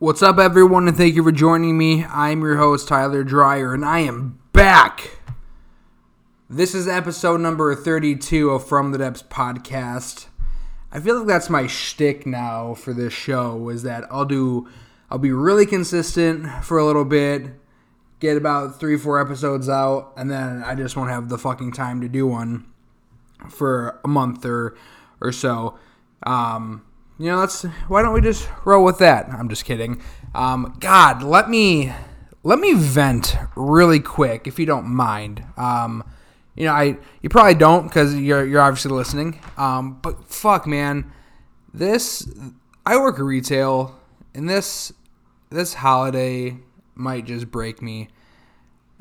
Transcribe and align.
What's 0.00 0.22
up, 0.22 0.38
everyone, 0.38 0.88
and 0.88 0.96
thank 0.96 1.14
you 1.14 1.22
for 1.22 1.30
joining 1.30 1.76
me. 1.76 2.06
I'm 2.06 2.40
your 2.40 2.56
host, 2.56 2.88
Tyler 2.88 3.22
Dreyer, 3.22 3.74
and 3.74 3.84
I 3.84 3.98
am 3.98 4.40
back. 4.54 5.18
This 6.48 6.74
is 6.74 6.88
episode 6.88 7.42
number 7.42 7.74
32 7.74 8.48
of 8.48 8.66
From 8.66 8.92
the 8.92 8.98
Depths 8.98 9.22
podcast. 9.22 10.28
I 10.90 11.00
feel 11.00 11.18
like 11.18 11.26
that's 11.26 11.50
my 11.50 11.66
shtick 11.66 12.24
now 12.24 12.72
for 12.72 12.94
this 12.94 13.12
show, 13.12 13.68
is 13.68 13.82
that 13.82 14.04
I'll 14.10 14.24
do, 14.24 14.70
I'll 15.10 15.18
be 15.18 15.32
really 15.32 15.66
consistent 15.66 16.64
for 16.64 16.78
a 16.78 16.86
little 16.86 17.04
bit, 17.04 17.50
get 18.20 18.38
about 18.38 18.80
three, 18.80 18.96
four 18.96 19.20
episodes 19.20 19.68
out, 19.68 20.14
and 20.16 20.30
then 20.30 20.62
I 20.64 20.76
just 20.76 20.96
won't 20.96 21.10
have 21.10 21.28
the 21.28 21.36
fucking 21.36 21.72
time 21.72 22.00
to 22.00 22.08
do 22.08 22.26
one 22.26 22.64
for 23.50 24.00
a 24.02 24.08
month 24.08 24.46
or, 24.46 24.74
or 25.20 25.30
so. 25.30 25.78
Um, 26.22 26.86
you 27.20 27.26
know, 27.26 27.36
let's 27.36 27.64
why 27.88 28.00
don't 28.00 28.14
we 28.14 28.22
just 28.22 28.48
roll 28.64 28.82
with 28.82 28.96
that? 28.98 29.28
I'm 29.28 29.50
just 29.50 29.66
kidding. 29.66 30.00
Um, 30.34 30.74
God, 30.80 31.22
let 31.22 31.50
me 31.50 31.92
let 32.42 32.58
me 32.58 32.72
vent 32.72 33.36
really 33.54 34.00
quick 34.00 34.46
if 34.46 34.58
you 34.58 34.64
don't 34.64 34.86
mind. 34.86 35.44
Um, 35.58 36.02
you 36.56 36.64
know, 36.64 36.72
I 36.72 36.96
you 37.20 37.28
probably 37.28 37.56
don't 37.56 37.88
because 37.88 38.14
you're 38.14 38.46
you're 38.46 38.62
obviously 38.62 38.92
listening. 38.92 39.38
Um, 39.58 39.98
but 40.00 40.30
fuck, 40.30 40.66
man, 40.66 41.12
this 41.74 42.26
I 42.86 42.96
work 42.96 43.18
retail, 43.18 44.00
and 44.34 44.48
this 44.48 44.90
this 45.50 45.74
holiday 45.74 46.56
might 46.94 47.26
just 47.26 47.50
break 47.50 47.82
me. 47.82 48.08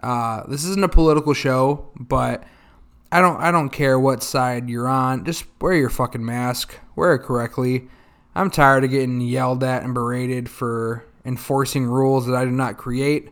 Uh, 0.03 0.43
this 0.45 0.65
isn't 0.65 0.83
a 0.83 0.89
political 0.89 1.33
show, 1.33 1.89
but 1.97 2.43
I 3.13 3.21
don't 3.21 3.39
I 3.39 3.49
don't 3.51 3.69
care 3.69 3.97
what 3.97 4.23
side 4.23 4.69
you're 4.69 4.89
on. 4.89 5.23
Just 5.23 5.45
wear 5.61 5.73
your 5.73 5.89
fucking 5.89 6.25
mask. 6.25 6.77
Wear 6.97 7.15
it 7.15 7.19
correctly. 7.19 7.87
I'm 8.35 8.49
tired 8.49 8.83
of 8.83 8.91
getting 8.91 9.21
yelled 9.21 9.63
at 9.63 9.83
and 9.83 9.93
berated 9.93 10.49
for 10.49 11.05
enforcing 11.25 11.85
rules 11.85 12.25
that 12.27 12.35
I 12.35 12.45
did 12.45 12.53
not 12.53 12.77
create. 12.77 13.29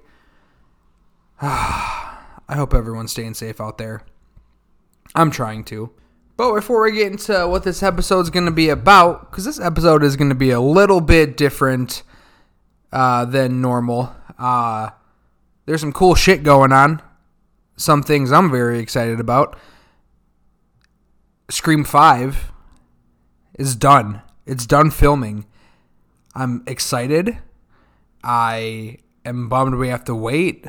I 1.42 2.56
hope 2.56 2.74
everyone's 2.74 3.12
staying 3.12 3.36
safe 3.36 3.62
out 3.62 3.78
there. 3.78 4.02
I'm 5.16 5.32
trying 5.32 5.64
to. 5.66 5.92
But 6.36 6.54
before 6.54 6.84
we 6.84 6.92
get 6.92 7.12
into 7.12 7.48
what 7.48 7.64
this 7.64 7.82
episode 7.82 8.22
is 8.22 8.30
going 8.30 8.46
to 8.46 8.52
be 8.52 8.70
about, 8.70 9.32
because 9.32 9.46
this 9.46 9.60
episode 9.60 10.04
is 10.04 10.16
going 10.16 10.30
to 10.30 10.36
be 10.36 10.52
a 10.52 10.62
little 10.62 11.02
bit 11.02 11.36
different 11.36 12.04
uh, 12.92 13.26
than 13.26 13.60
normal, 13.62 14.16
uh, 14.38 14.92
there's 15.66 15.82
some 15.82 15.94
cool 15.94 16.16
shit 16.16 16.44
going 16.44 16.72
on. 16.72 17.02
Some 17.76 18.02
things 18.02 18.32
I'm 18.32 18.50
very 18.50 18.80
excited 18.80 19.20
about. 19.20 19.58
Scream 21.50 21.84
5 21.84 22.52
is 23.58 23.76
done. 23.76 24.22
It's 24.48 24.66
done 24.66 24.92
filming. 24.92 25.46
I'm 26.34 26.64
excited. 26.68 27.38
I 28.24 29.00
am 29.26 29.50
bummed 29.50 29.76
we 29.76 29.90
have 29.90 30.06
to 30.06 30.16
wait 30.16 30.66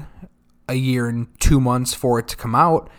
a 0.68 0.74
year 0.74 1.08
and 1.08 1.28
two 1.38 1.60
months 1.60 1.94
for 1.94 2.18
it 2.18 2.26
to 2.28 2.36
come 2.36 2.56
out. 2.56 2.90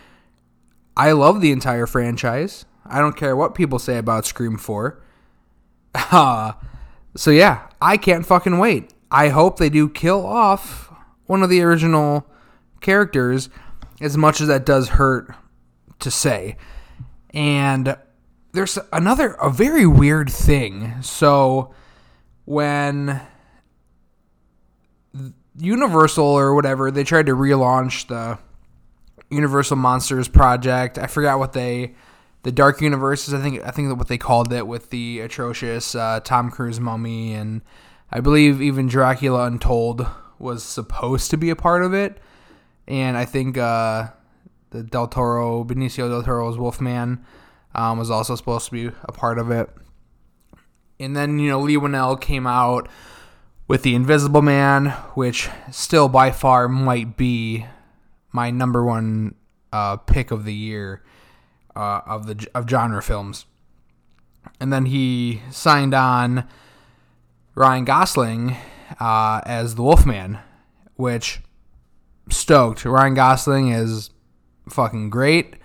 I 0.96 1.12
love 1.12 1.42
the 1.42 1.52
entire 1.52 1.86
franchise. 1.86 2.66
I 2.86 3.00
don't 3.00 3.18
care 3.18 3.36
what 3.36 3.56
people 3.56 3.78
say 3.78 3.98
about 3.98 4.26
Scream 4.26 4.58
4. 4.58 5.04
Uh, 6.12 6.54
so 7.16 7.32
yeah, 7.32 7.68
I 7.82 7.98
can't 7.98 8.26
fucking 8.26 8.60
wait. 8.60 8.94
I 9.12 9.30
hope 9.30 9.58
they 9.58 9.70
do 9.70 9.90
kill 9.90 10.26
off 10.26 10.94
one 11.26 11.42
of 11.44 11.50
the 11.50 11.62
original 11.62 12.28
characters 12.80 13.50
as 14.00 14.16
much 14.16 14.40
as 14.40 14.48
that 14.48 14.66
does 14.66 14.90
hurt 14.90 15.36
to 16.00 16.12
say. 16.12 16.58
And 17.32 17.98
there's 18.52 18.78
another 18.92 19.34
a 19.34 19.50
very 19.50 19.86
weird 19.86 20.30
thing. 20.30 21.02
So 21.02 21.74
when 22.46 23.22
Universal 25.56 26.26
or 26.26 26.56
whatever, 26.56 26.92
they 26.92 27.04
tried 27.04 27.28
to 27.28 27.34
relaunch 27.34 28.08
the 28.08 28.40
Universal 29.30 29.78
Monsters 29.78 30.28
project. 30.28 30.98
I 30.98 31.08
forgot 31.08 31.40
what 31.40 31.54
they 31.54 31.96
the 32.44 32.52
Dark 32.52 32.82
Universes. 32.82 33.34
I 33.34 33.42
think 33.42 33.62
I 33.64 33.72
think 33.72 33.96
what 33.98 34.08
they 34.08 34.18
called 34.18 34.52
it 34.54 34.66
with 34.66 34.90
the 34.90 35.20
atrocious 35.20 35.94
uh, 35.94 36.22
Tom 36.24 36.50
Cruise 36.50 36.80
mummy, 36.80 37.34
and 37.34 37.62
I 38.12 38.22
believe 38.22 38.62
even 38.62 38.88
Dracula 38.88 39.46
Untold 39.46 40.08
was 40.40 40.64
supposed 40.64 41.30
to 41.32 41.38
be 41.38 41.50
a 41.50 41.56
part 41.56 41.84
of 41.84 41.94
it. 41.94 42.18
And 42.88 43.18
I 43.18 43.26
think 43.26 43.58
uh, 43.58 44.08
the 44.72 44.82
Del 44.82 45.08
Toro, 45.08 45.64
Benicio 45.64 46.10
Del 46.10 46.24
Toro's 46.24 46.58
Wolfman 46.58 47.24
um, 47.76 47.98
was 47.98 48.10
also 48.10 48.36
supposed 48.36 48.66
to 48.66 48.72
be 48.72 48.92
a 49.04 49.12
part 49.12 49.38
of 49.40 49.52
it. 49.52 49.70
And 51.00 51.16
then, 51.16 51.40
you 51.40 51.50
know, 51.50 51.62
Leigh 51.62 51.78
Whannell 51.78 52.20
came 52.20 52.46
out 52.46 52.90
with 53.68 53.84
The 53.84 53.96
Invisible 53.96 54.42
Man, 54.42 54.88
which 55.14 55.50
still 55.72 56.10
by 56.10 56.32
far 56.32 56.68
might 56.68 57.16
be 57.16 57.66
my 58.32 58.52
number 58.52 58.84
one 58.84 59.36
uh, 59.72 59.98
pick 59.98 60.32
of 60.32 60.44
the 60.46 60.54
year 60.54 61.04
uh, 61.76 62.02
of 62.06 62.26
the 62.26 62.48
of 62.54 62.70
genre 62.70 63.02
films. 63.02 63.46
And 64.60 64.74
then 64.74 64.86
he 64.86 65.42
signed 65.52 65.94
on 65.94 66.48
Ryan 67.56 67.86
Gosling 67.86 68.58
uh, 69.00 69.42
as 69.46 69.76
the 69.76 69.84
Wolfman, 69.84 70.40
which 70.96 71.42
stoked. 72.30 72.86
Ryan 72.86 73.14
Gosling 73.14 73.70
is 73.70 74.10
fucking 74.70 75.10
great. 75.10 75.56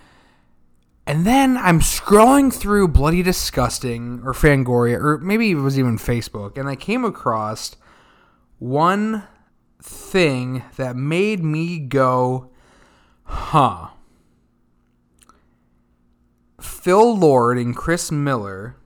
And 1.06 1.26
then 1.26 1.58
I'm 1.58 1.80
scrolling 1.80 2.52
through 2.52 2.88
Bloody 2.88 3.22
Disgusting 3.22 4.22
or 4.24 4.32
Fangoria, 4.32 4.98
or 4.98 5.18
maybe 5.18 5.50
it 5.50 5.56
was 5.56 5.78
even 5.78 5.98
Facebook, 5.98 6.56
and 6.56 6.68
I 6.68 6.76
came 6.76 7.04
across 7.04 7.76
one 8.58 9.24
thing 9.82 10.62
that 10.76 10.96
made 10.96 11.44
me 11.44 11.78
go, 11.78 12.50
huh. 13.24 13.88
Phil 16.58 17.14
Lord 17.14 17.58
and 17.58 17.76
Chris 17.76 18.10
Miller, 18.10 18.76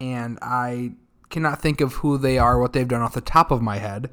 and 0.00 0.38
I 0.40 0.92
cannot 1.30 1.60
think 1.60 1.80
of 1.80 1.94
who 1.94 2.16
they 2.16 2.38
are, 2.38 2.60
what 2.60 2.74
they've 2.74 2.86
done 2.86 3.02
off 3.02 3.14
the 3.14 3.20
top 3.20 3.50
of 3.50 3.60
my 3.60 3.78
head, 3.78 4.10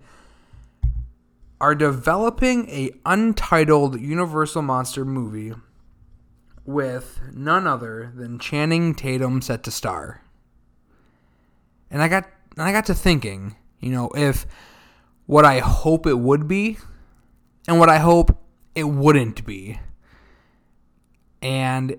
are 1.61 1.75
developing 1.75 2.67
a 2.69 2.89
untitled 3.05 3.99
Universal 3.99 4.63
Monster 4.63 5.05
movie 5.05 5.53
with 6.69 7.19
none 7.33 7.65
other 7.65 8.11
than 8.15 8.37
Channing 8.37 8.93
Tatum 8.93 9.41
set 9.41 9.63
to 9.63 9.71
star. 9.71 10.21
And 11.89 12.01
I 12.01 12.07
got 12.07 12.29
and 12.51 12.61
I 12.61 12.71
got 12.71 12.85
to 12.85 12.93
thinking, 12.93 13.55
you 13.79 13.91
know, 13.91 14.09
if 14.15 14.45
what 15.25 15.45
I 15.45 15.59
hope 15.59 16.05
it 16.05 16.19
would 16.19 16.47
be 16.47 16.77
and 17.67 17.79
what 17.79 17.89
I 17.89 17.97
hope 17.97 18.37
it 18.75 18.83
wouldn't 18.83 19.45
be. 19.45 19.79
And 21.41 21.97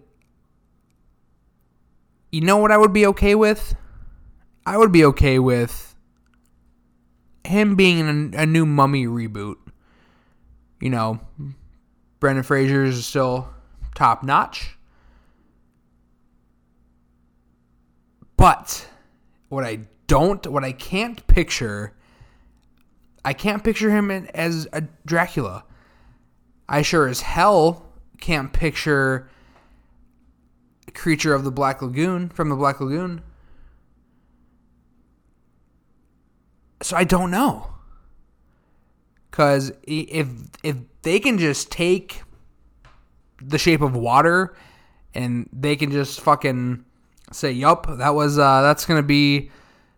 you 2.31 2.41
know 2.41 2.59
what 2.59 2.71
I 2.71 2.77
would 2.77 2.93
be 2.93 3.07
okay 3.07 3.35
with? 3.35 3.75
I 4.65 4.77
would 4.77 4.93
be 4.93 5.05
okay 5.07 5.41
with 5.41 5.97
him 7.43 7.75
being 7.75 7.99
in 7.99 8.35
a, 8.35 8.43
a 8.43 8.47
new 8.47 8.67
Mummy 8.67 9.07
reboot. 9.07 9.57
You 10.81 10.91
know, 10.91 11.21
Brendan 12.21 12.45
Fraser 12.45 12.85
is 12.85 13.05
still 13.05 13.49
top 13.95 14.23
notch. 14.23 14.77
But 18.37 18.89
what 19.49 19.65
I 19.65 19.81
don't, 20.07 20.47
what 20.47 20.65
I 20.65 20.73
can't 20.73 21.27
picture, 21.27 21.93
I 23.25 23.33
can't 23.33 23.63
picture 23.63 23.91
him 23.91 24.11
as 24.11 24.67
a 24.73 24.83
Dracula. 25.05 25.65
I 26.69 26.83
sure 26.83 27.07
as 27.07 27.21
hell 27.21 27.85
can't 28.21 28.53
picture 28.53 29.29
creature 30.95 31.35
of 31.35 31.45
the 31.45 31.51
Black 31.51 31.83
Lagoon 31.83 32.29
from 32.29 32.49
the 32.49 32.57
Black 32.57 32.81
Lagoon. 32.81 33.23
So 36.83 36.97
I 36.97 37.05
don't 37.05 37.31
know. 37.31 37.75
Cuz 39.31 39.73
if 39.83 40.29
if 40.63 40.77
they 41.03 41.21
can 41.21 41.39
just 41.39 41.71
take 41.71 42.23
the 43.41 43.59
shape 43.59 43.81
of 43.81 43.97
water 43.97 44.55
and 45.15 45.49
they 45.53 45.77
can 45.77 45.91
just 45.91 46.21
fucking 46.21 46.85
say 47.33 47.51
yup 47.53 47.87
that 47.99 48.15
was 48.15 48.39
uh 48.39 48.63
that's 48.63 48.85
gonna 48.85 49.03
be 49.03 49.51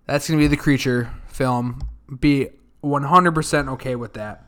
that's 0.07 0.29
gonna 0.29 0.39
be 0.39 0.47
the 0.47 0.57
creature 0.57 1.11
film. 1.27 1.81
Be 2.21 2.51
100% 2.85 3.69
okay 3.71 3.97
with 3.97 4.15
that. 4.15 4.45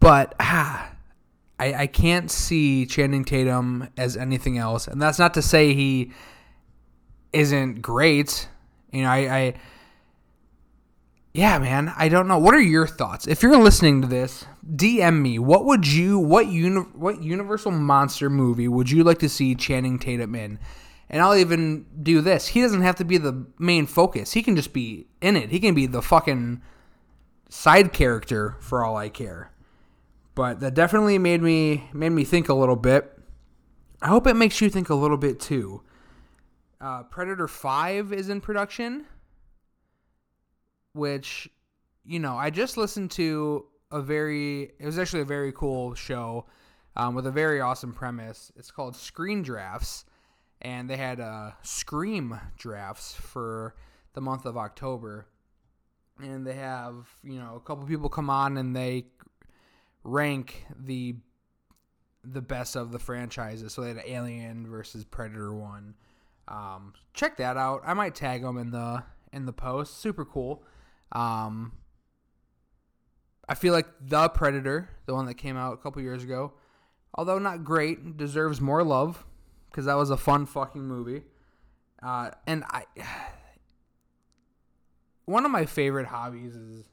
But 0.00 0.34
ah, 0.38 0.90
I, 1.58 1.74
I 1.74 1.86
can't 1.86 2.30
see 2.30 2.86
Channing 2.86 3.24
Tatum 3.24 3.88
as 3.96 4.16
anything 4.16 4.58
else 4.58 4.88
and 4.88 5.00
that's 5.00 5.18
not 5.18 5.34
to 5.34 5.42
say 5.42 5.74
he 5.74 6.12
isn't 7.32 7.82
great. 7.82 8.48
You 8.92 9.02
know 9.02 9.08
I, 9.08 9.16
I 9.16 9.54
yeah, 11.34 11.58
man, 11.58 11.92
I 11.96 12.08
don't 12.08 12.28
know. 12.28 12.38
What 12.38 12.54
are 12.54 12.60
your 12.60 12.86
thoughts? 12.86 13.26
If 13.26 13.42
you're 13.42 13.56
listening 13.56 14.02
to 14.02 14.08
this, 14.08 14.44
DM 14.66 15.22
me. 15.22 15.38
What 15.38 15.64
would 15.64 15.86
you 15.86 16.18
what 16.18 16.48
uni, 16.48 16.80
what 16.80 17.22
Universal 17.22 17.72
monster 17.72 18.28
movie 18.28 18.68
would 18.68 18.90
you 18.90 19.02
like 19.02 19.18
to 19.20 19.28
see 19.28 19.54
Channing 19.54 19.98
Tatum 19.98 20.34
in? 20.34 20.58
And 21.08 21.22
I'll 21.22 21.36
even 21.36 21.86
do 22.02 22.20
this. 22.20 22.48
He 22.48 22.60
doesn't 22.60 22.82
have 22.82 22.96
to 22.96 23.04
be 23.04 23.18
the 23.18 23.46
main 23.58 23.86
focus. 23.86 24.32
He 24.32 24.42
can 24.42 24.56
just 24.56 24.72
be 24.72 25.06
in 25.20 25.36
it. 25.36 25.50
He 25.50 25.60
can 25.60 25.74
be 25.74 25.86
the 25.86 26.02
fucking 26.02 26.62
side 27.48 27.92
character 27.92 28.56
for 28.60 28.84
all 28.84 28.96
I 28.96 29.08
care. 29.08 29.52
But 30.34 30.60
that 30.60 30.74
definitely 30.74 31.18
made 31.18 31.42
me 31.42 31.88
made 31.92 32.10
me 32.10 32.24
think 32.24 32.48
a 32.48 32.54
little 32.54 32.76
bit. 32.76 33.18
I 34.00 34.08
hope 34.08 34.26
it 34.26 34.34
makes 34.34 34.60
you 34.60 34.68
think 34.68 34.90
a 34.90 34.94
little 34.94 35.16
bit 35.16 35.40
too. 35.40 35.82
Uh, 36.80 37.04
Predator 37.04 37.48
Five 37.48 38.12
is 38.12 38.28
in 38.28 38.40
production, 38.40 39.06
which 40.92 41.48
you 42.04 42.18
know 42.18 42.36
I 42.36 42.50
just 42.50 42.76
listened 42.76 43.10
to 43.12 43.66
a 43.90 44.00
very 44.00 44.72
it 44.78 44.86
was 44.86 44.98
actually 44.98 45.22
a 45.22 45.26
very 45.26 45.52
cool 45.52 45.94
show 45.94 46.46
um, 46.96 47.14
with 47.14 47.26
a 47.26 47.30
very 47.30 47.60
awesome 47.60 47.92
premise. 47.92 48.52
It's 48.56 48.70
called 48.70 48.96
Screen 48.96 49.42
Drafts, 49.42 50.04
and 50.60 50.88
they 50.88 50.96
had 50.96 51.20
uh, 51.20 51.52
Scream 51.62 52.38
drafts 52.56 53.14
for 53.14 53.74
the 54.14 54.20
month 54.20 54.44
of 54.44 54.56
October. 54.56 55.26
And 56.22 56.46
they 56.46 56.54
have 56.54 57.08
you 57.22 57.38
know 57.38 57.54
a 57.56 57.60
couple 57.60 57.86
people 57.86 58.08
come 58.08 58.30
on 58.30 58.56
and 58.56 58.76
they 58.76 59.06
rank 60.04 60.64
the 60.78 61.16
the 62.24 62.42
best 62.42 62.76
of 62.76 62.92
the 62.92 62.98
franchises. 62.98 63.72
So 63.72 63.82
they 63.82 63.88
had 63.88 64.02
Alien 64.06 64.68
versus 64.68 65.04
Predator 65.04 65.54
one. 65.54 65.94
Um, 66.48 66.92
check 67.14 67.36
that 67.38 67.56
out. 67.56 67.82
I 67.84 67.94
might 67.94 68.14
tag 68.14 68.42
them 68.42 68.58
in 68.58 68.70
the 68.70 69.02
in 69.32 69.46
the 69.46 69.52
post. 69.52 69.98
Super 69.98 70.24
cool. 70.24 70.62
Um, 71.12 71.72
I 73.48 73.54
feel 73.54 73.72
like 73.72 73.86
the 74.00 74.28
Predator, 74.30 74.88
the 75.06 75.14
one 75.14 75.26
that 75.26 75.34
came 75.34 75.56
out 75.56 75.74
a 75.74 75.76
couple 75.76 76.00
years 76.00 76.24
ago, 76.24 76.52
although 77.14 77.38
not 77.38 77.64
great, 77.64 78.16
deserves 78.16 78.60
more 78.60 78.82
love 78.82 79.24
because 79.70 79.86
that 79.86 79.94
was 79.94 80.10
a 80.10 80.16
fun 80.16 80.46
fucking 80.46 80.82
movie. 80.82 81.22
Uh, 82.02 82.30
and 82.46 82.64
I, 82.68 82.84
one 85.24 85.44
of 85.44 85.50
my 85.50 85.66
favorite 85.66 86.06
hobbies 86.06 86.54
is, 86.54 86.84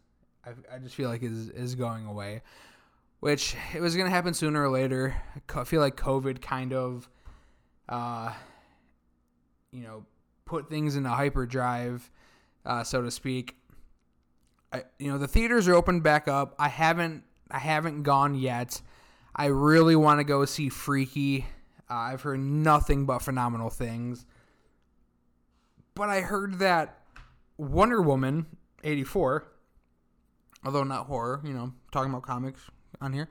I, 0.46 0.76
I 0.76 0.80
just 0.80 0.96
feel 0.96 1.10
like 1.10 1.24
is 1.24 1.50
is 1.50 1.76
going 1.76 2.06
away, 2.06 2.42
which 3.20 3.56
it 3.74 3.82
was 3.82 3.96
gonna 3.96 4.10
happen 4.10 4.34
sooner 4.34 4.64
or 4.64 4.70
later. 4.70 5.16
I 5.54 5.64
feel 5.64 5.82
like 5.82 5.98
COVID 5.98 6.42
kind 6.42 6.74
of, 6.74 7.10
uh, 7.88 8.34
you 9.72 9.84
know, 9.84 10.06
put 10.46 10.70
things 10.70 10.96
in 10.96 11.06
a 11.06 11.10
hyperdrive, 11.10 12.10
uh, 12.66 12.84
so 12.84 13.02
to 13.02 13.12
speak. 13.12 13.59
I, 14.72 14.84
you 14.98 15.12
know, 15.12 15.18
the 15.18 15.28
theaters 15.28 15.68
are 15.68 15.76
open 15.76 16.02
back 16.02 16.28
up. 16.28 16.56
I 16.60 16.70
haven't 16.70 17.24
I 17.52 17.60
haven't 17.60 18.04
gone 18.04 18.36
yet. 18.36 18.82
I 19.36 19.46
really 19.46 19.96
want 19.96 20.20
to 20.20 20.24
go 20.24 20.46
see 20.46 20.70
Freaky. 20.70 21.46
Uh, 21.90 21.94
I've 21.94 22.22
heard 22.22 22.40
nothing 22.40 23.06
but 23.06 23.20
phenomenal 23.20 23.70
things. 23.70 24.26
But 25.96 26.10
I 26.10 26.22
heard 26.22 26.60
that 26.60 27.00
Wonder 27.58 28.02
Woman 28.02 28.46
84, 28.84 29.46
although 30.64 30.84
not 30.84 31.08
horror, 31.08 31.42
you 31.44 31.54
know, 31.54 31.74
talking 31.92 32.12
about 32.12 32.24
comics 32.24 32.62
on 33.02 33.14
here. 33.14 33.30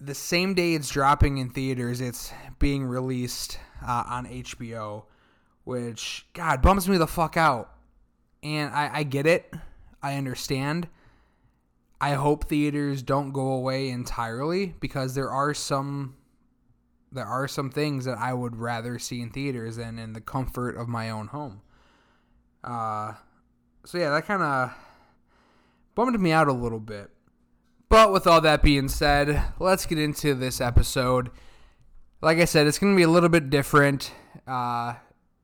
The 0.00 0.14
same 0.14 0.54
day 0.54 0.74
it's 0.74 0.88
dropping 0.88 1.38
in 1.38 1.50
theaters, 1.50 2.00
it's 2.00 2.32
being 2.58 2.84
released 2.84 3.58
uh, 3.86 4.04
on 4.06 4.26
HBO, 4.26 5.04
which, 5.64 6.26
God, 6.32 6.62
bums 6.62 6.88
me 6.88 6.96
the 6.96 7.06
fuck 7.06 7.36
out. 7.36 7.74
And 8.42 8.74
I, 8.74 8.90
I 8.92 9.02
get 9.02 9.26
it, 9.26 9.52
I 10.02 10.16
understand. 10.16 10.88
I 12.00 12.14
hope 12.14 12.48
theaters 12.48 13.02
don't 13.02 13.32
go 13.32 13.52
away 13.52 13.90
entirely 13.90 14.74
because 14.80 15.14
there 15.14 15.30
are 15.30 15.52
some 15.52 16.16
there 17.12 17.26
are 17.26 17.48
some 17.48 17.70
things 17.70 18.04
that 18.04 18.18
I 18.18 18.32
would 18.32 18.56
rather 18.56 18.98
see 18.98 19.20
in 19.20 19.30
theaters 19.30 19.76
than 19.76 19.98
in 19.98 20.12
the 20.12 20.20
comfort 20.20 20.76
of 20.76 20.88
my 20.88 21.10
own 21.10 21.26
home. 21.26 21.60
Uh, 22.62 23.14
so 23.84 23.98
yeah, 23.98 24.10
that 24.10 24.26
kind 24.26 24.42
of 24.42 24.72
bummed 25.94 26.20
me 26.20 26.30
out 26.30 26.48
a 26.48 26.52
little 26.52 26.78
bit. 26.78 27.10
But 27.88 28.12
with 28.12 28.28
all 28.28 28.40
that 28.42 28.62
being 28.62 28.88
said, 28.88 29.42
let's 29.58 29.86
get 29.86 29.98
into 29.98 30.34
this 30.34 30.60
episode. 30.60 31.30
Like 32.22 32.38
I 32.38 32.44
said, 32.44 32.68
it's 32.68 32.78
going 32.78 32.92
to 32.92 32.96
be 32.96 33.02
a 33.02 33.08
little 33.08 33.28
bit 33.28 33.50
different. 33.50 34.12
Uh, 34.46 34.94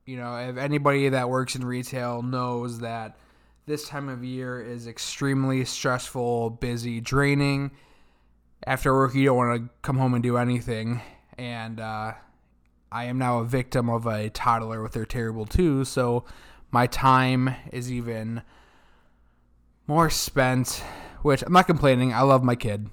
you 0.07 0.15
know, 0.15 0.37
if 0.37 0.57
anybody 0.57 1.09
that 1.09 1.29
works 1.29 1.55
in 1.55 1.65
retail 1.65 2.21
knows 2.21 2.79
that 2.79 3.17
this 3.65 3.87
time 3.89 4.07
of 4.07 4.23
year 4.23 4.61
is 4.61 4.87
extremely 4.87 5.65
stressful, 5.65 6.51
busy, 6.51 7.01
draining. 7.01 7.71
After 8.65 8.93
work, 8.93 9.13
you 9.13 9.25
don't 9.25 9.35
want 9.35 9.61
to 9.61 9.69
come 9.81 9.97
home 9.97 10.13
and 10.13 10.23
do 10.23 10.37
anything. 10.37 11.01
And 11.37 11.81
uh, 11.81 12.13
I 12.89 13.03
am 13.03 13.17
now 13.17 13.39
a 13.39 13.45
victim 13.45 13.89
of 13.89 14.05
a 14.05 14.29
toddler 14.29 14.81
with 14.81 14.93
their 14.93 15.05
terrible 15.05 15.45
two, 15.45 15.83
so 15.83 16.23
my 16.71 16.87
time 16.87 17.53
is 17.73 17.91
even 17.91 18.41
more 19.87 20.09
spent. 20.09 20.81
Which 21.21 21.41
I'm 21.41 21.51
not 21.51 21.67
complaining. 21.67 22.13
I 22.13 22.21
love 22.21 22.43
my 22.43 22.55
kid. 22.55 22.87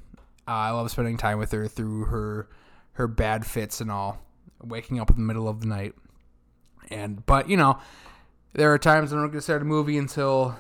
Uh, 0.49 0.51
I 0.51 0.71
love 0.71 0.91
spending 0.91 1.17
time 1.17 1.39
with 1.39 1.53
her 1.53 1.69
through 1.69 2.07
her 2.07 2.49
her 2.95 3.07
bad 3.07 3.47
fits 3.47 3.81
and 3.81 3.91
all. 3.91 4.19
Waking 4.61 4.99
up 4.99 5.11
in 5.11 5.17
the 5.17 5.23
middle 5.23 5.47
of 5.47 5.61
the 5.61 5.67
night, 5.67 5.95
and 6.91 7.25
but 7.27 7.49
you 7.49 7.57
know 7.57 7.79
there 8.55 8.73
are 8.73 8.79
times 8.79 9.11
when 9.11 9.21
I'm 9.21 9.27
going 9.27 9.39
to 9.39 9.43
start 9.43 9.63
a 9.63 9.65
movie 9.65 9.99
until 9.99 10.57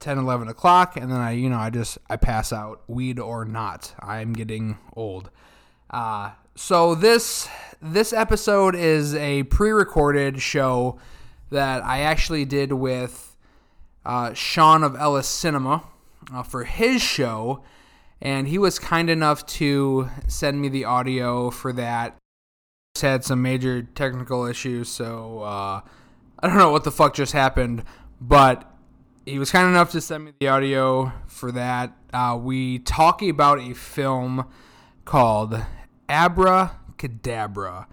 10, 0.00 0.18
11 0.18 0.48
o'clock, 0.48 0.96
and 0.96 1.10
then 1.10 1.18
I, 1.18 1.32
you 1.32 1.50
know, 1.50 1.58
I 1.58 1.70
just 1.70 1.98
I 2.08 2.16
pass 2.16 2.52
out, 2.52 2.82
weed 2.86 3.18
or 3.18 3.44
not. 3.44 3.94
I'm 4.00 4.32
getting 4.32 4.78
old. 4.94 5.30
Uh, 5.90 6.32
so 6.54 6.94
this 6.94 7.48
this 7.80 8.12
episode 8.12 8.74
is 8.74 9.14
a 9.14 9.44
pre-recorded 9.44 10.40
show 10.40 10.98
that 11.50 11.84
I 11.84 12.00
actually 12.00 12.44
did 12.44 12.72
with 12.72 13.36
uh, 14.04 14.34
Sean 14.34 14.82
of 14.82 14.94
Ellis 14.96 15.28
Cinema 15.28 15.84
uh, 16.32 16.42
for 16.42 16.64
his 16.64 17.02
show, 17.02 17.64
and 18.20 18.46
he 18.46 18.58
was 18.58 18.78
kind 18.78 19.10
enough 19.10 19.44
to 19.46 20.08
send 20.28 20.60
me 20.60 20.68
the 20.68 20.84
audio 20.84 21.50
for 21.50 21.72
that. 21.72 22.16
Had 23.00 23.24
some 23.24 23.42
major 23.42 23.82
technical 23.82 24.44
issues, 24.44 24.88
so. 24.88 25.40
Uh, 25.40 25.80
I 26.40 26.46
don't 26.46 26.56
know 26.56 26.70
what 26.70 26.84
the 26.84 26.92
fuck 26.92 27.14
just 27.14 27.32
happened, 27.32 27.82
but 28.20 28.72
he 29.26 29.40
was 29.40 29.50
kind 29.50 29.68
enough 29.68 29.90
to 29.90 30.00
send 30.00 30.24
me 30.24 30.32
the 30.38 30.46
audio 30.46 31.12
for 31.26 31.50
that. 31.50 31.96
Uh, 32.12 32.38
we 32.40 32.78
talk 32.78 33.22
about 33.22 33.58
a 33.58 33.74
film 33.74 34.46
called 35.04 35.60
Abra 36.08 36.78
Cadabra. 36.96 37.86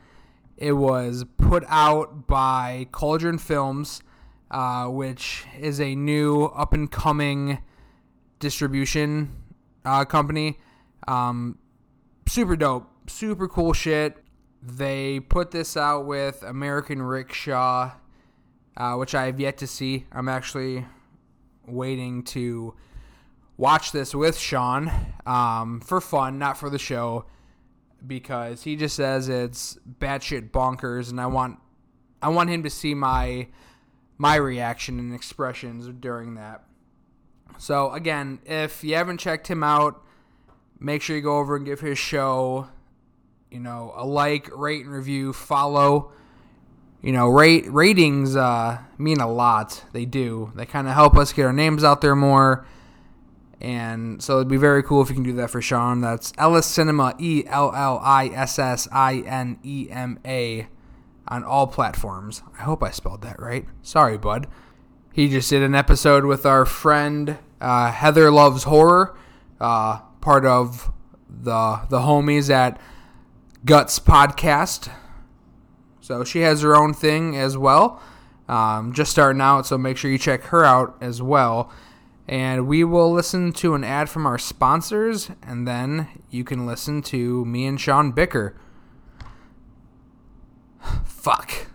It 0.58 0.74
was 0.74 1.26
put 1.38 1.64
out 1.68 2.28
by 2.28 2.88
Cauldron 2.92 3.40
Films, 3.40 4.04
uh, 4.52 4.86
which 4.90 5.44
is 5.60 5.82
a 5.82 5.96
new 5.96 6.46
up 6.46 6.72
and 6.72 6.92
coming 6.92 7.64
distribution 8.38 9.36
uh, 9.84 10.06
company. 10.06 10.60
Um, 11.08 11.58
super 12.28 12.56
dope, 12.56 12.88
super 13.10 13.48
cool 13.48 13.74
shit. 13.74 14.18
They 14.66 15.20
put 15.20 15.52
this 15.52 15.78
out 15.78 16.06
with 16.06 16.42
American 16.44 17.02
Rickshaw 17.02 17.92
uh, 18.78 18.96
which 18.96 19.16
I 19.16 19.26
have 19.26 19.40
yet 19.40 19.58
to 19.58 19.68
see. 19.68 20.06
I'm 20.12 20.30
actually 20.30 20.86
waiting 21.66 22.24
to 22.24 22.74
watch 23.58 23.92
this 23.92 24.14
with 24.14 24.38
Sean 24.38 24.92
um, 25.26 25.80
for 25.82 26.02
fun, 26.02 26.38
not 26.38 26.58
for 26.58 26.70
the 26.70 26.80
show, 26.80 27.26
because 28.06 28.64
he 28.64 28.76
just 28.76 28.96
says 28.96 29.30
it's 29.30 29.78
batshit 30.00 30.52
bonkers, 30.52 31.10
and 31.10 31.20
I 31.20 31.28
want 31.28 31.60
I 32.22 32.30
want 32.30 32.50
him 32.50 32.64
to 32.64 32.70
see 32.70 32.94
my 32.94 33.48
my 34.18 34.36
reaction 34.36 35.00
and 35.00 35.14
expressions 35.14 35.88
during 36.00 36.36
that. 36.36 36.64
So 37.58 37.92
again, 37.92 38.40
if 38.46 38.84
you 38.84 38.96
haven't 38.96 39.20
checked 39.20 39.48
him 39.48 39.64
out, 39.64 40.04
make 40.80 41.02
sure 41.02 41.16
you 41.16 41.22
go 41.22 41.38
over 41.38 41.56
and 41.56 41.66
give 41.66 41.80
his 41.80 41.98
show, 41.98 42.68
you 43.56 43.62
know, 43.62 43.94
a 43.96 44.06
like, 44.06 44.56
rate, 44.56 44.86
and 44.86 44.94
review, 44.94 45.34
follow 45.34 46.12
you 47.06 47.12
know, 47.12 47.28
rate 47.28 47.72
ratings 47.72 48.36
uh, 48.36 48.80
mean 48.98 49.20
a 49.20 49.32
lot. 49.32 49.84
They 49.94 50.06
do. 50.06 50.52
They 50.56 50.66
kind 50.66 50.88
of 50.88 50.96
help 50.96 51.16
us 51.16 51.34
get 51.34 51.46
our 51.46 51.54
names 51.54 51.84
out 51.84 52.02
there 52.02 52.16
more. 52.16 52.66
And 53.62 54.24
so 54.24 54.38
it'd 54.38 54.48
be 54.48 54.58
very 54.58 54.82
cool 54.82 55.04
if 55.04 55.10
you 55.10 55.14
can 55.14 55.24
do 55.24 55.34
that 55.34 55.52
for 55.52 55.62
Sean. 55.62 56.02
That's 56.02 56.34
Ellis 56.40 56.66
Cinema, 56.66 57.14
E 57.20 57.44
L 57.46 57.72
L 57.76 58.02
I 58.04 58.30
S 58.30 58.58
S 58.58 58.88
I 58.92 59.18
N 59.20 59.60
E 59.64 59.88
M 59.92 60.18
A, 60.26 60.66
on 61.28 61.44
all 61.44 61.68
platforms. 61.68 62.42
I 62.58 62.64
hope 62.64 62.82
I 62.82 62.90
spelled 62.90 63.22
that 63.22 63.40
right. 63.40 63.68
Sorry, 63.84 64.18
bud. 64.18 64.48
He 65.14 65.30
just 65.30 65.52
did 65.52 65.62
an 65.62 65.76
episode 65.76 66.26
with 66.26 66.44
our 66.44 66.66
friend 66.66 67.38
uh, 67.62 67.92
Heather 67.92 68.32
Loves 68.32 68.64
Horror, 68.64 69.16
uh, 69.62 70.00
part 70.22 70.44
of 70.44 70.92
the 71.30 71.82
the 71.90 72.00
homies 72.00 72.50
at 72.50 72.82
Guts 73.66 73.98
Podcast. 73.98 74.92
So 76.00 76.24
she 76.24 76.42
has 76.42 76.62
her 76.62 76.76
own 76.76 76.94
thing 76.94 77.36
as 77.36 77.58
well. 77.58 78.00
Um, 78.48 78.94
just 78.94 79.10
starting 79.10 79.42
out, 79.42 79.66
so 79.66 79.76
make 79.76 79.98
sure 79.98 80.12
you 80.12 80.20
check 80.20 80.44
her 80.44 80.64
out 80.64 80.96
as 81.02 81.20
well. 81.20 81.72
And 82.28 82.68
we 82.68 82.84
will 82.84 83.12
listen 83.12 83.52
to 83.54 83.74
an 83.74 83.84
ad 83.84 84.08
from 84.08 84.28
our 84.28 84.38
sponsors, 84.38 85.32
and 85.42 85.68
then 85.68 86.08
you 86.30 86.44
can 86.44 86.68
listen 86.68 87.02
to 87.04 87.44
me 87.46 87.66
and 87.66 87.82
Sean 87.82 88.12
bicker. 88.12 88.56
Fuck. 91.04 91.68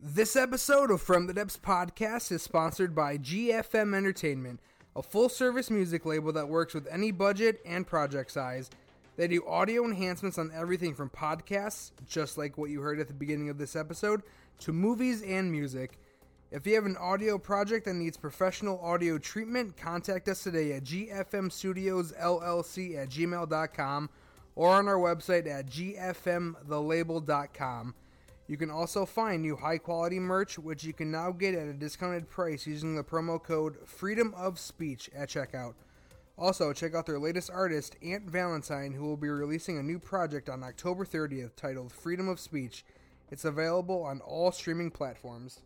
This 0.00 0.34
episode 0.34 0.90
of 0.90 1.00
From 1.00 1.28
the 1.28 1.34
Depths 1.34 1.56
podcast 1.56 2.32
is 2.32 2.42
sponsored 2.42 2.96
by 2.96 3.16
GFM 3.16 3.94
Entertainment, 3.94 4.58
a 4.96 5.02
full 5.04 5.28
service 5.28 5.70
music 5.70 6.04
label 6.04 6.32
that 6.32 6.48
works 6.48 6.74
with 6.74 6.88
any 6.90 7.12
budget 7.12 7.60
and 7.64 7.86
project 7.86 8.32
size. 8.32 8.70
They 9.20 9.28
do 9.28 9.46
audio 9.46 9.84
enhancements 9.84 10.38
on 10.38 10.50
everything 10.54 10.94
from 10.94 11.10
podcasts, 11.10 11.90
just 12.08 12.38
like 12.38 12.56
what 12.56 12.70
you 12.70 12.80
heard 12.80 13.00
at 13.00 13.08
the 13.08 13.12
beginning 13.12 13.50
of 13.50 13.58
this 13.58 13.76
episode, 13.76 14.22
to 14.60 14.72
movies 14.72 15.20
and 15.20 15.52
music. 15.52 15.98
If 16.50 16.66
you 16.66 16.74
have 16.76 16.86
an 16.86 16.96
audio 16.96 17.36
project 17.36 17.84
that 17.84 17.96
needs 17.96 18.16
professional 18.16 18.80
audio 18.80 19.18
treatment, 19.18 19.76
contact 19.76 20.26
us 20.26 20.42
today 20.42 20.72
at 20.72 20.84
gfmstudiosllc 20.84 22.96
at 22.96 23.10
gmail.com 23.10 24.10
or 24.54 24.70
on 24.70 24.88
our 24.88 24.96
website 24.96 25.46
at 25.46 25.66
gfmthelabel.com. 25.66 27.94
You 28.46 28.56
can 28.56 28.70
also 28.70 29.04
find 29.04 29.42
new 29.42 29.56
high 29.56 29.76
quality 29.76 30.18
merch, 30.18 30.58
which 30.58 30.82
you 30.82 30.94
can 30.94 31.10
now 31.10 31.30
get 31.30 31.54
at 31.54 31.68
a 31.68 31.74
discounted 31.74 32.30
price 32.30 32.66
using 32.66 32.96
the 32.96 33.04
promo 33.04 33.42
code 33.42 33.76
Freedom 33.84 34.32
of 34.34 34.58
Speech 34.58 35.10
at 35.14 35.28
checkout. 35.28 35.74
Also, 36.40 36.72
check 36.72 36.94
out 36.94 37.04
their 37.04 37.18
latest 37.18 37.50
artist, 37.52 37.96
Aunt 38.02 38.24
Valentine, 38.24 38.94
who 38.94 39.04
will 39.04 39.18
be 39.18 39.28
releasing 39.28 39.76
a 39.76 39.82
new 39.82 39.98
project 39.98 40.48
on 40.48 40.64
October 40.64 41.04
30th 41.04 41.54
titled 41.54 41.92
Freedom 41.92 42.28
of 42.28 42.40
Speech. 42.40 42.82
It's 43.30 43.44
available 43.44 44.02
on 44.02 44.22
all 44.22 44.50
streaming 44.50 44.90
platforms. 44.90 45.60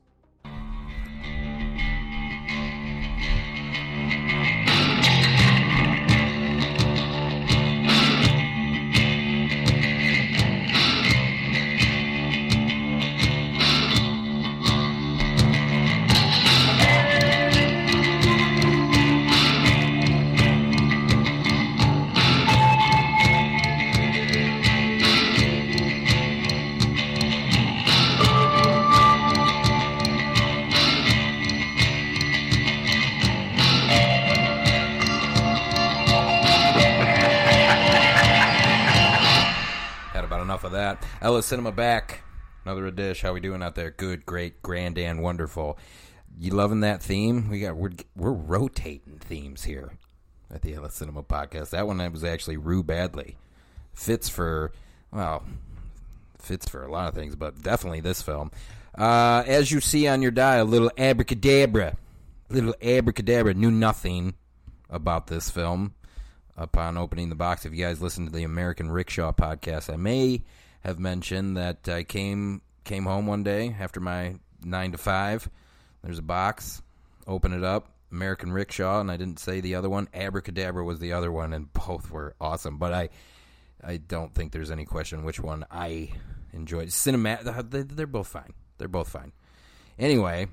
Ellis 41.24 41.46
Cinema 41.46 41.72
back. 41.72 42.22
Another 42.66 42.90
dish. 42.90 43.22
How 43.22 43.32
we 43.32 43.40
doing 43.40 43.62
out 43.62 43.76
there? 43.76 43.90
Good, 43.90 44.26
great, 44.26 44.62
grand, 44.62 44.98
and 44.98 45.22
wonderful. 45.22 45.78
You 46.38 46.50
loving 46.50 46.80
that 46.80 47.02
theme? 47.02 47.48
We 47.48 47.60
got 47.60 47.76
we're 47.76 47.92
we're 48.14 48.30
rotating 48.30 49.16
themes 49.20 49.64
here 49.64 49.96
at 50.52 50.60
the 50.60 50.74
Ellis 50.74 50.96
Cinema 50.96 51.22
podcast. 51.22 51.70
That 51.70 51.86
one 51.86 51.96
was 52.12 52.24
actually 52.24 52.58
Rue 52.58 52.84
Badley. 52.84 53.36
Fits 53.94 54.28
for 54.28 54.72
well, 55.10 55.46
fits 56.38 56.68
for 56.68 56.84
a 56.84 56.92
lot 56.92 57.08
of 57.08 57.14
things, 57.14 57.36
but 57.36 57.62
definitely 57.62 58.00
this 58.00 58.20
film. 58.20 58.50
Uh, 58.94 59.44
as 59.46 59.72
you 59.72 59.80
see 59.80 60.06
on 60.06 60.20
your 60.20 60.30
dial, 60.30 60.66
little 60.66 60.90
abracadabra, 60.98 61.96
little 62.50 62.74
abracadabra. 62.82 63.54
Knew 63.54 63.70
nothing 63.70 64.34
about 64.90 65.28
this 65.28 65.48
film 65.48 65.94
upon 66.54 66.98
opening 66.98 67.30
the 67.30 67.34
box. 67.34 67.64
If 67.64 67.72
you 67.72 67.82
guys 67.82 68.02
listen 68.02 68.26
to 68.26 68.30
the 68.30 68.44
American 68.44 68.90
Rickshaw 68.90 69.32
podcast, 69.32 69.90
I 69.90 69.96
may 69.96 70.42
have 70.84 70.98
mentioned 70.98 71.56
that 71.56 71.88
I 71.88 72.04
came 72.04 72.62
came 72.84 73.04
home 73.04 73.26
one 73.26 73.42
day 73.42 73.74
after 73.78 74.00
my 74.00 74.36
nine 74.62 74.92
to 74.92 74.98
five. 74.98 75.48
There's 76.02 76.18
a 76.18 76.22
box. 76.22 76.82
Open 77.26 77.52
it 77.52 77.64
up. 77.64 77.90
American 78.12 78.52
Rickshaw, 78.52 79.00
and 79.00 79.10
I 79.10 79.16
didn't 79.16 79.40
say 79.40 79.60
the 79.60 79.74
other 79.74 79.90
one. 79.90 80.08
Abrakadabra 80.14 80.84
was 80.84 81.00
the 81.00 81.12
other 81.12 81.32
one, 81.32 81.52
and 81.52 81.72
both 81.86 82.10
were 82.10 82.34
awesome. 82.40 82.78
But 82.78 82.92
I, 82.92 83.08
I 83.82 83.96
don't 83.96 84.34
think 84.34 84.52
there's 84.52 84.70
any 84.70 84.84
question 84.84 85.24
which 85.24 85.40
one 85.40 85.64
I 85.70 86.10
enjoyed. 86.52 86.92
Cinema, 86.92 87.38
they're 87.64 88.06
both 88.06 88.28
fine. 88.28 88.52
They're 88.78 88.88
both 88.88 89.08
fine. 89.08 89.32
Anyway, 89.98 90.46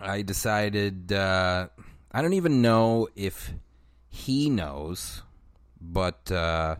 I 0.00 0.22
decided. 0.22 1.12
Uh, 1.12 1.68
I 2.12 2.22
don't 2.22 2.34
even 2.34 2.62
know 2.62 3.08
if 3.16 3.52
he 4.08 4.48
knows, 4.48 5.22
but 5.80 6.30
uh, 6.30 6.76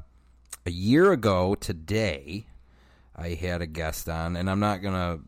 a 0.65 0.71
year 0.71 1.13
ago 1.13 1.55
today, 1.55 2.47
I 3.19 3.31
had 3.35 3.61
a 3.63 3.67
guest 3.67 4.09
on, 4.09 4.37
and 4.37 4.49
I'm 4.49 4.61
not 4.61 4.81
gonna, 4.83 5.19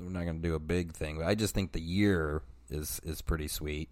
we're 0.00 0.10
not 0.10 0.24
gonna 0.26 0.40
do 0.40 0.54
a 0.54 0.58
big 0.58 0.92
thing, 0.92 1.18
but 1.18 1.26
I 1.26 1.34
just 1.34 1.54
think 1.54 1.72
the 1.72 1.80
year 1.80 2.42
is 2.70 3.00
is 3.04 3.22
pretty 3.22 3.48
sweet. 3.48 3.88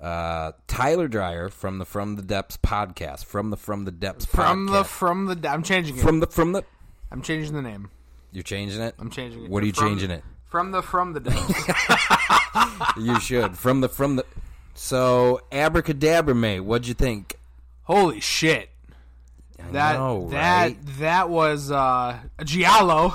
Uh, 0.00 0.52
Tyler 0.66 1.06
Dreyer 1.08 1.48
from 1.48 1.78
the 1.78 1.84
From 1.86 2.16
the 2.16 2.22
Depths 2.22 2.56
podcast, 2.56 3.24
from 3.24 3.50
the 3.50 3.56
From 3.56 3.84
the 3.84 3.92
Depths 3.92 4.26
From 4.26 4.66
the 4.66 4.82
from 4.84 5.26
the 5.26 5.48
I'm 5.48 5.62
changing 5.62 5.96
it. 5.96 6.00
from 6.02 6.20
the 6.20 6.26
from 6.26 6.52
the. 6.52 6.64
I'm 7.10 7.22
changing 7.22 7.54
the 7.54 7.62
name. 7.62 7.88
You're 8.32 8.42
changing 8.42 8.80
it. 8.82 8.94
I'm 8.98 9.10
changing 9.10 9.44
it. 9.44 9.50
What 9.50 9.62
are 9.62 9.66
you 9.66 9.72
From- 9.72 9.88
changing 9.88 10.10
it? 10.10 10.24
From 10.48 10.70
the 10.72 10.82
from 10.82 11.12
the 11.14 11.20
depths. 11.20 11.64
You 12.98 13.18
should 13.20 13.56
from 13.56 13.80
the 13.80 13.88
from 13.88 14.16
the. 14.16 14.26
So 14.74 15.40
abracadabra, 15.52 16.34
mate. 16.34 16.60
What'd 16.60 16.86
you 16.88 16.94
think? 16.94 17.36
Holy 17.84 18.20
shit. 18.20 18.68
That 19.72 19.98
know, 19.98 20.28
that 20.30 20.64
right? 20.64 20.78
that 20.98 21.28
was 21.28 21.70
uh 21.70 22.18
a 22.38 22.44
Giallo. 22.44 23.14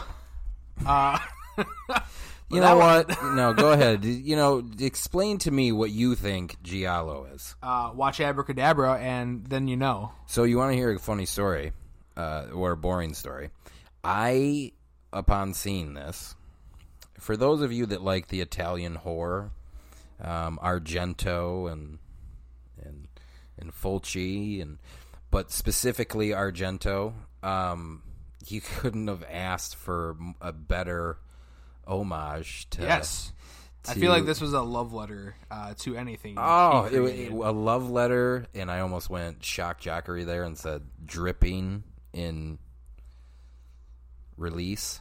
Uh 0.86 1.20
You 2.50 2.62
know 2.62 2.78
what? 2.78 3.10
no, 3.24 3.54
go 3.54 3.74
ahead. 3.74 4.06
You 4.06 4.38
know, 4.38 4.64
explain 4.80 5.38
to 5.40 5.52
me 5.52 5.74
what 5.74 5.92
you 5.92 6.16
think 6.16 6.62
Giallo 6.64 7.28
is. 7.34 7.56
uh 7.62 7.92
watch 7.94 8.20
Abrakadabra 8.20 9.00
and 9.00 9.46
then 9.46 9.68
you 9.68 9.76
know. 9.76 10.14
So 10.28 10.44
you 10.44 10.58
want 10.58 10.72
to 10.72 10.78
hear 10.78 10.92
a 10.94 11.00
funny 11.00 11.26
story, 11.26 11.74
uh, 12.16 12.48
or 12.54 12.72
a 12.72 12.78
boring 12.78 13.14
story? 13.14 13.50
I, 14.04 14.72
upon 15.12 15.54
seeing 15.54 15.94
this, 15.94 16.36
for 17.20 17.36
those 17.36 17.62
of 17.62 17.74
you 17.74 17.86
that 17.88 18.02
like 18.02 18.28
the 18.30 18.40
Italian 18.40 18.96
horror, 18.96 19.52
um, 20.22 20.60
Argento 20.64 21.70
and 21.70 22.00
and 22.82 23.08
and 23.60 23.74
Fulci 23.74 24.62
and 24.62 24.78
but 25.32 25.52
specifically 25.52 26.30
Argento, 26.30 27.14
um, 27.44 28.04
you 28.48 28.62
couldn't 28.80 29.08
have 29.08 29.24
asked 29.30 29.76
for 29.76 30.18
a 30.42 30.52
better 30.54 31.18
homage 31.86 32.70
to 32.72 32.82
Yes. 32.82 33.32
I 33.90 33.94
feel 33.94 34.12
like 34.12 34.26
this 34.26 34.42
was 34.42 34.52
a 34.52 34.62
love 34.62 34.92
letter 34.92 35.36
uh, 35.50 35.74
to 35.78 35.96
anything. 35.96 36.36
Oh, 36.38 36.90
it, 36.92 36.92
created. 36.92 37.32
a 37.32 37.52
love 37.52 37.90
letter, 37.90 38.46
and 38.54 38.70
I 38.70 38.82
almost 38.82 39.10
went 39.10 39.46
shock 39.46 39.80
jockery 39.80 40.26
there 40.26 40.44
and 40.44 40.58
said 40.58 40.82
dripping 41.06 41.84
in 42.12 42.60
release, 44.36 45.00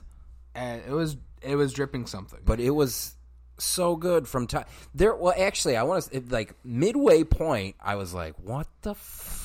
And 0.55 0.83
it 0.87 0.93
was 0.93 1.17
it 1.43 1.57
was 1.57 1.73
dripping 1.73 2.07
something. 2.07 2.41
but 2.45 2.61
it 2.61 2.71
was 2.71 3.15
so 3.59 3.97
good 3.97 4.29
from 4.29 4.47
time 4.47 4.67
there. 4.95 5.17
Well, 5.17 5.35
actually, 5.37 5.77
I 5.77 5.83
want 5.83 6.05
to 6.05 6.23
like 6.29 6.55
midway 6.65 7.25
point. 7.25 7.75
I 7.81 7.97
was 7.97 8.15
like, 8.15 8.35
"What 8.39 8.69
the." 8.83 8.91
F-? 8.93 9.43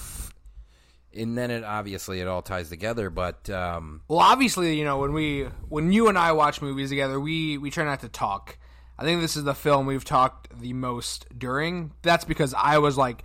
And 1.15 1.37
then 1.37 1.51
it 1.51 1.63
obviously 1.63 2.21
it 2.21 2.27
all 2.27 2.41
ties 2.41 2.69
together, 2.69 3.09
but 3.09 3.49
um, 3.49 4.01
Well, 4.07 4.19
obviously, 4.19 4.77
you 4.77 4.85
know 4.85 4.99
when 4.99 5.13
we 5.13 5.43
when 5.69 5.91
you 5.91 6.07
and 6.07 6.17
I 6.17 6.31
watch 6.31 6.61
movies 6.61 6.89
together, 6.89 7.19
we 7.19 7.57
we 7.57 7.69
try 7.69 7.83
not 7.83 7.99
to 8.01 8.09
talk. 8.09 8.57
I 8.97 9.03
think 9.03 9.21
this 9.21 9.35
is 9.35 9.43
the 9.43 9.55
film 9.55 9.87
we've 9.87 10.05
talked 10.05 10.57
the 10.59 10.73
most 10.73 11.25
during. 11.37 11.91
That's 12.01 12.23
because 12.23 12.53
I 12.53 12.77
was 12.77 12.97
like 12.97 13.23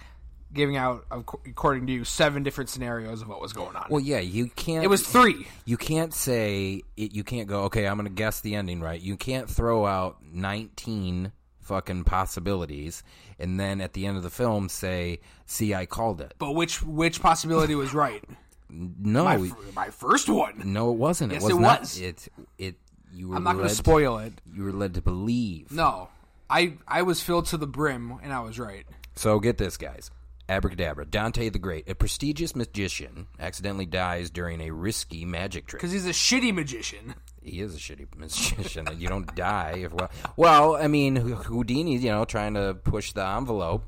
giving 0.52 0.76
out, 0.76 1.04
according 1.10 1.86
to 1.86 1.92
you, 1.92 2.04
seven 2.04 2.42
different 2.42 2.70
scenarios 2.70 3.20
of 3.20 3.28
what 3.28 3.40
was 3.40 3.52
going 3.52 3.76
on. 3.76 3.86
well, 3.90 4.00
yeah, 4.00 4.20
you 4.20 4.48
can't. 4.48 4.82
it 4.84 4.86
was 4.88 5.06
three. 5.06 5.46
You 5.66 5.76
can't 5.76 6.14
say 6.14 6.82
it, 6.96 7.12
you 7.12 7.22
can't 7.24 7.46
go. 7.46 7.64
Okay, 7.64 7.86
I'm 7.86 7.96
going 7.96 8.08
to 8.08 8.14
guess 8.14 8.40
the 8.40 8.54
ending 8.54 8.80
right. 8.80 9.00
You 9.00 9.16
can't 9.16 9.50
throw 9.50 9.84
out 9.84 10.16
19 10.22 11.30
fucking 11.66 12.04
possibilities 12.04 13.02
and 13.38 13.58
then 13.60 13.80
at 13.80 13.92
the 13.92 14.06
end 14.06 14.16
of 14.16 14.22
the 14.22 14.30
film 14.30 14.68
say, 14.68 15.20
"See, 15.46 15.74
I 15.74 15.86
called 15.86 16.20
it." 16.20 16.34
But 16.38 16.52
which 16.52 16.82
which 16.82 17.20
possibility 17.20 17.74
was 17.74 17.92
right? 17.94 18.24
No, 18.68 19.22
My, 19.24 19.50
my 19.76 19.90
first 19.90 20.28
one. 20.28 20.60
no, 20.64 20.90
it 20.90 20.96
wasn't. 20.98 21.32
Yes, 21.32 21.42
it 21.42 21.46
was 21.46 21.56
it 21.56 21.60
not. 21.60 21.80
was. 21.80 22.00
It 22.00 22.28
it 22.58 22.74
you 23.12 23.28
were 23.28 23.36
I'm 23.36 23.44
not 23.44 23.54
going 23.54 23.68
to 23.68 23.74
spoil 23.74 24.18
it. 24.18 24.32
You 24.52 24.64
were 24.64 24.72
led 24.72 24.94
to 24.94 25.00
believe. 25.00 25.70
No, 25.70 26.08
I 26.50 26.74
I 26.88 27.02
was 27.02 27.22
filled 27.22 27.46
to 27.46 27.56
the 27.56 27.68
brim, 27.68 28.18
and 28.24 28.32
I 28.32 28.40
was 28.40 28.58
right. 28.58 28.84
So 29.14 29.38
get 29.38 29.56
this, 29.58 29.76
guys. 29.76 30.10
Abrakadabra. 30.48 31.10
Dante 31.10 31.48
the 31.48 31.58
Great, 31.58 31.88
a 31.88 31.94
prestigious 31.94 32.54
magician, 32.54 33.26
accidentally 33.40 33.86
dies 33.86 34.30
during 34.30 34.60
a 34.60 34.70
risky 34.70 35.24
magic 35.24 35.66
trick. 35.66 35.80
Because 35.80 35.92
he's 35.92 36.06
a 36.06 36.10
shitty 36.10 36.54
magician. 36.54 37.14
he 37.42 37.60
is 37.60 37.74
a 37.74 37.78
shitty 37.78 38.06
magician, 38.16 38.86
and 38.88 39.00
you 39.00 39.08
don't 39.08 39.34
die 39.34 39.82
if 39.84 39.92
well. 39.92 40.10
Well, 40.36 40.76
I 40.76 40.86
mean, 40.86 41.16
Houdini, 41.16 41.96
you 41.96 42.10
know, 42.10 42.24
trying 42.24 42.54
to 42.54 42.74
push 42.74 43.12
the 43.12 43.26
envelope, 43.26 43.84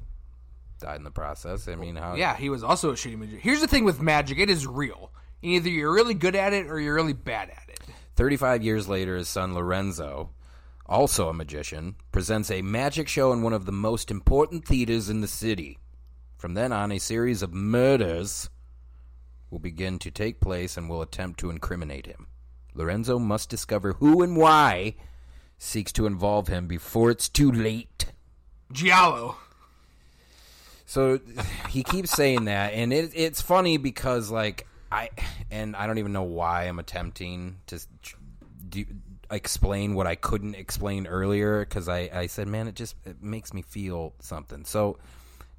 died 0.80 0.96
in 0.96 1.04
the 1.04 1.10
process. 1.10 1.68
I 1.68 1.76
mean, 1.76 1.96
how? 1.96 2.14
Yeah, 2.14 2.36
he 2.36 2.50
was 2.50 2.64
also 2.64 2.90
a 2.90 2.94
shitty 2.94 3.16
magician. 3.18 3.40
Here's 3.40 3.60
the 3.60 3.68
thing 3.68 3.84
with 3.84 4.00
magic: 4.02 4.38
it 4.38 4.50
is 4.50 4.66
real. 4.66 5.12
Either 5.42 5.68
you're 5.68 5.92
really 5.92 6.14
good 6.14 6.34
at 6.34 6.52
it 6.52 6.66
or 6.66 6.80
you're 6.80 6.94
really 6.94 7.12
bad 7.12 7.50
at 7.50 7.68
it. 7.68 7.78
35 8.16 8.64
years 8.64 8.88
later, 8.88 9.16
his 9.16 9.28
son 9.28 9.54
Lorenzo, 9.54 10.30
also 10.86 11.28
a 11.28 11.32
magician, 11.32 11.94
presents 12.10 12.50
a 12.50 12.62
magic 12.62 13.06
show 13.06 13.32
in 13.32 13.42
one 13.42 13.52
of 13.52 13.64
the 13.64 13.70
most 13.70 14.10
important 14.10 14.64
theaters 14.66 15.08
in 15.08 15.20
the 15.20 15.28
city. 15.28 15.78
From 16.38 16.54
then 16.54 16.72
on, 16.72 16.92
a 16.92 16.98
series 16.98 17.42
of 17.42 17.52
murders 17.52 18.48
will 19.50 19.58
begin 19.58 19.98
to 19.98 20.10
take 20.10 20.40
place 20.40 20.76
and 20.76 20.88
will 20.88 21.02
attempt 21.02 21.40
to 21.40 21.50
incriminate 21.50 22.06
him. 22.06 22.28
Lorenzo 22.74 23.18
must 23.18 23.50
discover 23.50 23.94
who 23.94 24.22
and 24.22 24.36
why 24.36 24.94
seeks 25.58 25.90
to 25.92 26.06
involve 26.06 26.46
him 26.46 26.68
before 26.68 27.10
it's 27.10 27.28
too 27.28 27.50
late. 27.50 28.06
Giallo. 28.70 29.36
So 30.86 31.18
he 31.68 31.82
keeps 31.82 32.12
saying 32.12 32.44
that, 32.44 32.72
and 32.72 32.92
it, 32.92 33.10
it's 33.14 33.42
funny 33.42 33.76
because 33.76 34.30
like 34.30 34.66
I 34.92 35.10
and 35.50 35.74
I 35.74 35.86
don't 35.86 35.98
even 35.98 36.12
know 36.12 36.22
why 36.22 36.64
I'm 36.64 36.78
attempting 36.78 37.58
to 37.66 37.80
do, 38.68 38.86
explain 39.30 39.94
what 39.94 40.06
I 40.06 40.14
couldn't 40.14 40.54
explain 40.54 41.06
earlier 41.06 41.60
because 41.60 41.88
I, 41.88 42.08
I 42.12 42.26
said, 42.26 42.46
man, 42.46 42.68
it 42.68 42.74
just 42.74 42.94
it 43.04 43.22
makes 43.22 43.52
me 43.52 43.62
feel 43.62 44.14
something. 44.20 44.64
So 44.64 44.98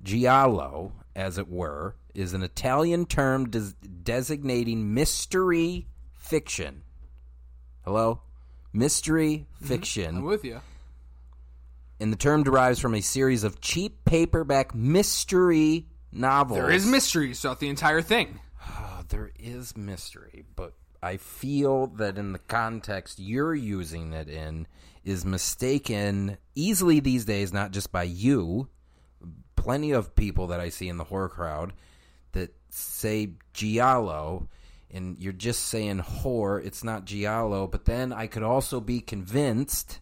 giallo, 0.04 0.94
as 1.16 1.38
it 1.38 1.50
were, 1.50 1.96
is 2.14 2.34
an 2.34 2.44
Italian 2.44 3.06
term 3.06 3.50
des- 3.50 3.74
designating 4.04 4.94
mystery 4.94 5.88
fiction. 6.14 6.84
Hello, 7.84 8.22
mystery 8.74 9.48
mm-hmm. 9.56 9.66
fiction 9.66 10.18
I'm 10.18 10.24
with 10.24 10.44
you. 10.44 10.62
and 12.00 12.12
the 12.12 12.18
term 12.18 12.44
derives 12.44 12.80
from 12.80 12.96
a 12.96 13.02
series 13.02 13.44
of 13.44 13.62
cheap 13.62 14.06
paperback 14.06 14.76
mystery 14.76 15.88
novels. 16.12 16.60
There 16.60 16.72
is 16.72 16.86
mystery 16.86 17.34
throughout 17.34 17.60
the 17.60 17.70
entire 17.70 18.02
thing. 18.02 18.40
There 19.10 19.32
is 19.40 19.76
mystery, 19.76 20.46
but 20.56 20.74
I 21.02 21.18
feel 21.18 21.88
that 21.88 22.20
in 22.20 22.32
the 22.32 22.38
context 22.38 23.18
you're 23.18 23.56
using 23.56 24.14
it 24.14 24.30
in 24.30 24.68
is 25.04 25.26
mistaken 25.26 26.38
easily 26.54 27.00
these 27.00 27.26
days, 27.26 27.52
not 27.52 27.72
just 27.72 27.92
by 27.92 28.04
you, 28.04 28.68
plenty 29.62 29.92
of 29.92 30.16
people 30.16 30.48
that 30.48 30.60
I 30.60 30.70
see 30.70 30.88
in 30.88 30.98
the 30.98 31.04
horror 31.04 31.30
crowd 31.30 31.74
that 32.32 32.54
say 32.70 33.34
giallo 33.54 34.48
and 34.92 35.18
you're 35.20 35.34
just 35.34 35.66
saying 35.68 36.00
horror, 36.00 36.60
it's 36.60 36.84
not 36.84 37.06
giallo, 37.06 37.68
but 37.68 37.86
then 37.86 38.12
I 38.12 38.28
could 38.28 38.44
also 38.44 38.80
be 38.80 39.02
convinced 39.02 40.00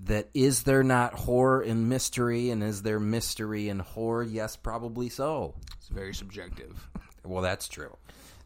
that 0.00 0.28
is 0.34 0.64
there 0.64 0.82
not 0.82 1.14
horror 1.14 1.60
and 1.60 1.88
mystery 1.88 2.50
and 2.50 2.62
is 2.62 2.82
there 2.82 3.00
mystery 3.00 3.68
and 3.68 3.80
horror? 3.80 4.24
Yes, 4.24 4.56
probably 4.56 5.08
so. 5.08 5.54
It's 5.78 5.88
very 5.88 6.14
subjective. 6.14 6.88
Well, 7.24 7.42
that's 7.42 7.68
true. 7.68 7.96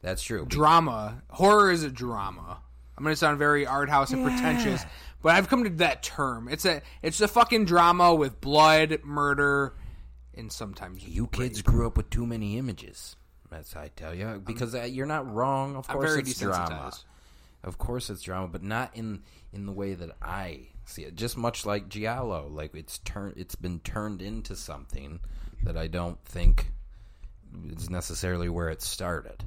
That's 0.03 0.23
true. 0.23 0.47
Drama. 0.47 1.23
Horror 1.31 1.71
is 1.71 1.85
a 1.85 1.91
drama. 1.91 2.61
I'm 2.97 3.05
going 3.05 3.15
to 3.15 3.19
sound 3.19 3.39
very 3.39 3.67
art 3.67 3.89
house 3.89 4.11
and 4.11 4.23
pretentious, 4.23 4.85
but 5.23 5.35
I've 5.35 5.49
come 5.49 5.65
to 5.65 5.71
that 5.71 6.03
term. 6.03 6.49
It's 6.49 6.67
a 6.67 6.83
it's 7.03 7.21
a 7.23 7.29
fucking 7.29 7.65
drama 7.65 8.15
with 8.15 8.43
blood, 8.43 9.01
murder, 9.05 9.75
and 10.37 10.51
sometimes 10.51 11.07
You 11.07 11.27
kids 11.27 11.63
grew 11.63 11.87
up 11.87 11.97
with 11.97 12.11
too 12.11 12.27
many 12.27 12.59
images. 12.59 13.17
That's 13.51 13.75
I 13.75 13.91
tell 13.97 14.15
you 14.15 14.41
because 14.45 14.75
uh, 14.75 14.83
you're 14.83 15.07
not 15.07 15.33
wrong. 15.33 15.77
Of 15.77 15.87
I'm 15.89 15.97
course, 15.97 16.17
it's 16.17 16.39
drama. 16.39 16.93
Of 17.63 17.79
course, 17.79 18.09
it's 18.09 18.23
drama, 18.23 18.49
but 18.49 18.63
not 18.63 18.97
in 18.97 19.23
in 19.53 19.67
the 19.67 19.73
way 19.73 19.95
that 19.95 20.11
I 20.23 20.69
see 20.85 21.03
it. 21.03 21.17
Just 21.17 21.37
much 21.37 21.67
like 21.67 21.89
giallo, 21.89 22.49
like 22.49 22.75
it's 22.75 22.99
turned, 22.99 23.35
it's 23.37 23.57
been 23.57 23.81
turned 23.81 24.23
into 24.23 24.55
something 24.55 25.21
that 25.65 25.77
I 25.77 25.89
don't 25.89 26.23
think 26.25 26.73
is 27.77 27.91
necessarily 27.91 28.49
where 28.49 28.69
it 28.69 28.83
started. 28.83 29.45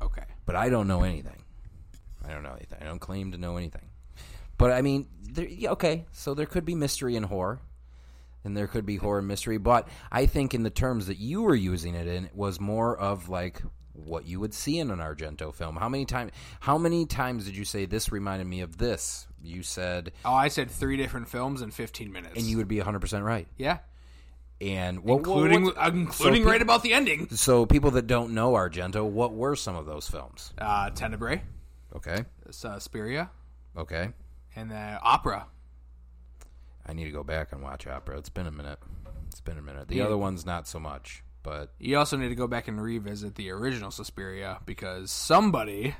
Okay. 0.00 0.24
But 0.46 0.56
I 0.56 0.68
don't 0.68 0.86
know 0.86 1.02
anything. 1.02 1.42
I 2.26 2.32
don't 2.32 2.42
know 2.42 2.54
anything. 2.54 2.78
I 2.80 2.84
don't 2.84 2.98
claim 2.98 3.32
to 3.32 3.38
know 3.38 3.56
anything. 3.56 3.88
But 4.56 4.72
I 4.72 4.82
mean, 4.82 5.08
there, 5.22 5.46
yeah, 5.46 5.70
okay, 5.70 6.04
so 6.12 6.34
there 6.34 6.46
could 6.46 6.64
be 6.64 6.74
mystery 6.74 7.16
and 7.16 7.24
horror, 7.24 7.60
and 8.44 8.56
there 8.56 8.66
could 8.66 8.86
be 8.86 8.96
horror 8.96 9.22
mystery. 9.22 9.58
But 9.58 9.88
I 10.10 10.26
think 10.26 10.54
in 10.54 10.62
the 10.62 10.70
terms 10.70 11.06
that 11.06 11.18
you 11.18 11.42
were 11.42 11.54
using 11.54 11.94
it 11.94 12.06
in, 12.06 12.24
it 12.26 12.34
was 12.36 12.58
more 12.60 12.96
of 12.96 13.28
like 13.28 13.62
what 13.92 14.26
you 14.26 14.40
would 14.40 14.54
see 14.54 14.78
in 14.78 14.90
an 14.90 14.98
Argento 14.98 15.54
film. 15.54 15.76
How 15.76 15.88
many 15.88 16.04
times? 16.06 16.32
How 16.60 16.78
many 16.78 17.04
times 17.06 17.44
did 17.44 17.56
you 17.56 17.64
say 17.64 17.84
this 17.86 18.10
reminded 18.10 18.46
me 18.46 18.60
of 18.62 18.78
this? 18.78 19.26
You 19.42 19.62
said, 19.62 20.12
Oh, 20.24 20.32
I 20.34 20.48
said 20.48 20.70
three 20.70 20.96
different 20.96 21.28
films 21.28 21.62
in 21.62 21.70
15 21.70 22.12
minutes. 22.12 22.34
and 22.36 22.44
you 22.46 22.56
would 22.58 22.68
be 22.68 22.76
100 22.78 22.98
percent 23.00 23.24
right. 23.24 23.46
yeah, 23.56 23.78
And 24.60 25.02
what, 25.02 25.16
including 25.18 25.64
what- 25.64 25.78
uh, 25.78 25.90
including 25.92 26.42
so 26.44 26.48
right 26.50 26.58
pe- 26.58 26.62
about 26.64 26.82
the 26.82 26.92
ending. 26.92 27.28
So 27.30 27.64
people 27.66 27.90
that 27.92 28.06
don't 28.06 28.32
know 28.34 28.52
Argento, 28.52 29.04
what 29.06 29.32
were 29.32 29.56
some 29.56 29.76
of 29.76 29.86
those 29.86 30.08
films? 30.08 30.52
Uh, 30.58 30.90
Tenebrae, 30.90 31.42
Okay, 31.96 32.24
Suspiria, 32.50 33.30
okay. 33.76 34.10
and 34.56 34.70
the 34.70 34.98
opera. 35.02 35.46
I 36.90 36.92
need 36.92 37.04
to 37.04 37.12
go 37.12 37.22
back 37.22 37.52
and 37.52 37.62
watch 37.62 37.86
opera. 37.86 38.18
It's 38.18 38.28
been 38.30 38.48
a 38.48 38.50
minute. 38.50 38.80
It's 39.28 39.40
been 39.40 39.56
a 39.56 39.62
minute. 39.62 39.86
The 39.86 39.96
Yeah. 39.98 40.06
other 40.06 40.16
ones 40.18 40.44
not 40.44 40.66
so 40.66 40.80
much, 40.80 41.22
but 41.44 41.72
You 41.78 41.96
also 41.96 42.16
need 42.16 42.30
to 42.30 42.34
go 42.34 42.48
back 42.48 42.66
and 42.66 42.82
revisit 42.82 43.36
the 43.36 43.50
original 43.50 43.92
Suspiria 43.92 44.58
because 44.66 45.12
somebody, 45.12 45.94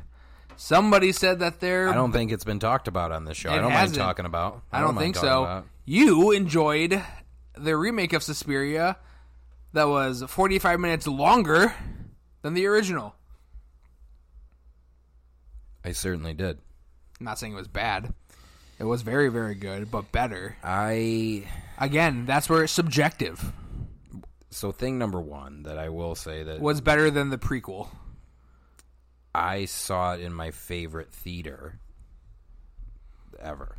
somebody 0.57 1.13
said 1.13 1.39
that 1.39 1.61
they're. 1.61 1.89
I 1.89 1.95
don't 1.95 2.11
think 2.11 2.33
it's 2.33 2.43
been 2.43 2.59
talked 2.59 2.89
about 2.89 3.13
on 3.13 3.25
this 3.25 3.37
show. 3.37 3.51
I 3.51 3.57
don't 3.57 3.67
mind 3.67 3.77
hasn't. 3.77 3.99
talking 3.99 4.27
about. 4.27 4.63
I 4.73 4.81
don't 4.81 4.97
mind 4.97 5.15
think 5.15 5.17
so. 5.17 5.45
about- 5.45 5.67
You 5.85 6.33
enjoyed 6.33 7.01
the 7.57 7.77
remake 7.77 8.13
of 8.13 8.25
Suspiria 8.25 8.97
that 9.73 9.87
was 9.89 10.25
45 10.27 10.81
minutes 10.81 11.07
longer 11.07 11.73
than 12.43 12.55
the 12.55 12.67
original. 12.67 13.15
I 15.85 15.93
certainly 15.93 16.35
did. 16.35 16.59
I'm 17.21 17.25
not 17.27 17.39
saying 17.39 17.53
it 17.53 17.57
was 17.57 17.69
bad. 17.69 18.13
It 18.81 18.85
was 18.85 19.03
very, 19.03 19.29
very 19.29 19.55
good, 19.55 19.91
but 19.91 20.11
better. 20.11 20.57
I 20.65 21.45
Again, 21.79 22.25
that's 22.25 22.49
where 22.49 22.65
it's 22.65 22.73
subjective. 22.73 23.53
so 24.49 24.73
thing 24.73 24.99
number 24.99 25.21
one 25.21 25.65
that 25.65 25.79
I 25.79 25.91
will 25.91 26.15
say 26.15 26.43
that 26.45 26.61
Was 26.61 26.81
better 26.81 27.11
than 27.11 27.29
the 27.29 27.39
prequel. 27.39 27.89
I 29.35 29.67
saw 29.67 30.15
it 30.15 30.21
in 30.23 30.33
my 30.33 30.51
favorite 30.51 31.13
theater 31.13 31.79
ever, 33.39 33.77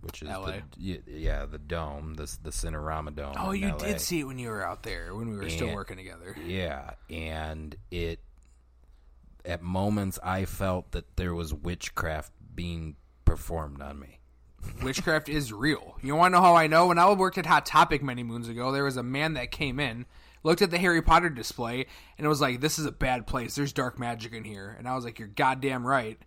which 0.00 0.22
is 0.22 0.28
LA. 0.28 0.52
the 0.76 1.02
yeah 1.06 1.44
the 1.44 1.58
dome, 1.58 2.14
the 2.14 2.24
the 2.42 2.50
Cinerama 2.50 3.14
Dome. 3.14 3.34
Oh, 3.36 3.50
you 3.50 3.68
LA. 3.68 3.76
did 3.76 4.00
see 4.00 4.20
it 4.20 4.24
when 4.24 4.38
you 4.38 4.48
were 4.48 4.64
out 4.64 4.84
there, 4.84 5.14
when 5.14 5.30
we 5.30 5.36
were 5.36 5.50
still 5.50 5.74
working 5.74 5.96
together. 5.96 6.36
Yeah, 6.46 6.92
and 7.10 7.76
it 7.90 8.20
at 9.44 9.62
moments 9.62 10.18
I 10.22 10.44
felt 10.44 10.92
that 10.92 11.16
there 11.16 11.34
was 11.34 11.52
witchcraft 11.52 12.32
being 12.54 12.96
performed 13.24 13.82
on 13.82 13.98
me. 14.00 14.17
Witchcraft 14.82 15.28
is 15.28 15.52
real. 15.52 15.96
You 16.02 16.14
want 16.14 16.32
to 16.32 16.38
know 16.38 16.44
how 16.44 16.54
I 16.54 16.66
know? 16.66 16.88
When 16.88 16.98
I 16.98 17.12
worked 17.12 17.38
at 17.38 17.46
Hot 17.46 17.66
Topic 17.66 18.02
many 18.02 18.22
moons 18.22 18.48
ago, 18.48 18.72
there 18.72 18.84
was 18.84 18.96
a 18.96 19.02
man 19.02 19.34
that 19.34 19.50
came 19.50 19.80
in, 19.80 20.06
looked 20.42 20.62
at 20.62 20.70
the 20.70 20.78
Harry 20.78 21.02
Potter 21.02 21.30
display, 21.30 21.86
and 22.16 22.24
it 22.24 22.28
was 22.28 22.40
like, 22.40 22.60
"This 22.60 22.78
is 22.78 22.86
a 22.86 22.92
bad 22.92 23.26
place. 23.26 23.54
There's 23.54 23.72
dark 23.72 23.98
magic 23.98 24.32
in 24.32 24.44
here." 24.44 24.74
And 24.78 24.88
I 24.88 24.94
was 24.94 25.04
like, 25.04 25.18
"You're 25.18 25.28
goddamn 25.28 25.86
right." 25.86 26.18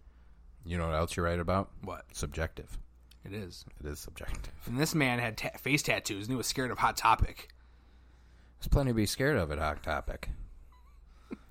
You 0.66 0.78
know 0.78 0.88
what 0.88 0.96
else 0.96 1.16
you're 1.16 1.26
right 1.26 1.40
about? 1.40 1.72
What? 1.84 2.06
Subjective. 2.14 2.78
It 3.24 3.34
is. 3.34 3.66
It 3.80 3.88
is 3.88 4.00
subjective. 4.00 4.54
And 4.66 4.80
this 4.80 4.96
man 4.96 5.20
had 5.20 5.38
ta- 5.38 5.58
face 5.58 5.84
tattoos, 5.84 6.26
and 6.26 6.34
he 6.34 6.38
was 6.38 6.48
scared 6.48 6.72
of 6.72 6.80
Hot 6.80 6.98
Topic. 6.98 7.50
There's 8.60 8.68
plenty 8.68 8.92
to 8.92 8.96
be 8.96 9.06
scared 9.06 9.38
of 9.38 9.52
at 9.52 9.60
Hot 9.60 9.82
Topic. 9.82 10.30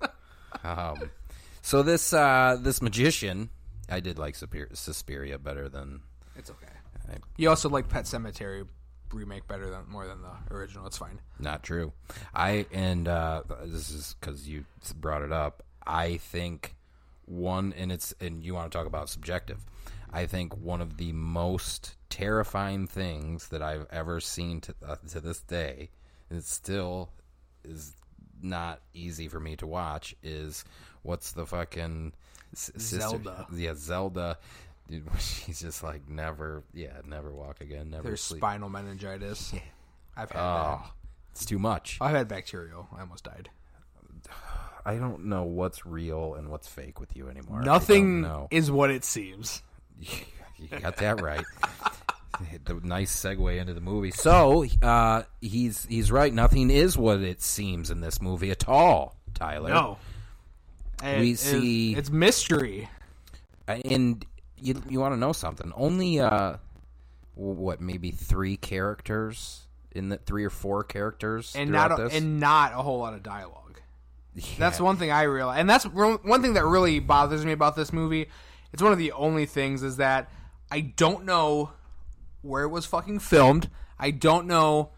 um, 0.63 1.11
so 1.61 1.83
this 1.83 2.13
uh, 2.13 2.57
this 2.59 2.81
magician, 2.81 3.49
I 3.89 3.99
did 3.99 4.19
like 4.19 4.35
Suspiria 4.35 5.37
better 5.39 5.67
than. 5.69 6.01
It's 6.41 6.49
okay. 6.49 6.67
I, 7.09 7.15
You 7.37 7.49
also 7.49 7.69
like 7.69 7.87
Pet 7.87 8.05
Sematary 8.05 8.67
remake 9.13 9.47
better 9.47 9.69
than 9.69 9.87
more 9.89 10.07
than 10.07 10.21
the 10.21 10.53
original. 10.53 10.85
It's 10.87 10.97
fine. 10.97 11.19
not 11.39 11.63
true. 11.63 11.93
I 12.33 12.65
and 12.71 13.07
uh, 13.07 13.43
this 13.63 13.89
is 13.89 14.15
because 14.19 14.47
you 14.47 14.65
brought 14.95 15.21
it 15.21 15.31
up. 15.31 15.63
I 15.85 16.17
think 16.17 16.75
one, 17.25 17.73
and 17.77 17.91
it's 17.91 18.13
and 18.19 18.43
you 18.43 18.53
want 18.53 18.71
to 18.71 18.77
talk 18.77 18.87
about 18.87 19.09
subjective. 19.09 19.65
I 20.13 20.25
think 20.25 20.57
one 20.57 20.81
of 20.81 20.97
the 20.97 21.11
most 21.13 21.95
terrifying 22.09 22.87
things 22.87 23.47
that 23.49 23.61
I've 23.61 23.87
ever 23.91 24.19
seen 24.19 24.61
to 24.61 24.75
uh, 24.85 24.95
to 25.09 25.19
this 25.19 25.41
day, 25.41 25.89
and 26.29 26.39
it 26.39 26.45
still 26.45 27.09
is 27.63 27.93
not 28.41 28.81
easy 28.93 29.27
for 29.27 29.39
me 29.39 29.55
to 29.57 29.67
watch. 29.67 30.15
Is 30.23 30.65
what's 31.03 31.31
the 31.33 31.45
fucking 31.45 32.13
sister- 32.53 32.99
Zelda. 33.01 33.47
Yeah, 33.53 33.73
Zelda. 33.75 34.37
Dude, 34.91 35.07
she's 35.19 35.61
just 35.61 35.83
like 35.83 36.07
never, 36.09 36.63
yeah, 36.73 36.99
never 37.07 37.31
walk 37.31 37.61
again, 37.61 37.89
never 37.89 38.03
There's 38.03 38.21
sleep. 38.21 38.39
spinal 38.41 38.69
meningitis. 38.69 39.53
I've 40.17 40.29
had 40.31 40.39
Oh, 40.39 40.79
that. 40.83 40.91
it's 41.31 41.45
too 41.45 41.57
much. 41.59 41.97
I've 42.01 42.15
had 42.15 42.27
bacterial. 42.27 42.87
I 42.95 42.99
almost 43.01 43.23
died. 43.23 43.49
I 44.85 44.95
don't 44.95 45.25
know 45.25 45.43
what's 45.43 45.85
real 45.85 46.33
and 46.35 46.49
what's 46.49 46.67
fake 46.67 46.99
with 46.99 47.15
you 47.15 47.29
anymore. 47.29 47.61
Nothing 47.61 48.25
is 48.51 48.69
what 48.71 48.89
it 48.91 49.03
seems. 49.05 49.61
you 49.99 50.67
got 50.79 50.97
that 50.97 51.21
right. 51.21 51.45
the 52.65 52.73
nice 52.83 53.15
segue 53.15 53.59
into 53.59 53.73
the 53.75 53.81
movie. 53.81 54.09
So 54.11 54.65
uh, 54.81 55.23
he's 55.39 55.85
he's 55.85 56.11
right. 56.11 56.33
Nothing 56.33 56.69
is 56.71 56.97
what 56.97 57.21
it 57.21 57.41
seems 57.43 57.91
in 57.91 58.01
this 58.01 58.19
movie 58.21 58.49
at 58.51 58.67
all, 58.67 59.15
Tyler. 59.35 59.69
No. 59.69 59.97
We 61.03 61.31
It- 61.31 61.39
see- 61.39 61.95
it's 61.95 62.09
mystery. 62.09 62.89
and 63.67 64.25
you 64.61 64.81
you 64.89 64.99
want 64.99 65.13
to 65.13 65.19
know 65.19 65.33
something? 65.33 65.71
Only 65.75 66.19
uh, 66.19 66.57
what 67.35 67.81
maybe 67.81 68.11
three 68.11 68.57
characters 68.57 69.67
in 69.91 70.09
the 70.09 70.17
three 70.17 70.45
or 70.45 70.49
four 70.49 70.83
characters 70.83 71.53
and 71.55 71.71
not 71.71 71.99
a, 71.99 72.07
and 72.07 72.39
not 72.39 72.73
a 72.73 72.77
whole 72.77 72.99
lot 72.99 73.13
of 73.13 73.23
dialogue. 73.23 73.81
That's 74.57 74.79
one 74.79 74.95
thing 74.95 75.11
I 75.11 75.23
realize, 75.23 75.59
and 75.59 75.69
that's 75.69 75.85
one 75.85 76.41
thing 76.41 76.53
that 76.53 76.65
really 76.65 76.99
bothers 76.99 77.45
me 77.45 77.51
about 77.51 77.75
this 77.75 77.91
movie. 77.91 78.29
It's 78.71 78.81
one 78.81 78.93
of 78.93 78.97
the 78.97 79.11
only 79.11 79.45
things 79.45 79.83
is 79.83 79.97
that 79.97 80.29
I 80.71 80.79
don't 80.79 81.25
know 81.25 81.71
where 82.41 82.63
it 82.63 82.69
was 82.69 82.85
fucking 82.85 83.19
filmed. 83.19 83.69
I 83.99 84.11
don't 84.11 84.47
know 84.47 84.91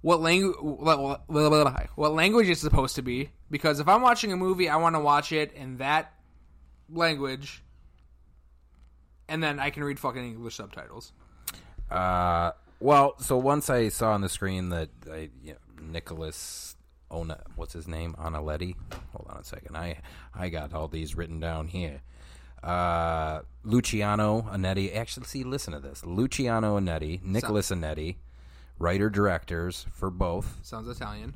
what 0.00 0.20
language 0.20 0.56
what 0.58 2.12
language 2.12 2.48
it's 2.48 2.60
supposed 2.60 2.96
to 2.96 3.02
be 3.02 3.30
because 3.50 3.80
if 3.80 3.88
I'm 3.88 4.02
watching 4.02 4.32
a 4.32 4.36
movie, 4.36 4.68
I 4.68 4.76
want 4.76 4.96
to 4.96 5.00
watch 5.00 5.30
it 5.32 5.52
in 5.52 5.76
that 5.76 6.12
language, 6.88 7.62
and 9.30 9.42
then 9.42 9.58
I 9.58 9.70
can 9.70 9.84
read 9.84 9.98
fucking 9.98 10.22
English 10.22 10.56
subtitles. 10.56 11.12
Uh, 11.90 12.50
well, 12.80 13.14
so 13.18 13.38
once 13.38 13.70
I 13.70 13.88
saw 13.88 14.12
on 14.12 14.20
the 14.20 14.28
screen 14.28 14.68
that 14.70 14.90
I, 15.10 15.30
you 15.42 15.52
know, 15.52 15.58
Nicholas 15.92 16.76
Ona, 17.10 17.40
what's 17.56 17.72
his 17.72 17.88
name, 17.88 18.14
Onaletti. 18.18 18.74
Hold 19.12 19.28
on 19.30 19.38
a 19.38 19.44
second. 19.44 19.76
I 19.76 20.00
I 20.34 20.48
got 20.48 20.74
all 20.74 20.88
these 20.88 21.14
written 21.14 21.40
down 21.40 21.68
here. 21.68 22.02
Uh, 22.62 23.40
Luciano 23.64 24.42
Onetti. 24.42 24.94
Actually, 24.94 25.26
see, 25.26 25.44
listen 25.44 25.72
to 25.72 25.80
this. 25.80 26.04
Luciano 26.04 26.78
Onetti, 26.78 27.22
Nicholas 27.22 27.70
Onetti, 27.70 28.16
writer 28.78 29.08
directors 29.08 29.86
for 29.92 30.10
both. 30.10 30.58
Sounds 30.62 30.88
Italian. 30.88 31.34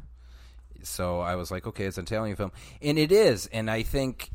So 0.82 1.20
I 1.20 1.36
was 1.36 1.50
like, 1.50 1.66
okay, 1.66 1.84
it's 1.86 1.96
an 1.96 2.04
Italian 2.04 2.36
film, 2.36 2.52
and 2.82 2.98
it 2.98 3.10
is. 3.10 3.46
And 3.46 3.70
I 3.70 3.82
think 3.82 4.30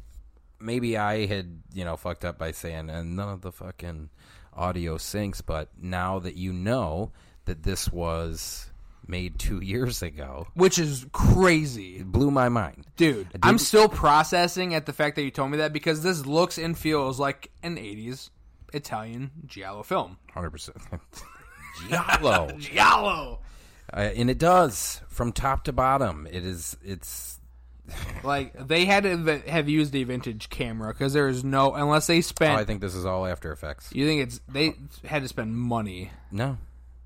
maybe 0.59 0.97
I 0.97 1.25
had 1.25 1.61
you 1.73 1.85
know 1.85 1.95
fucked 1.97 2.25
up 2.25 2.37
by 2.37 2.51
saying 2.51 2.89
and 2.89 3.15
none 3.15 3.29
of 3.29 3.41
the 3.41 3.51
fucking 3.51 4.09
audio 4.53 4.97
syncs, 4.97 5.41
but 5.45 5.69
now 5.81 6.19
that 6.19 6.35
you 6.35 6.51
know 6.53 7.11
that 7.45 7.63
this 7.63 7.89
was 7.91 8.65
made 9.07 9.39
two 9.39 9.59
years 9.63 10.01
ago, 10.03 10.47
Which 10.53 10.77
is 10.77 11.05
crazy. 11.11 11.97
it 11.97 12.11
blew 12.11 12.29
my 12.31 12.49
mind, 12.49 12.85
Dude, 12.97 13.27
I'm 13.41 13.57
still 13.57 13.87
processing 13.89 14.75
at 14.75 14.85
the 14.85 14.93
fact 14.93 15.15
that 15.15 15.23
you 15.23 15.31
told 15.31 15.49
me 15.51 15.57
that 15.57 15.73
because 15.73 16.03
this 16.03 16.25
looks 16.25 16.57
and 16.57 16.77
feels 16.77 17.19
like 17.19 17.49
an 17.63 17.77
80s 17.77 18.29
Italian 18.73 19.31
giallo 19.47 19.81
film. 19.83 20.17
hundred 20.33 20.51
percent. 20.51 20.77
Giallo, 21.89 22.51
Giallo. 22.59 23.39
uh, 23.93 23.97
and 24.15 24.29
it 24.29 24.37
does 24.37 25.01
from 25.07 25.31
top 25.31 25.63
to 25.63 25.71
bottom. 25.73 26.27
It 26.29 26.43
is. 26.43 26.75
It's 26.83 27.38
Like 28.23 28.67
they 28.67 28.85
had 28.85 29.03
to 29.03 29.41
have 29.47 29.69
used 29.69 29.95
a 29.95 30.03
vintage 30.03 30.49
camera 30.49 30.93
because 30.93 31.13
there 31.13 31.27
is 31.27 31.43
no 31.43 31.73
unless 31.73 32.07
they 32.07 32.19
oh, 32.19 32.21
spent. 32.21 32.59
I 32.59 32.65
think 32.65 32.81
this 32.81 32.95
is 32.95 33.05
all 33.05 33.25
After 33.25 33.51
Effects. 33.51 33.89
you 33.93 34.05
think 34.05 34.23
it's 34.23 34.41
they 34.47 34.75
had 35.05 35.21
to 35.21 35.27
spend 35.27 35.55
money? 35.55 36.11
No, 36.31 36.57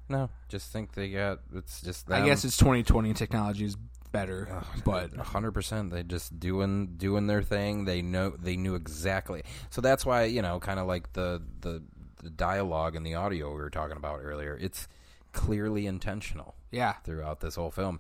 no. 0.10 0.30
Just 0.50 0.72
think 0.72 0.94
they 0.94 1.10
got. 1.10 1.40
It's 1.56 1.82
just. 1.82 2.12
I 2.12 2.26
guess 2.26 2.46
it's 2.46 2.58
2020 2.58 3.10
and 3.10 3.18
technology 3.18 3.66
is 3.66 3.78
better, 4.12 4.64
but 4.86 5.14
hundred 5.16 5.52
percent. 5.52 5.92
They 5.92 6.04
just 6.04 6.40
doing 6.40 6.96
doing 6.98 7.28
their 7.28 7.42
thing. 7.42 7.86
They 7.86 8.02
know 8.02 8.30
they 8.32 8.56
knew 8.56 8.76
exactly. 8.76 9.44
So 9.70 9.82
that's 9.82 10.06
why 10.06 10.26
you 10.26 10.42
know, 10.42 10.60
kind 10.60 10.80
of 10.80 10.88
like 10.88 11.14
the, 11.14 11.42
the 11.62 11.84
the 12.24 12.30
dialogue 12.30 12.96
and 12.96 13.06
the 13.06 13.16
audio 13.16 13.50
we 13.50 13.58
were 13.58 13.70
talking 13.70 13.98
about 13.98 14.22
earlier. 14.24 14.58
It's 14.60 14.88
clearly 15.34 15.88
intentional 15.88 16.56
yeah, 16.74 16.94
throughout 17.04 17.40
this 17.40 17.56
whole 17.56 17.72
film. 17.72 18.00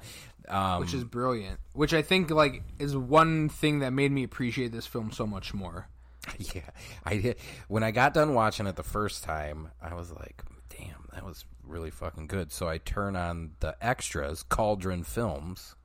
Um, 0.49 0.81
which 0.81 0.93
is 0.93 1.03
brilliant. 1.03 1.59
Which 1.73 1.93
I 1.93 2.01
think 2.01 2.29
like 2.29 2.63
is 2.79 2.95
one 2.95 3.49
thing 3.49 3.79
that 3.79 3.91
made 3.91 4.11
me 4.11 4.23
appreciate 4.23 4.71
this 4.71 4.85
film 4.85 5.11
so 5.11 5.25
much 5.25 5.53
more. 5.53 5.87
yeah, 6.53 6.69
I 7.03 7.17
did. 7.17 7.37
When 7.67 7.83
I 7.83 7.91
got 7.91 8.13
done 8.13 8.33
watching 8.33 8.67
it 8.67 8.75
the 8.75 8.83
first 8.83 9.23
time, 9.23 9.69
I 9.81 9.93
was 9.93 10.11
like, 10.11 10.43
"Damn, 10.69 11.07
that 11.13 11.25
was 11.25 11.45
really 11.63 11.91
fucking 11.91 12.27
good." 12.27 12.51
So 12.51 12.67
I 12.67 12.77
turn 12.77 13.15
on 13.15 13.51
the 13.59 13.75
extras, 13.81 14.43
Cauldron 14.43 15.03
Films, 15.03 15.75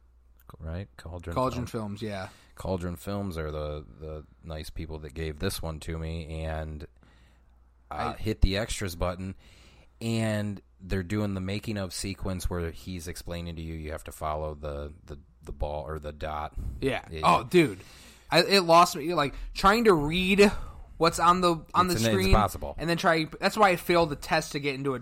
right? 0.60 0.88
Cauldron. 0.96 1.34
Cauldron 1.34 1.66
Films. 1.66 2.00
films, 2.00 2.02
yeah. 2.02 2.28
Cauldron 2.54 2.96
Films 2.96 3.36
are 3.38 3.50
the 3.50 3.84
the 4.00 4.24
nice 4.44 4.70
people 4.70 4.98
that 5.00 5.14
gave 5.14 5.38
this 5.38 5.62
one 5.62 5.80
to 5.80 5.98
me, 5.98 6.44
and 6.44 6.86
I 7.90 8.12
hit 8.12 8.40
the 8.40 8.56
extras 8.56 8.96
button, 8.96 9.34
and 10.00 10.60
they're 10.80 11.02
doing 11.02 11.34
the 11.34 11.40
making 11.40 11.76
of 11.76 11.92
sequence 11.92 12.48
where 12.48 12.70
he's 12.70 13.08
explaining 13.08 13.56
to 13.56 13.62
you 13.62 13.74
you 13.74 13.92
have 13.92 14.04
to 14.04 14.12
follow 14.12 14.54
the 14.54 14.92
the, 15.06 15.18
the 15.44 15.52
ball 15.52 15.84
or 15.86 15.98
the 15.98 16.12
dot. 16.12 16.54
Yeah. 16.80 17.02
Yeah. 17.10 17.20
Oh, 17.24 17.44
dude, 17.44 17.80
I, 18.30 18.42
it 18.42 18.60
lost 18.62 18.94
me. 18.96 19.12
Like 19.14 19.34
trying 19.54 19.84
to 19.84 19.92
read 19.94 20.50
what's 20.98 21.18
on 21.18 21.40
the 21.40 21.56
on 21.74 21.90
It's 21.90 22.02
the 22.02 22.08
an- 22.08 22.14
screen, 22.14 22.28
impossible. 22.28 22.74
and 22.78 22.88
then 22.88 22.96
try. 22.96 23.26
That's 23.40 23.56
why 23.56 23.70
I 23.70 23.76
failed 23.76 24.10
the 24.10 24.16
test 24.16 24.52
to 24.52 24.60
get 24.60 24.74
into 24.74 24.94
a 24.94 25.00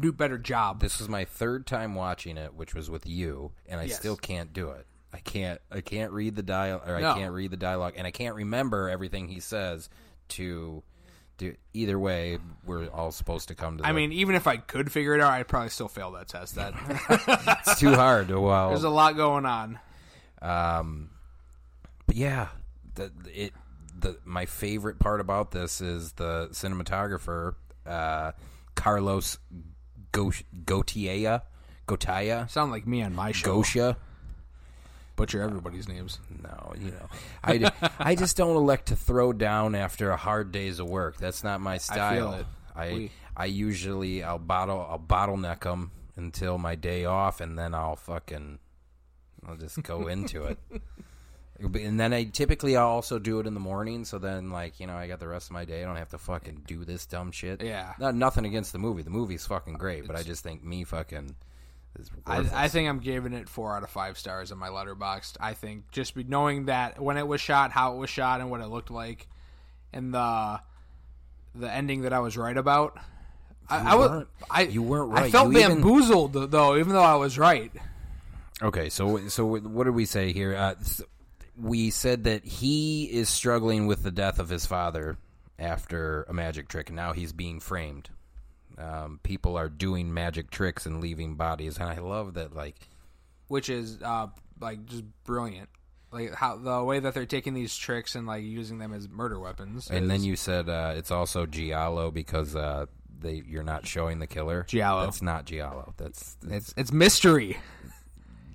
new 0.00 0.12
better 0.12 0.38
job. 0.38 0.80
This 0.80 0.98
was 0.98 1.08
my 1.08 1.24
third 1.24 1.66
time 1.66 1.94
watching 1.94 2.36
it, 2.36 2.54
which 2.54 2.74
was 2.74 2.88
with 2.90 3.06
you, 3.06 3.52
and 3.68 3.80
I 3.80 3.84
Yes. 3.84 3.96
still 3.98 4.16
can't 4.16 4.52
do 4.52 4.70
it. 4.70 4.86
I 5.12 5.18
can't. 5.18 5.60
I 5.72 5.80
can't 5.80 6.12
read 6.12 6.36
the 6.36 6.42
dial, 6.42 6.80
or 6.86 6.94
I 6.96 7.00
can't 7.14 7.34
read 7.34 7.50
the 7.50 7.56
dialogue, 7.56 7.94
and 7.96 8.06
I 8.06 8.10
can't 8.12 8.36
remember 8.36 8.88
everything 8.88 9.28
he 9.28 9.40
says. 9.40 9.88
To 10.28 10.82
do 11.40 11.56
either 11.72 11.98
way, 11.98 12.38
we're 12.66 12.88
all 12.88 13.10
supposed 13.10 13.48
to 13.48 13.54
come 13.54 13.78
to. 13.78 13.82
The, 13.82 13.88
I 13.88 13.92
mean, 13.92 14.12
even 14.12 14.34
if 14.34 14.46
I 14.46 14.58
could 14.58 14.92
figure 14.92 15.14
it 15.14 15.20
out, 15.20 15.32
I'd 15.32 15.48
probably 15.48 15.70
still 15.70 15.88
fail 15.88 16.12
that 16.12 16.28
test. 16.28 16.54
That 16.54 16.74
it's 17.66 17.80
too 17.80 17.94
hard. 17.94 18.30
Well, 18.40 18.68
there's 18.68 18.84
a 18.84 18.90
lot 18.90 19.16
going 19.16 19.46
on. 19.46 19.78
Um, 20.42 21.10
but 22.06 22.16
yeah, 22.16 22.48
the 22.94 23.10
it 23.32 23.52
the 23.98 24.18
my 24.24 24.46
favorite 24.46 24.98
part 24.98 25.20
about 25.20 25.50
this 25.50 25.80
is 25.80 26.12
the 26.12 26.48
cinematographer 26.52 27.54
uh, 27.86 28.32
Carlos 28.74 29.38
Gosh, 30.12 30.44
Gautier, 30.64 31.42
Gautier, 31.86 32.46
Sound 32.48 32.72
like 32.72 32.86
me 32.86 33.02
on 33.02 33.14
my 33.14 33.32
show. 33.32 33.62
Gosha. 33.62 33.96
Butcher 35.16 35.42
everybody's 35.42 35.86
names. 35.88 36.18
No, 36.42 36.72
you 36.78 36.92
know, 36.92 37.08
I, 37.44 37.90
I 37.98 38.14
just 38.14 38.36
don't 38.36 38.56
elect 38.56 38.86
to 38.88 38.96
throw 38.96 39.32
down 39.32 39.74
after 39.74 40.10
a 40.10 40.16
hard 40.16 40.50
days 40.52 40.78
of 40.80 40.88
work. 40.88 41.16
That's 41.18 41.44
not 41.44 41.60
my 41.60 41.76
style. 41.78 42.34
it. 42.34 42.46
I 42.74 42.92
We- 42.92 43.10
I 43.36 43.44
usually 43.46 44.22
I'll 44.22 44.38
bottle 44.38 44.80
I'll 44.90 44.98
bottleneck 44.98 45.60
them 45.60 45.92
until 46.16 46.58
my 46.58 46.74
day 46.74 47.04
off, 47.04 47.40
and 47.40 47.58
then 47.58 47.74
I'll 47.74 47.96
fucking 47.96 48.58
I'll 49.46 49.56
just 49.56 49.82
go 49.82 50.06
into 50.08 50.44
it. 50.44 50.58
And 51.62 52.00
then 52.00 52.14
I 52.14 52.24
typically 52.24 52.76
I'll 52.76 52.88
also 52.88 53.18
do 53.18 53.38
it 53.40 53.46
in 53.46 53.52
the 53.54 53.60
morning, 53.60 54.04
so 54.06 54.18
then 54.18 54.50
like 54.50 54.80
you 54.80 54.86
know 54.86 54.94
I 54.94 55.06
got 55.06 55.20
the 55.20 55.28
rest 55.28 55.48
of 55.48 55.52
my 55.52 55.64
day. 55.66 55.82
I 55.82 55.86
don't 55.86 55.96
have 55.96 56.08
to 56.10 56.18
fucking 56.18 56.62
do 56.66 56.84
this 56.86 57.04
dumb 57.06 57.32
shit. 57.32 57.62
Yeah. 57.62 57.92
not 57.98 58.14
nothing 58.14 58.46
against 58.46 58.72
the 58.72 58.78
movie. 58.78 59.02
The 59.02 59.10
movie's 59.10 59.46
fucking 59.46 59.74
great, 59.74 60.06
but 60.06 60.16
I 60.16 60.22
just 60.22 60.42
think 60.42 60.64
me 60.64 60.84
fucking. 60.84 61.34
I, 62.26 62.64
I 62.64 62.68
think 62.68 62.88
I'm 62.88 63.00
giving 63.00 63.32
it 63.32 63.48
four 63.48 63.76
out 63.76 63.82
of 63.82 63.90
five 63.90 64.16
stars 64.16 64.50
in 64.52 64.58
my 64.58 64.68
letterboxd. 64.68 65.36
I 65.40 65.54
think 65.54 65.90
just 65.90 66.14
be 66.14 66.24
knowing 66.24 66.66
that 66.66 67.00
when 67.00 67.16
it 67.16 67.26
was 67.26 67.40
shot, 67.40 67.72
how 67.72 67.94
it 67.94 67.98
was 67.98 68.08
shot, 68.10 68.40
and 68.40 68.50
what 68.50 68.60
it 68.60 68.68
looked 68.68 68.90
like, 68.90 69.26
and 69.92 70.14
the 70.14 70.60
the 71.54 71.70
ending 71.70 72.02
that 72.02 72.12
I 72.12 72.20
was 72.20 72.36
right 72.36 72.56
about. 72.56 72.98
I, 73.68 73.92
I 73.92 73.94
was. 73.96 74.26
I 74.50 74.62
you 74.62 74.82
weren't 74.82 75.12
I 75.16 75.30
felt 75.30 75.52
You 75.52 75.58
even- 75.58 75.80
bamboozled 75.82 76.32
though, 76.50 76.76
even 76.76 76.92
though 76.92 77.02
I 77.02 77.16
was 77.16 77.38
right. 77.38 77.72
Okay, 78.62 78.88
so 78.88 79.28
so 79.28 79.44
what 79.46 79.84
did 79.84 79.94
we 79.94 80.04
say 80.06 80.32
here? 80.32 80.54
Uh, 80.56 80.74
we 81.56 81.90
said 81.90 82.24
that 82.24 82.44
he 82.44 83.04
is 83.04 83.28
struggling 83.28 83.86
with 83.86 84.02
the 84.02 84.10
death 84.10 84.38
of 84.38 84.48
his 84.48 84.64
father 84.66 85.18
after 85.58 86.22
a 86.28 86.32
magic 86.32 86.68
trick, 86.68 86.88
and 86.88 86.96
now 86.96 87.12
he's 87.12 87.32
being 87.32 87.60
framed. 87.60 88.08
Um, 88.80 89.20
people 89.22 89.56
are 89.56 89.68
doing 89.68 90.12
magic 90.14 90.50
tricks 90.50 90.86
and 90.86 91.00
leaving 91.00 91.34
bodies, 91.34 91.78
and 91.78 91.88
I 91.88 91.98
love 91.98 92.34
that. 92.34 92.54
Like, 92.54 92.76
which 93.48 93.68
is 93.68 93.98
uh, 94.02 94.28
like 94.60 94.84
just 94.86 95.04
brilliant. 95.24 95.68
Like 96.12 96.34
how 96.34 96.56
the 96.56 96.82
way 96.82 96.98
that 96.98 97.14
they're 97.14 97.26
taking 97.26 97.54
these 97.54 97.76
tricks 97.76 98.14
and 98.16 98.26
like 98.26 98.42
using 98.42 98.78
them 98.78 98.92
as 98.92 99.08
murder 99.08 99.38
weapons. 99.38 99.88
and 99.90 100.10
then 100.10 100.24
you 100.24 100.34
said 100.34 100.68
uh, 100.68 100.94
it's 100.96 101.10
also 101.12 101.46
giallo 101.46 102.10
because 102.10 102.56
uh, 102.56 102.86
they 103.20 103.42
you're 103.46 103.62
not 103.62 103.86
showing 103.86 104.18
the 104.18 104.26
killer. 104.26 104.64
Giallo. 104.68 105.04
That's 105.04 105.22
not 105.22 105.44
giallo. 105.44 105.94
That's 105.98 106.36
it's 106.48 106.74
it's 106.76 106.90
mystery. 106.92 107.58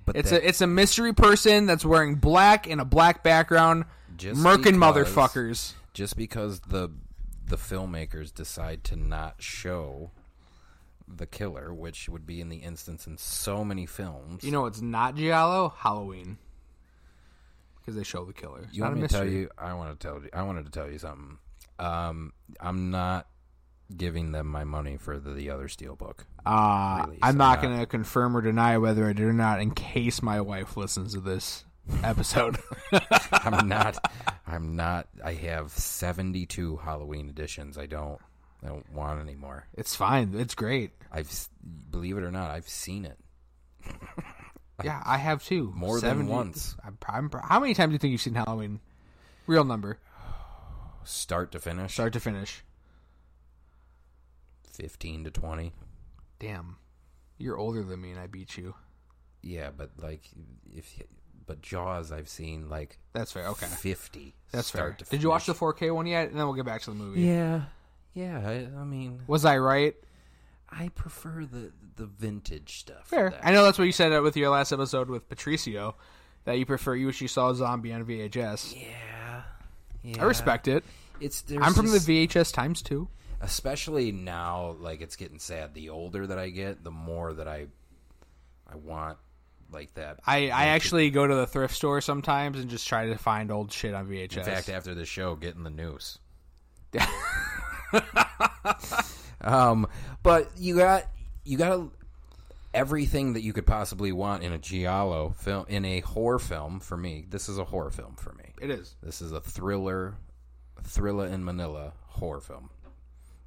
but 0.04 0.16
It's 0.16 0.30
that- 0.30 0.42
a 0.42 0.48
it's 0.48 0.60
a 0.60 0.66
mystery 0.66 1.14
person 1.14 1.64
that's 1.66 1.84
wearing 1.84 2.16
black 2.16 2.68
and 2.68 2.78
a 2.80 2.84
black 2.84 3.22
background, 3.22 3.84
Just 4.18 4.40
murking 4.40 4.78
because- 4.78 5.08
motherfuckers. 5.08 5.72
just 5.94 6.16
because 6.16 6.60
the 6.60 6.90
the 7.46 7.56
filmmakers 7.56 8.34
decide 8.34 8.82
to 8.84 8.96
not 8.96 9.36
show 9.40 10.10
the 11.08 11.26
killer, 11.26 11.72
which 11.72 12.08
would 12.08 12.26
be 12.26 12.40
in 12.40 12.48
the 12.48 12.56
instance 12.56 13.06
in 13.06 13.16
so 13.18 13.64
many 13.64 13.86
films. 13.86 14.42
You 14.44 14.50
know, 14.50 14.66
it's 14.66 14.80
not 14.80 15.14
giallo. 15.16 15.72
Halloween, 15.76 16.38
because 17.78 17.94
they 17.96 18.02
show 18.02 18.24
the 18.24 18.32
killer. 18.32 18.62
It's 18.64 18.74
you 18.76 18.82
want 18.82 18.96
me 18.96 19.02
to 19.02 19.08
tell 19.08 19.26
you? 19.28 19.48
I 19.56 19.74
want 19.74 19.98
to 19.98 20.06
tell 20.06 20.20
you. 20.22 20.28
I 20.32 20.42
wanted 20.42 20.64
to 20.66 20.70
tell 20.72 20.90
you 20.90 20.98
something. 20.98 21.38
Um, 21.78 22.32
I'm 22.60 22.90
not 22.90 23.28
giving 23.96 24.32
them 24.32 24.48
my 24.48 24.64
money 24.64 24.96
for 24.96 25.18
the, 25.18 25.32
the 25.32 25.50
other 25.50 25.68
steelbook. 25.68 26.20
Uh, 26.44 27.04
release. 27.06 27.20
I'm 27.22 27.30
I'm 27.30 27.36
not 27.38 27.56
not- 27.56 27.62
going 27.62 27.78
to 27.78 27.86
confirm 27.86 28.36
or 28.36 28.40
deny 28.40 28.78
whether 28.78 29.04
I 29.06 29.12
did 29.12 29.24
or 29.26 29.32
not, 29.32 29.60
in 29.60 29.70
case 29.72 30.22
my 30.22 30.40
wife 30.40 30.76
listens 30.76 31.14
to 31.14 31.20
this 31.20 31.64
episode. 32.02 32.58
I'm 33.32 33.68
not. 33.68 33.96
I'm 34.46 34.74
not. 34.74 35.08
I 35.24 35.34
have 35.34 35.70
72 35.70 36.78
Halloween 36.78 37.28
editions. 37.28 37.78
I 37.78 37.86
don't. 37.86 38.20
I 38.64 38.68
don't 38.68 38.90
want 38.92 39.20
anymore. 39.20 39.66
It's 39.74 39.94
fine. 39.94 40.32
It's 40.36 40.54
great. 40.54 40.92
I've 41.12 41.48
believe 41.90 42.16
it 42.18 42.24
or 42.24 42.30
not, 42.30 42.50
I've 42.50 42.68
seen 42.68 43.04
it 43.04 43.18
Yeah, 44.84 45.02
I 45.06 45.16
have 45.16 45.42
too. 45.42 45.72
more 45.74 46.00
than 46.00 46.26
once, 46.26 46.76
I'm, 46.84 46.98
I'm, 47.08 47.30
how 47.42 47.60
many 47.60 47.72
times 47.74 47.90
do 47.90 47.92
you 47.94 47.98
think 47.98 48.12
you've 48.12 48.20
seen 48.20 48.34
Halloween? 48.34 48.80
Real 49.46 49.64
number, 49.64 49.98
start 51.04 51.52
to 51.52 51.58
finish, 51.60 51.94
start 51.94 52.12
to 52.12 52.20
finish. 52.20 52.62
fifteen 54.70 55.24
to 55.24 55.30
twenty. 55.30 55.72
Damn, 56.38 56.76
you're 57.38 57.56
older 57.56 57.82
than 57.82 58.00
me, 58.02 58.10
and 58.10 58.20
I 58.20 58.26
beat 58.26 58.56
you. 58.58 58.74
Yeah, 59.42 59.70
but 59.74 59.90
like 60.02 60.22
if 60.74 61.00
but 61.46 61.62
Jaws, 61.62 62.12
I've 62.12 62.28
seen 62.28 62.68
like 62.68 62.98
That's 63.12 63.32
fair. 63.32 63.46
Okay, 63.48 63.66
fifty. 63.66 64.34
that's 64.50 64.70
fair. 64.70 64.92
to 64.98 65.04
Did 65.04 65.22
you 65.22 65.28
watch 65.30 65.46
the 65.46 65.54
4K 65.54 65.94
one 65.94 66.06
yet? 66.06 66.28
And 66.28 66.38
then 66.38 66.44
we'll 66.46 66.54
get 66.56 66.66
back 66.66 66.82
to 66.82 66.90
the 66.90 66.96
movie. 66.96 67.22
Yeah, 67.22 67.62
yeah. 68.16 68.40
I, 68.44 68.80
I 68.80 68.84
mean, 68.84 69.20
Was 69.26 69.44
I 69.44 69.58
right? 69.58 69.94
I 70.68 70.88
prefer 70.88 71.44
the 71.44 71.70
the 71.94 72.06
vintage 72.06 72.80
stuff. 72.80 73.06
Fair. 73.06 73.32
I 73.42 73.52
know 73.52 73.62
that's 73.64 73.78
what 73.78 73.84
you 73.84 73.92
said 73.92 74.18
with 74.22 74.36
your 74.36 74.50
last 74.50 74.72
episode 74.72 75.08
with 75.08 75.28
Patricio, 75.28 75.94
that 76.44 76.58
you 76.58 76.66
prefer 76.66 76.94
you 76.96 77.06
wish 77.06 77.20
you 77.20 77.28
saw 77.28 77.50
a 77.50 77.54
zombie 77.54 77.92
on 77.92 78.04
VHS. 78.04 78.74
Yeah, 78.76 79.42
yeah. 80.02 80.22
I 80.22 80.24
respect 80.26 80.66
it. 80.66 80.84
It's 81.20 81.44
I'm 81.60 81.72
from 81.72 81.86
the 81.86 81.98
VHS 81.98 82.52
times 82.52 82.82
too. 82.82 83.08
especially 83.40 84.12
now. 84.12 84.76
Like 84.80 85.00
it's 85.02 85.16
getting 85.16 85.38
sad. 85.38 85.74
The 85.74 85.90
older 85.90 86.26
that 86.26 86.38
I 86.38 86.48
get, 86.48 86.82
the 86.82 86.90
more 86.90 87.32
that 87.32 87.46
I 87.46 87.66
I 88.70 88.76
want 88.76 89.18
like 89.72 89.94
that. 89.94 90.20
I, 90.26 90.50
I 90.50 90.66
actually 90.66 91.10
go 91.10 91.26
to 91.26 91.34
the 91.34 91.46
thrift 91.46 91.74
store 91.74 92.00
sometimes 92.00 92.58
and 92.58 92.68
just 92.68 92.86
try 92.86 93.06
to 93.06 93.16
find 93.18 93.50
old 93.50 93.72
shit 93.72 93.94
on 93.94 94.06
VHS. 94.08 94.38
In 94.38 94.44
fact, 94.44 94.68
after 94.68 94.94
the 94.94 95.04
show, 95.04 95.36
getting 95.36 95.62
the 95.62 95.70
noose. 95.70 96.18
um, 99.40 99.86
but 100.22 100.50
you 100.56 100.76
got 100.76 101.04
you 101.44 101.56
got 101.58 101.88
everything 102.74 103.32
that 103.34 103.42
you 103.42 103.52
could 103.52 103.66
possibly 103.66 104.12
want 104.12 104.42
in 104.42 104.52
a 104.52 104.58
giallo 104.58 105.34
film, 105.38 105.64
in 105.68 105.84
a 105.84 106.00
horror 106.00 106.38
film. 106.38 106.80
For 106.80 106.96
me, 106.96 107.24
this 107.28 107.48
is 107.48 107.58
a 107.58 107.64
horror 107.64 107.90
film 107.90 108.16
for 108.16 108.32
me. 108.34 108.44
it 108.60 108.70
is. 108.70 108.94
This 109.02 109.20
is 109.20 109.32
a 109.32 109.40
thriller, 109.40 110.14
thriller 110.82 111.26
in 111.26 111.44
Manila 111.44 111.92
horror 112.08 112.40
film 112.40 112.70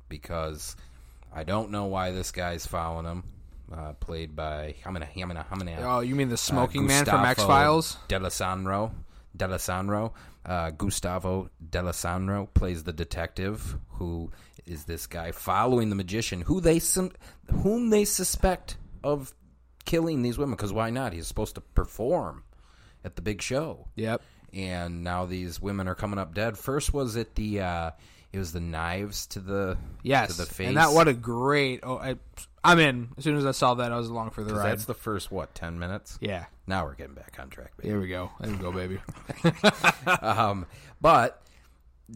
because 0.07 0.75
I 1.33 1.43
don't 1.43 1.71
know 1.71 1.85
why 1.85 2.11
this 2.11 2.31
guy's 2.31 2.65
following 2.65 3.05
him. 3.05 3.23
Uh, 3.71 3.93
played 3.93 4.35
by 4.35 4.73
Hamina 4.83 5.07
Hamina 5.15 5.45
Hamina. 5.47 5.77
Oh, 5.83 5.99
you 5.99 6.15
mean 6.15 6.29
the 6.29 6.37
smoking 6.37 6.85
Uh, 6.85 6.87
man 6.87 7.05
from 7.05 7.23
X 7.23 7.43
Files? 7.43 7.97
Delisandro. 8.07 8.91
Delisandro. 9.37 10.13
Uh, 10.45 10.71
Gustavo 10.71 11.49
Delisandro 11.69 12.47
plays 12.53 12.83
the 12.83 12.93
detective 12.93 13.77
who 13.93 14.31
is 14.65 14.85
this 14.85 15.07
guy 15.07 15.31
following 15.31 15.89
the 15.89 15.95
magician 15.95 16.41
who 16.41 16.61
they 16.61 16.79
whom 17.51 17.89
they 17.89 18.05
suspect 18.05 18.77
of 19.03 19.33
killing 19.85 20.21
these 20.21 20.37
women 20.37 20.55
because 20.55 20.73
why 20.73 20.89
not? 20.89 21.13
He's 21.13 21.27
supposed 21.27 21.55
to 21.55 21.61
perform 21.61 22.43
at 23.03 23.15
the 23.15 23.21
big 23.21 23.41
show 23.41 23.87
Yep. 23.95 24.21
and 24.53 25.03
now 25.03 25.25
these 25.25 25.61
women 25.61 25.87
are 25.87 25.95
coming 25.95 26.19
up 26.19 26.33
dead. 26.33 26.57
First 26.57 26.93
was 26.93 27.15
it 27.15 27.35
the 27.35 27.61
uh, 27.61 27.91
it 28.31 28.37
was 28.39 28.53
the 28.53 28.59
knives 28.59 29.25
to 29.27 29.39
the 29.39 29.77
Yes. 30.03 30.31
to 30.35 30.37
the 30.45 30.45
face. 30.51 30.67
And 30.67 30.77
that 30.77 30.91
what 30.93 31.07
a 31.07 31.13
great. 31.13 31.79
Oh, 31.83 31.97
I, 31.97 32.15
I'm 32.63 32.79
in. 32.79 33.09
As 33.17 33.23
soon 33.23 33.37
as 33.37 33.45
I 33.45 33.51
saw 33.51 33.75
that, 33.75 33.91
I 33.91 33.97
was 33.97 34.09
along 34.09 34.31
for 34.31 34.43
the 34.43 34.53
ride. 34.53 34.71
that's 34.71 34.85
the 34.85 34.93
first 34.93 35.31
what 35.31 35.55
ten 35.55 35.79
minutes. 35.79 36.17
yeah. 36.21 36.45
Now 36.67 36.85
we're 36.85 36.95
getting 36.95 37.15
back 37.15 37.37
on 37.39 37.49
track. 37.49 37.75
Baby. 37.77 37.89
Here 37.89 37.99
we 37.99 38.07
go. 38.09 38.29
There 38.39 38.51
we 38.51 38.57
go, 38.57 38.71
baby. 38.71 38.99
um, 40.21 40.65
but 41.01 41.41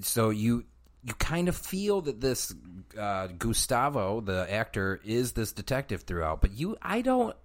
so 0.02 0.30
you 0.30 0.66
you 1.04 1.14
kind 1.16 1.50
of 1.50 1.56
feel 1.56 2.02
that 2.02 2.22
this 2.22 2.54
uh, 2.98 3.28
Gustavo, 3.28 4.22
the 4.22 4.52
actor, 4.52 5.02
is 5.04 5.34
this 5.34 5.52
detective 5.52 6.04
throughout. 6.04 6.42
But 6.42 6.52
you, 6.52 6.78
I 6.82 7.02
don't. 7.02 7.36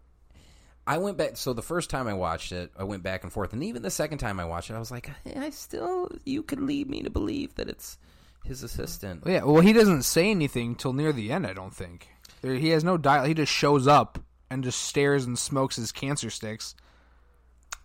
I 0.87 0.99
went 0.99 1.19
back. 1.19 1.37
So 1.37 1.53
the 1.53 1.63
first 1.63 1.91
time 1.91 2.09
I 2.09 2.15
watched 2.15 2.53
it, 2.53 2.73
I 2.79 2.85
went 2.85 3.03
back 3.03 3.23
and 3.23 3.33
forth, 3.33 3.53
and 3.53 3.63
even 3.65 3.83
the 3.83 3.91
second 3.91 4.19
time 4.19 4.41
I 4.41 4.45
watched 4.45 4.71
it, 4.71 4.75
I 4.75 4.79
was 4.79 4.91
like, 4.91 5.11
I 5.37 5.51
still. 5.51 6.11
You 6.25 6.43
could 6.43 6.61
lead 6.61 6.89
me 6.89 7.03
to 7.03 7.11
believe 7.11 7.55
that 7.57 7.69
it's 7.69 7.99
his 8.45 8.63
assistant. 8.63 9.25
yeah. 9.27 9.45
Well, 9.45 9.61
he 9.61 9.73
doesn't 9.73 10.03
say 10.03 10.31
anything 10.31 10.75
till 10.75 10.93
near 10.93 11.13
the 11.13 11.33
end. 11.33 11.47
I 11.47 11.53
don't 11.53 11.75
think 11.75 12.09
there, 12.41 12.55
he 12.55 12.71
has 12.71 12.85
no 12.85 12.97
dial. 12.97 13.25
He 13.25 13.35
just 13.35 13.53
shows 13.53 13.87
up 13.87 14.19
and 14.51 14.65
just 14.65 14.81
stares 14.81 15.25
and 15.27 15.39
smokes 15.39 15.77
his 15.77 15.93
cancer 15.93 16.31
sticks. 16.31 16.75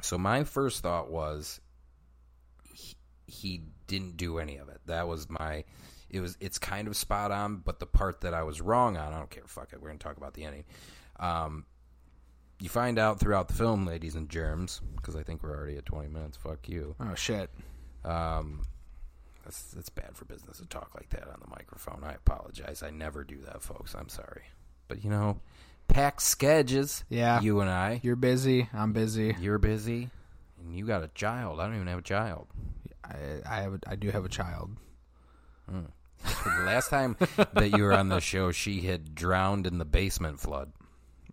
So 0.02 0.18
my 0.18 0.44
first 0.44 0.82
thought 0.84 1.10
was 1.12 1.60
he, 2.74 2.96
he 3.26 3.62
didn't 3.88 4.18
do 4.18 4.39
any 4.39 4.58
of 4.58 4.70
it. 4.70 4.82
That 4.86 5.08
was 5.08 5.30
my 5.30 5.63
it 6.10 6.20
was 6.20 6.38
it's 6.39 6.60
kind 6.60 6.88
of 6.88 6.96
spot 6.96 7.32
on, 7.32 7.58
but 7.58 7.80
the 7.80 7.86
part 7.86 8.22
that 8.22 8.34
I 8.34 8.44
was 8.44 8.62
wrong 8.62 8.98
on, 8.98 9.13
I 9.13 9.18
don't 9.18 9.30
care. 9.30 9.44
Fuck 9.48 9.74
it. 9.74 9.82
We're 9.82 9.89
gonna 9.89 10.00
talk 10.00 10.18
about 10.18 10.34
the 10.34 10.44
ending. 10.44 10.66
Um, 11.20 11.66
you 12.60 12.70
find 12.70 13.00
out 13.00 13.20
throughout 13.20 13.48
the 13.48 13.56
film, 13.56 13.86
ladies 13.86 14.16
and 14.16 14.30
germs, 14.30 14.80
because 14.96 15.16
I 15.16 15.24
think 15.24 15.42
we're 15.42 15.56
already 15.56 15.78
at 15.78 15.86
twenty 15.86 16.10
minutes. 16.10 16.38
Fuck 16.38 16.70
you. 16.70 16.96
Oh 17.00 17.16
shit. 17.16 17.50
Um, 18.06 18.63
that's 19.43 19.71
that's 19.71 19.89
bad 19.89 20.15
for 20.15 20.25
business 20.25 20.58
to 20.58 20.65
talk 20.65 20.91
like 20.95 21.10
that 21.10 21.27
on 21.27 21.39
the 21.41 21.49
microphone. 21.49 22.03
I 22.03 22.13
apologize. 22.13 22.82
I 22.84 22.91
never 22.91 23.23
do 23.23 23.38
that, 23.45 23.62
folks. 23.62 23.93
I'm 23.93 24.10
sorry. 24.10 24.43
But 24.88 25.03
you 25.03 25.10
know, 25.10 25.39
pack 25.88 26.21
sketches. 26.21 27.03
Yeah. 27.10 27.41
You 27.41 27.60
and 27.60 27.69
I. 27.69 27.99
You're 28.03 28.15
busy. 28.15 28.69
I'm 28.73 28.93
busy. 28.93 29.36
You're 29.39 29.60
busy, 29.60 30.10
and 30.60 30.75
you 30.75 30.86
got 30.86 31.03
a 31.03 31.10
child. 31.10 31.60
I 31.60 31.65
don't 31.65 31.75
even 31.75 31.88
have 31.88 31.99
a 31.99 32.03
child. 32.03 32.47
I, 33.03 33.15
I 33.45 33.62
have. 33.62 33.73
A, 33.73 33.79
I 33.88 33.95
do 33.95 34.10
have 34.12 34.25
a 34.25 34.29
child. 34.29 34.71
The 35.67 35.73
hmm. 35.73 36.65
last 36.65 36.89
time 36.89 37.17
that 37.53 37.71
you 37.75 37.84
were 37.84 37.93
on 37.93 38.10
the 38.10 38.21
show, 38.21 38.51
she 38.51 38.82
had 38.82 39.13
drowned 39.13 39.67
in 39.67 39.77
the 39.77 39.86
basement 39.86 40.39
flood. 40.39 40.71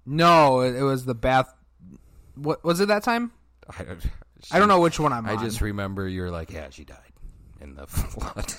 No, 0.05 0.61
it, 0.61 0.75
it 0.75 0.83
was 0.83 1.05
the 1.05 1.15
bath. 1.15 1.53
What 2.35 2.65
was 2.65 2.81
it 2.81 2.89
that 2.89 3.05
time? 3.05 3.31
I, 3.79 3.85
don't- 3.85 4.01
I 4.51 4.59
don't 4.59 4.69
know 4.69 4.81
which 4.81 4.99
one 4.99 5.13
I'm 5.13 5.27
I 5.27 5.35
on. 5.35 5.45
just 5.45 5.61
remember 5.61 6.09
you're 6.09 6.31
like, 6.31 6.51
"Yeah, 6.51 6.71
she 6.71 6.85
died 6.85 7.10
in 7.61 7.75
the 7.75 7.87
flood," 7.89 8.53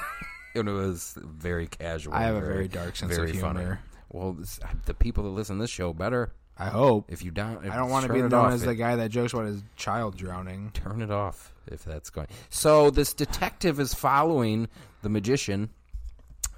and 0.54 0.68
it 0.68 0.72
was 0.72 1.16
very 1.20 1.66
casual. 1.66 2.14
I 2.14 2.24
have 2.24 2.36
a 2.36 2.40
very, 2.40 2.52
very 2.54 2.68
dark 2.68 2.96
sense 2.96 3.12
of 3.12 3.18
very 3.18 3.32
funny. 3.32 3.60
humor. 3.60 3.80
Well, 4.10 4.32
this, 4.32 4.60
the 4.86 4.94
people 4.94 5.24
that 5.24 5.30
listen 5.30 5.56
to 5.56 5.62
this 5.62 5.70
show 5.70 5.92
better 5.92 6.32
I 6.56 6.66
hope. 6.66 7.10
if 7.10 7.24
you 7.24 7.30
don't. 7.30 7.68
I 7.68 7.76
don't 7.76 7.90
want 7.90 8.06
to 8.06 8.12
be 8.12 8.20
it 8.20 8.28
known 8.28 8.52
as 8.52 8.62
the 8.62 8.74
guy 8.74 8.96
that 8.96 9.10
jokes 9.10 9.32
about 9.32 9.46
his 9.46 9.62
child 9.76 10.16
drowning. 10.16 10.70
Turn 10.72 11.02
it 11.02 11.10
off 11.10 11.52
if 11.66 11.84
that's 11.84 12.10
going. 12.10 12.28
So 12.48 12.90
this 12.90 13.12
detective 13.12 13.80
is 13.80 13.92
following 13.92 14.68
the 15.02 15.08
magician, 15.08 15.70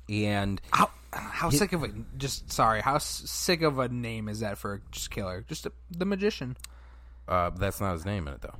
and 0.09 0.61
How 0.71 0.91
how 1.13 1.49
sick 1.49 1.73
of 1.73 1.83
a 1.83 1.89
just 2.19 2.53
sorry 2.53 2.83
how 2.83 2.99
sick 2.99 3.63
of 3.63 3.79
a 3.79 3.89
name 3.89 4.29
is 4.29 4.41
that 4.41 4.59
for 4.59 4.75
a 4.75 4.81
just 4.91 5.11
killer? 5.11 5.45
Just 5.49 5.65
a, 5.65 5.73
the 5.91 6.05
magician. 6.05 6.57
uh, 7.27 7.51
that's 7.51 7.81
not 7.81 7.93
his 7.95 8.05
name 8.05 8.29
in 8.29 8.35
it 8.35 8.43
though. 8.43 8.55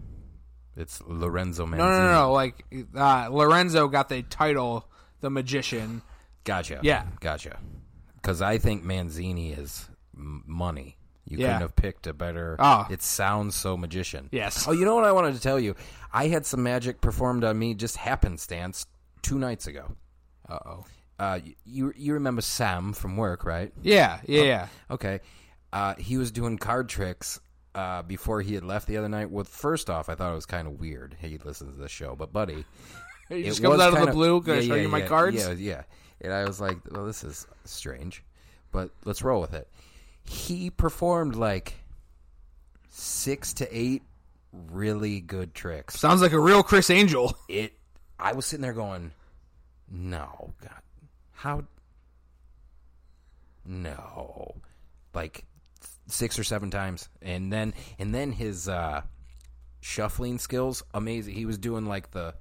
It's 0.77 1.01
Lorenzo 1.07 1.65
Manzini. 1.67 1.79
No, 1.79 1.89
no, 1.89 1.99
no, 2.07 2.13
no. 2.13 2.33
Like 2.33 2.65
uh, 2.95 3.29
Lorenzo 3.31 3.89
got 3.89 4.09
the 4.09 4.23
title, 4.23 4.89
the 5.21 5.31
magician. 5.31 6.03
Gotcha. 6.45 6.81
Yeah. 6.83 7.05
Gotcha. 7.21 7.59
Because 8.17 8.43
I 8.43 8.59
think 8.59 8.85
Manzini 8.85 9.57
is 9.59 9.89
m- 10.17 10.45
money. 10.47 10.97
You 11.25 11.39
Yeah. 11.39 11.47
couldn't 11.47 11.61
have 11.63 11.77
picked 11.77 12.07
a 12.07 12.13
better. 12.13 12.57
Oh. 12.59 12.87
It 12.91 13.03
sounds 13.03 13.55
so 13.57 13.77
magician. 13.77 14.29
Yes. 14.33 14.69
Oh, 14.69 14.73
you 14.73 14.85
know 14.85 14.95
what 14.95 15.05
I 15.05 15.13
wanted 15.13 15.35
to 15.35 15.41
tell 15.41 15.59
you? 15.59 15.75
I 16.13 16.29
had 16.29 16.47
some 16.47 16.63
magic 16.63 17.01
performed 17.01 17.43
on 17.43 17.59
me 17.59 17.75
just 17.75 17.97
happenstance 17.97 18.87
two 19.23 19.39
nights 19.39 19.67
ago. 19.67 19.97
Uh 20.49 20.59
oh. 20.65 20.85
Uh, 21.19 21.41
you 21.65 21.93
you 21.97 22.13
remember 22.15 22.43
Sam 22.43 22.93
from 22.93 23.17
work, 23.17 23.45
right? 23.45 23.73
Yeah, 23.83 24.21
yeah, 24.27 24.43
yeah. 24.43 24.69
Okay. 24.91 25.21
Uh, 25.73 25.95
he 25.99 26.17
was 26.19 26.31
doing 26.31 26.59
card 26.59 26.89
tricks 26.89 27.41
uh, 27.77 28.03
before 28.03 28.41
he 28.41 28.55
had 28.55 28.65
left 28.65 28.89
the 28.89 28.97
other 28.97 29.09
night. 29.09 29.31
Well, 29.31 29.45
first 29.45 29.91
off, 29.91 30.09
I 30.09 30.15
thought 30.15 30.33
it 30.33 30.35
was 30.35 30.47
kind 30.47 30.67
of 30.67 30.81
weird. 30.81 31.17
He 31.21 31.39
listens 31.39 31.75
to 31.75 31.81
the 31.81 31.89
show, 31.89 32.17
but 32.17 32.33
buddy, 32.33 32.65
He 33.29 33.43
just 33.43 33.63
comes 33.63 33.81
out 33.81 33.97
of 33.97 34.07
the 34.07 34.13
blue. 34.13 34.41
Can 34.41 34.55
I 34.55 34.61
show 34.61 34.75
yeah, 34.75 34.83
you 34.83 34.89
my 34.89 34.99
yeah, 34.99 35.07
cards? 35.07 35.37
Yeah, 35.37 35.53
yeah. 35.53 35.83
And 36.21 36.33
I 36.33 36.45
was 36.45 36.61
like, 36.61 36.79
well, 36.91 37.05
this 37.05 37.25
is 37.25 37.47
strange, 37.65 38.23
but 38.73 38.91
let's 39.05 39.23
roll 39.23 39.41
with 39.41 39.53
it. 39.53 39.69
He 40.25 40.71
performed 40.71 41.35
like 41.35 41.75
six 42.89 43.53
to 43.55 43.69
eight 43.77 44.03
really 44.71 45.21
good 45.21 45.55
tricks. 45.55 45.99
Sounds 45.99 46.23
like 46.23 46.33
a 46.33 46.41
real 46.41 46.63
Criss 46.63 46.91
Angel. 46.91 47.37
It. 47.49 47.73
I 48.19 48.33
was 48.33 48.47
sitting 48.47 48.63
there 48.63 48.73
going, 48.73 49.13
no, 49.91 50.55
God, 50.63 50.81
how? 51.33 51.65
No, 53.67 54.55
like 55.13 55.45
six 56.09 56.39
or 56.39 56.45
seven 56.45 56.71
times, 56.71 57.09
and 57.23 57.53
then 57.53 57.75
and 57.99 58.15
then 58.15 58.33
his 58.33 58.69
uh 58.69 59.03
shuffling 59.81 60.39
skills 60.39 60.83
amazing. 60.95 61.35
He 61.35 61.47
was 61.47 61.59
doing 61.59 61.87
like 61.87 62.11
the 62.13 62.35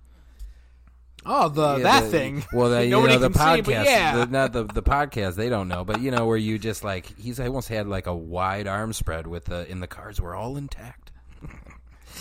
Oh, 1.28 1.50
the 1.50 1.78
yeah, 1.78 1.84
that 1.84 2.02
the- 2.04 2.10
thing. 2.10 2.46
Well, 2.54 2.70
the, 2.70 2.84
you 2.84 2.92
Nobody 2.92 3.16
know, 3.18 3.28
the 3.28 3.34
see, 3.34 3.40
podcast, 3.40 3.66
but 3.66 3.86
yeah. 3.86 4.16
the, 4.18 4.26
not 4.28 4.54
the 4.54 4.64
the 4.66 4.84
podcast. 4.84 5.36
They 5.36 5.50
don't 5.50 5.68
know, 5.68 5.84
but 5.84 6.00
you 6.02 6.12
know 6.12 6.28
where 6.28 6.38
you 6.38 6.60
just 6.60 6.84
like 6.84 7.18
he's 7.18 7.40
I 7.40 7.48
almost 7.48 7.68
had 7.68 7.88
like 7.88 8.06
a 8.08 8.16
wide 8.16 8.68
arm 8.68 8.94
spread 8.94 9.26
with 9.26 9.46
the 9.46 9.66
and 9.70 9.82
the 9.82 9.88
cards 9.88 10.22
were 10.22 10.36
all 10.36 10.56
intact. 10.56 11.05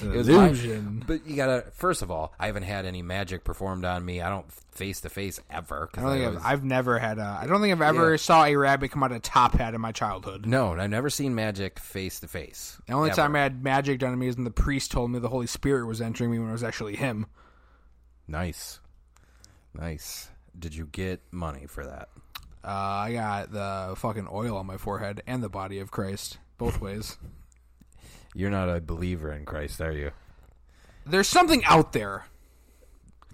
It 0.02 0.08
was 0.08 0.28
my- 0.28 0.46
Illusion. 0.46 1.04
but 1.06 1.26
you 1.26 1.36
gotta. 1.36 1.64
First 1.74 2.02
of 2.02 2.10
all, 2.10 2.32
I 2.38 2.46
haven't 2.46 2.62
had 2.64 2.84
any 2.86 3.02
magic 3.02 3.44
performed 3.44 3.84
on 3.84 4.04
me. 4.04 4.20
I 4.20 4.28
don't 4.28 4.50
face 4.52 5.00
to 5.02 5.08
face 5.10 5.40
ever. 5.50 5.88
I 5.94 6.00
don't 6.00 6.10
think 6.10 6.24
always- 6.26 6.40
I've, 6.44 6.46
I've 6.52 6.64
never 6.64 6.98
had 6.98 7.18
a. 7.18 7.38
I 7.42 7.46
don't 7.46 7.60
think 7.60 7.72
I've 7.72 7.82
ever 7.82 8.12
Yeah. 8.12 8.16
saw 8.16 8.44
a 8.44 8.56
rabbit 8.56 8.90
come 8.90 9.02
out 9.02 9.10
of 9.12 9.16
a 9.18 9.20
top 9.20 9.54
hat 9.54 9.74
in 9.74 9.80
my 9.80 9.92
childhood. 9.92 10.46
no, 10.46 10.72
I've 10.74 10.90
never 10.90 11.10
seen 11.10 11.34
magic 11.34 11.78
face 11.78 12.20
to 12.20 12.28
face. 12.28 12.78
The 12.86 12.92
only 12.94 13.10
Ever. 13.10 13.16
time 13.16 13.36
I 13.36 13.40
had 13.40 13.62
magic 13.62 13.98
done 14.00 14.10
to 14.10 14.16
me 14.16 14.26
is 14.28 14.36
when 14.36 14.44
the 14.44 14.50
priest 14.50 14.90
told 14.90 15.10
me 15.10 15.18
the 15.18 15.28
Holy 15.28 15.46
Spirit 15.46 15.86
was 15.86 16.00
entering 16.00 16.30
me 16.30 16.38
when 16.38 16.48
it 16.48 16.52
was 16.52 16.64
actually 16.64 16.96
him. 16.96 17.26
Nice, 18.26 18.80
nice. 19.74 20.28
Did 20.58 20.74
you 20.74 20.86
get 20.86 21.20
money 21.30 21.66
for 21.66 21.84
that? 21.84 22.08
Uh, 22.64 22.68
I 22.70 23.12
got 23.12 23.52
the 23.52 23.94
fucking 23.96 24.28
oil 24.32 24.56
on 24.56 24.66
my 24.66 24.76
forehead 24.78 25.22
and 25.26 25.42
the 25.42 25.48
body 25.50 25.78
of 25.80 25.90
Christ, 25.90 26.38
both 26.58 26.80
ways. 26.80 27.18
You're 28.34 28.50
not 28.50 28.68
a 28.68 28.80
believer 28.80 29.32
in 29.32 29.44
Christ, 29.44 29.80
are 29.80 29.92
you? 29.92 30.10
There's 31.06 31.28
something 31.28 31.64
out 31.64 31.92
there. 31.92 32.24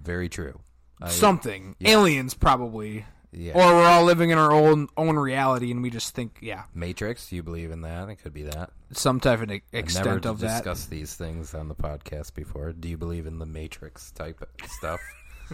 Very 0.01 0.29
true. 0.29 0.61
I- 1.01 1.09
something. 1.09 1.77
yeah. 1.79 1.91
Aliens, 1.91 2.35
probably. 2.35 3.07
Yeah. 3.33 3.53
Or 3.55 3.75
we're 3.77 3.87
all 3.87 4.05
living 4.05 4.31
in 4.31 4.39
our 4.39 4.51
own 4.51 4.89
own 4.97 5.15
reality 5.17 5.71
and 5.71 5.83
we 5.83 5.91
just 5.91 6.17
think, 6.17 6.39
yeah, 6.43 6.65
Matrix. 6.75 7.31
You 7.31 7.45
believe 7.45 7.71
in 7.71 7.83
that? 7.83 8.09
It 8.09 8.17
could 8.17 8.33
be 8.35 8.43
that. 8.43 8.71
some 8.93 9.21
type 9.21 9.41
of 9.41 9.51
e- 9.53 9.63
I've 9.73 9.79
extent 9.79 10.07
never 10.07 10.29
of 10.29 10.41
that. 10.41 10.57
discussed 10.65 10.91
these 10.91 11.15
things 11.15 11.55
on 11.55 11.69
the 11.69 11.77
podcast 11.77 12.35
before. 12.35 12.73
Do 12.73 12.89
you 12.89 12.99
believe 12.99 13.27
in 13.27 13.39
the 13.39 13.47
Matrix 13.47 14.11
type 14.11 14.45
stuff? 14.67 15.01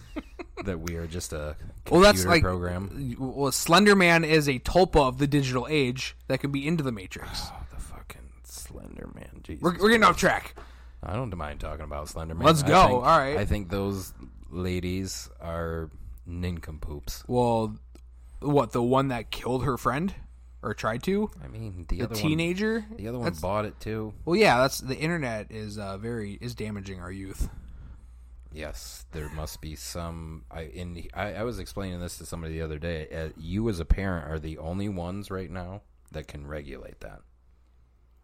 that 0.64 0.80
we 0.80 0.96
are 0.96 1.06
just 1.06 1.32
a 1.34 1.54
computer 1.84 1.90
Well, 1.90 2.00
that's 2.00 2.24
like 2.24 2.42
program. 2.42 3.14
Well, 3.18 3.52
Slender 3.52 3.94
Man 3.94 4.24
is 4.24 4.48
a 4.48 4.58
tulpa 4.58 5.06
of 5.08 5.18
the 5.18 5.26
digital 5.26 5.66
age 5.68 6.16
that 6.28 6.40
can 6.40 6.50
be 6.52 6.66
into 6.66 6.82
the 6.82 6.92
Matrix. 6.92 7.28
Oh, 7.52 7.60
the 7.74 7.80
Slender 8.56 9.08
Man. 9.14 9.40
Jesus. 9.42 9.62
We're, 9.62 9.72
we're 9.78 9.88
getting 9.90 10.04
off 10.04 10.16
track. 10.16 10.54
I 11.02 11.12
don't 11.14 11.34
mind 11.36 11.60
talking 11.60 11.84
about 11.84 12.08
Slender 12.08 12.34
Man. 12.34 12.46
Let's 12.46 12.62
I 12.62 12.68
go. 12.68 12.82
think- 12.82 12.92
All 12.94 13.18
right. 13.18 13.36
I 13.36 13.44
think 13.44 13.70
those 13.70 14.12
ladies 14.50 15.28
are 15.40 15.90
nincompoops. 16.26 17.22
Well, 17.26 17.76
what 18.40 18.72
the 18.72 18.82
one 18.82 19.08
that 19.08 19.30
killed 19.30 19.64
her 19.64 19.76
friend 19.76 20.14
or 20.62 20.74
tried 20.74 21.02
to? 21.04 21.30
I 21.44 21.48
mean, 21.48 21.86
the, 21.88 21.98
The 21.98 22.04
other 22.04 22.14
teenager. 22.14 22.80
One, 22.80 22.96
the 22.96 23.08
other 23.08 23.18
one 23.18 23.24
That's- 23.26 23.40
bought 23.40 23.64
it 23.66 23.78
too. 23.80 24.14
Well, 24.24 24.36
yeah, 24.36 24.58
that's 24.58 24.78
the 24.80 24.96
internet 24.96 25.50
is 25.50 25.78
uh, 25.78 25.98
very 25.98 26.38
is 26.40 26.54
damaging 26.54 27.00
our 27.00 27.12
youth. 27.12 27.48
Yes, 28.52 29.04
there 29.12 29.28
must 29.30 29.60
be 29.60 29.76
some. 29.76 30.44
I 30.50 30.62
in 30.62 31.06
I, 31.12 31.34
I 31.34 31.42
was 31.42 31.58
explaining 31.58 32.00
this 32.00 32.16
to 32.18 32.26
somebody 32.26 32.54
the 32.54 32.62
other 32.62 32.78
day. 32.78 33.06
Uh, 33.08 33.28
you 33.36 33.68
as 33.68 33.80
a 33.80 33.84
parent 33.84 34.30
are 34.30 34.38
the 34.38 34.56
only 34.58 34.88
ones 34.88 35.30
right 35.30 35.50
now 35.50 35.82
that 36.12 36.26
can 36.26 36.46
regulate 36.46 37.00
that. 37.00 37.20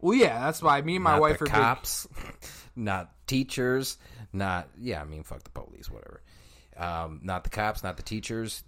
Well, 0.03 0.17
yeah, 0.17 0.39
that's 0.39 0.61
why 0.61 0.81
me 0.81 0.95
and 0.95 1.03
my 1.03 1.13
not 1.13 1.21
wife 1.21 1.41
are 1.41 1.45
big- 1.45 1.53
cops, 1.53 2.07
not 2.75 3.11
teachers, 3.25 3.97
not 4.33 4.67
yeah. 4.79 5.01
I 5.01 5.05
mean, 5.05 5.23
fuck 5.23 5.43
the 5.43 5.49
police, 5.49 5.89
whatever. 5.89 6.21
Um, 6.75 7.21
not 7.23 7.43
the 7.45 7.49
cops, 7.49 7.83
not 7.83 7.97
the 7.97 8.03
teachers. 8.03 8.63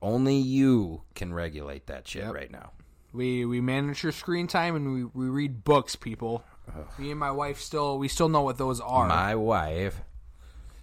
Only 0.00 0.36
you 0.36 1.02
can 1.14 1.34
regulate 1.34 1.86
that 1.88 2.08
shit 2.08 2.22
Yep. 2.24 2.32
right 2.34 2.50
now. 2.50 2.70
We 3.12 3.44
we 3.44 3.60
manage 3.60 4.02
your 4.02 4.12
screen 4.12 4.46
time 4.46 4.74
and 4.76 4.94
we, 4.94 5.04
we 5.04 5.26
read 5.28 5.64
books, 5.64 5.96
people. 5.96 6.44
Me 6.96 7.10
and 7.10 7.18
my 7.20 7.32
wife 7.32 7.60
still 7.60 7.98
we 7.98 8.06
still 8.08 8.28
know 8.28 8.42
what 8.42 8.56
those 8.56 8.80
are. 8.80 9.08
My 9.08 9.34
wife. 9.34 10.00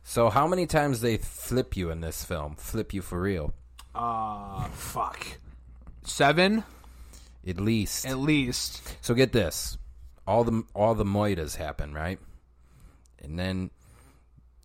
So 0.04 0.30
how 0.30 0.46
many 0.48 0.68
times 0.68 1.02
they 1.02 1.18
flip 1.18 1.76
you 1.76 1.90
in 1.90 2.02
this 2.02 2.24
film? 2.24 2.56
Flip 2.56 2.94
you 2.94 3.02
for 3.02 3.20
real? 3.22 3.54
uh 3.96 4.66
fuck. 4.66 5.26
Seven 6.04 6.64
At 7.48 7.60
least. 7.60 8.06
at 8.06 8.18
least. 8.20 8.82
So 9.02 9.14
get 9.16 9.32
this, 9.32 9.78
all 10.28 10.44
the 10.44 10.64
all 10.76 10.94
the 10.94 11.06
moitas 11.06 11.56
happen, 11.56 11.94
right? 11.94 12.20
And 13.24 13.40
then 13.40 13.72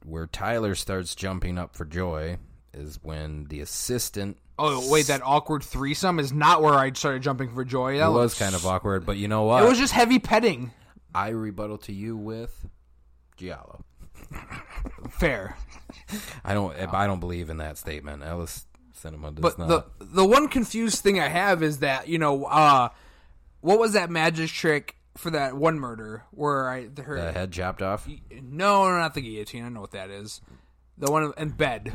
where 0.05 0.27
Tyler 0.27 0.75
starts 0.75 1.15
jumping 1.15 1.57
up 1.59 1.77
for 1.77 1.85
joy 1.85 2.39
is 2.75 2.99
when 3.03 3.45
the 3.45 3.61
assistant. 3.61 4.39
Oh 4.59 4.91
wait, 4.91 5.07
that 5.07 5.23
awkward 5.25 5.63
threesome 5.63 6.19
is 6.19 6.33
not 6.33 6.63
where 6.63 6.75
I 6.75 6.93
started 6.93 7.23
jumping 7.23 7.55
for 7.55 7.65
joy. 7.65 7.99
That 7.99 8.09
It 8.09 8.13
was 8.13 8.39
kind 8.39 8.55
of 8.55 8.67
awkward, 8.67 9.07
but 9.07 9.17
you 9.17 9.29
know 9.29 9.45
what? 9.45 9.63
It 9.63 9.69
was 9.69 9.79
just 9.79 9.93
heavy 9.93 10.19
petting. 10.19 10.73
I 11.15 11.29
rebuttal 11.29 11.79
to 11.79 11.93
you 11.93 12.17
with 12.17 12.67
Giallo. 13.37 13.85
Fair. 15.11 15.57
I 16.45 16.55
don't. 16.55 16.75
I 16.77 17.07
don't 17.07 17.21
believe 17.21 17.51
in 17.51 17.59
that 17.59 17.79
statement. 17.79 18.23
Ellis 18.23 18.67
Cinema 18.95 19.33
does 19.33 19.43
But 19.43 19.59
not. 19.59 19.69
the 19.99 20.05
the 20.07 20.25
one 20.25 20.49
confused 20.49 21.03
thing 21.03 21.21
I 21.21 21.29
have 21.29 21.63
is 21.63 21.79
that 21.79 22.09
you 22.09 22.19
know, 22.19 22.45
uh, 22.45 22.89
what 23.61 23.79
was 23.79 23.93
that 23.93 24.11
magic 24.11 24.51
trick 24.51 24.97
for 25.17 25.31
that 25.31 25.55
one 25.57 25.79
murder 25.79 26.25
where 26.31 26.69
I 26.69 26.89
her 27.03 27.17
the 27.17 27.33
head 27.33 27.53
chopped 27.53 27.83
off. 27.83 28.07
no, 28.07 28.89
no, 28.89 28.99
not 28.99 29.15
the 29.15 29.21
guillotine. 29.21 29.65
I 29.65 29.69
know 29.69 29.81
what 29.81 29.93
that 29.93 30.11
is. 30.11 30.41
The 30.99 31.11
one 31.11 31.33
in 31.37 31.51
bed. 31.51 31.93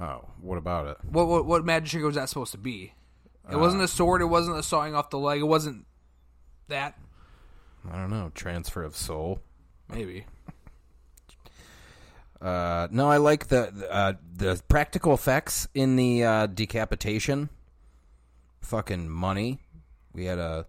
Oh, 0.00 0.28
what 0.40 0.58
about 0.58 0.86
it? 0.86 0.98
What 1.10 1.26
what, 1.26 1.44
what 1.46 1.64
magic 1.64 1.90
trick 1.90 2.04
was 2.04 2.14
that 2.14 2.28
supposed 2.28 2.52
to 2.52 2.58
be? 2.58 2.94
It 3.50 3.56
wasn't 3.56 3.82
a 3.82 3.88
sword. 3.88 4.22
It 4.22 4.26
wasn't 4.26 4.58
a 4.58 4.62
sawing 4.62 4.94
off 4.94 5.10
the 5.10 5.18
leg. 5.18 5.40
It 5.40 5.44
wasn't 5.44 5.84
that. 6.68 6.96
I 7.90 7.96
don't 7.96 8.10
know. 8.10 8.30
Transfer 8.34 8.84
of 8.84 8.96
soul. 8.96 9.40
Maybe. 9.88 10.26
Uh, 12.40 12.88
no, 12.90 13.10
I 13.10 13.18
like 13.18 13.48
the 13.48 13.70
the, 13.72 13.92
uh, 13.92 14.12
the 14.34 14.62
practical 14.68 15.12
effects 15.12 15.68
in 15.74 15.96
the 15.96 16.24
uh, 16.24 16.46
decapitation. 16.46 17.50
Fucking 18.60 19.08
money. 19.08 19.60
We 20.12 20.26
had 20.26 20.38
a. 20.38 20.66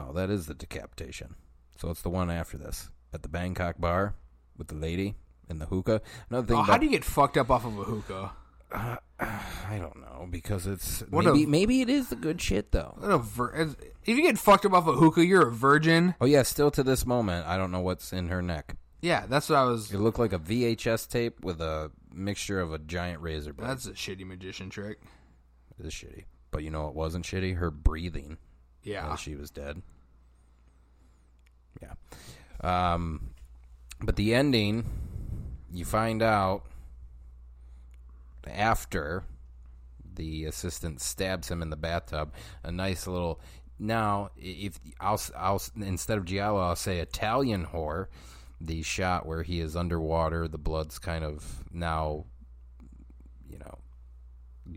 Oh, 0.00 0.12
that 0.14 0.30
is 0.30 0.46
the 0.46 0.54
decapitation. 0.54 1.34
So 1.76 1.90
it's 1.90 2.02
the 2.02 2.10
one 2.10 2.30
after 2.30 2.56
this 2.56 2.88
at 3.12 3.22
the 3.22 3.28
Bangkok 3.28 3.78
bar 3.78 4.14
with 4.56 4.68
the 4.68 4.74
lady 4.74 5.16
and 5.48 5.60
the 5.60 5.66
hookah. 5.66 6.00
Another 6.30 6.46
thing. 6.46 6.56
Oh, 6.56 6.60
about, 6.60 6.72
how 6.72 6.78
do 6.78 6.86
you 6.86 6.92
get 6.92 7.04
fucked 7.04 7.36
up 7.36 7.50
off 7.50 7.64
of 7.66 7.78
a 7.78 7.82
hookah? 7.84 8.32
I 8.72 9.78
don't 9.78 10.00
know 10.00 10.26
because 10.30 10.66
it's 10.66 11.00
What 11.10 11.24
maybe 11.24 11.44
a- 11.44 11.48
maybe 11.48 11.80
it 11.82 11.90
is 11.90 12.08
the 12.08 12.16
good 12.16 12.40
shit 12.40 12.72
though. 12.72 12.94
What 12.98 13.10
a 13.10 13.18
vir- 13.18 13.74
if 14.06 14.16
you 14.16 14.22
get 14.22 14.38
fucked 14.38 14.64
up 14.64 14.72
off 14.72 14.86
a 14.86 14.92
hookah, 14.92 15.24
you're 15.24 15.48
a 15.48 15.52
virgin. 15.52 16.14
Oh 16.20 16.26
yeah, 16.26 16.42
still 16.42 16.70
to 16.72 16.82
this 16.82 17.04
moment, 17.04 17.46
I 17.46 17.56
don't 17.56 17.70
know 17.72 17.80
what's 17.80 18.12
in 18.12 18.28
her 18.28 18.40
neck. 18.40 18.76
Yeah, 19.02 19.24
that's 19.26 19.48
what 19.48 19.56
I 19.56 19.64
was. 19.64 19.92
It 19.92 19.98
looked 19.98 20.18
like 20.18 20.32
a 20.32 20.38
VHS 20.38 21.08
tape 21.08 21.42
with 21.44 21.60
a 21.60 21.90
mixture 22.12 22.60
of 22.60 22.72
a 22.72 22.78
giant 22.78 23.22
razor 23.22 23.52
blade. 23.52 23.68
That's 23.70 23.86
a 23.86 23.92
shitty 23.92 24.26
magician 24.26 24.68
trick. 24.70 24.98
It 25.78 25.86
is 25.86 25.92
shitty. 25.92 26.24
But 26.50 26.62
you 26.64 26.70
know 26.70 26.84
what 26.84 26.94
wasn't 26.94 27.24
shitty? 27.24 27.56
Her 27.56 27.70
breathing. 27.70 28.36
Yeah. 28.82 29.14
she 29.16 29.34
was 29.34 29.50
dead. 29.50 29.82
Yeah. 31.82 31.94
Um, 32.62 33.30
but 34.00 34.16
the 34.16 34.34
ending, 34.34 34.84
you 35.72 35.84
find 35.84 36.22
out 36.22 36.64
after 38.46 39.24
the 40.14 40.44
assistant 40.44 41.00
stabs 41.00 41.50
him 41.50 41.62
in 41.62 41.70
the 41.70 41.76
bathtub. 41.76 42.32
A 42.62 42.72
nice 42.72 43.06
little. 43.06 43.40
Now, 43.78 44.30
if 44.36 44.78
I'll, 45.00 45.20
I'll 45.36 45.62
instead 45.76 46.18
of 46.18 46.24
giallo, 46.24 46.60
I'll 46.60 46.76
say 46.76 46.98
Italian 46.98 47.64
horror. 47.64 48.08
The 48.60 48.82
shot 48.82 49.24
where 49.24 49.42
he 49.42 49.60
is 49.60 49.74
underwater, 49.74 50.46
the 50.46 50.58
blood's 50.58 50.98
kind 50.98 51.24
of 51.24 51.64
now, 51.72 52.26
you 53.48 53.58
know, 53.58 53.78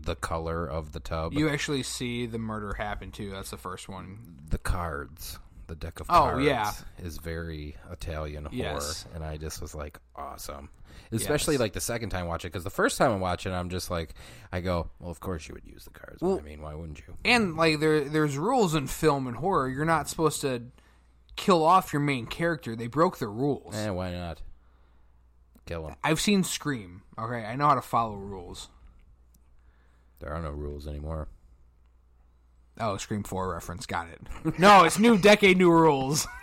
the 0.02 0.16
color 0.16 0.66
of 0.66 0.92
the 0.92 1.00
tub. 1.00 1.32
You 1.32 1.48
actually 1.48 1.82
see 1.82 2.26
the 2.26 2.38
murder 2.38 2.74
happen 2.74 3.10
too. 3.12 3.30
That's 3.30 3.50
the 3.50 3.56
first 3.58 3.88
one. 3.88 4.18
the 4.50 4.58
cards, 4.58 5.38
the 5.66 5.74
deck 5.74 5.98
of 6.00 6.06
Oh, 6.08 6.12
cards, 6.30 6.44
yeah. 6.44 6.72
is 7.02 7.16
very 7.18 7.76
Italian 7.90 8.44
horror, 8.44 8.54
Yes. 8.56 9.04
and 9.14 9.24
I 9.24 9.36
just 9.36 9.60
was 9.60 9.74
like, 9.74 9.98
awesome. 10.14 10.68
Especially 11.10 11.54
Yes. 11.54 11.60
like 11.60 11.72
the 11.72 11.80
second 11.80 12.10
time 12.10 12.26
watching, 12.26 12.50
because 12.50 12.62
the 12.64 12.70
first 12.70 12.98
time 12.98 13.10
I 13.12 13.16
watch 13.16 13.46
it, 13.46 13.50
I'm 13.50 13.68
just 13.68 13.90
like, 13.90 14.14
I 14.52 14.60
go, 14.60 14.90
well, 15.00 15.10
of 15.10 15.18
course 15.20 15.48
you 15.48 15.54
would 15.54 15.66
use 15.66 15.84
the 15.84 15.90
cards. 15.90 16.22
Well- 16.22 16.38
I 16.38 16.42
mean, 16.42 16.60
why 16.62 16.74
wouldn't 16.74 17.00
you? 17.00 17.16
And 17.24 17.56
like 17.56 17.80
there, 17.80 18.02
there's 18.04 18.36
rules 18.38 18.74
in 18.74 18.86
film 18.86 19.26
and 19.26 19.36
horror. 19.36 19.68
You're 19.68 19.84
not 19.84 20.08
supposed 20.08 20.40
to 20.42 20.62
kill 21.36 21.64
off 21.64 21.92
your 21.92 22.00
main 22.00 22.26
character. 22.26 22.76
They 22.76 22.86
broke 22.86 23.18
the 23.18 23.26
rules. 23.28 23.74
Eh, 23.74 23.90
why 23.90 24.12
not? 24.12 24.40
Kill 25.66 25.88
him. 25.88 25.96
I've 26.04 26.20
seen 26.20 26.44
Scream. 26.44 27.02
Okay, 27.18 27.44
I 27.44 27.56
know 27.56 27.66
how 27.68 27.74
to 27.74 27.82
follow 27.82 28.14
rules. 28.16 28.68
There 30.24 30.32
are 30.32 30.40
no 30.40 30.52
rules 30.52 30.88
anymore. 30.88 31.28
Oh, 32.80 32.96
Scream 32.96 33.22
Four 33.24 33.52
reference. 33.52 33.84
Got 33.84 34.08
it. 34.08 34.20
No, 34.58 34.84
it's 34.84 34.98
new 34.98 35.18
decade, 35.18 35.58
new 35.58 35.70
rules. 35.70 36.26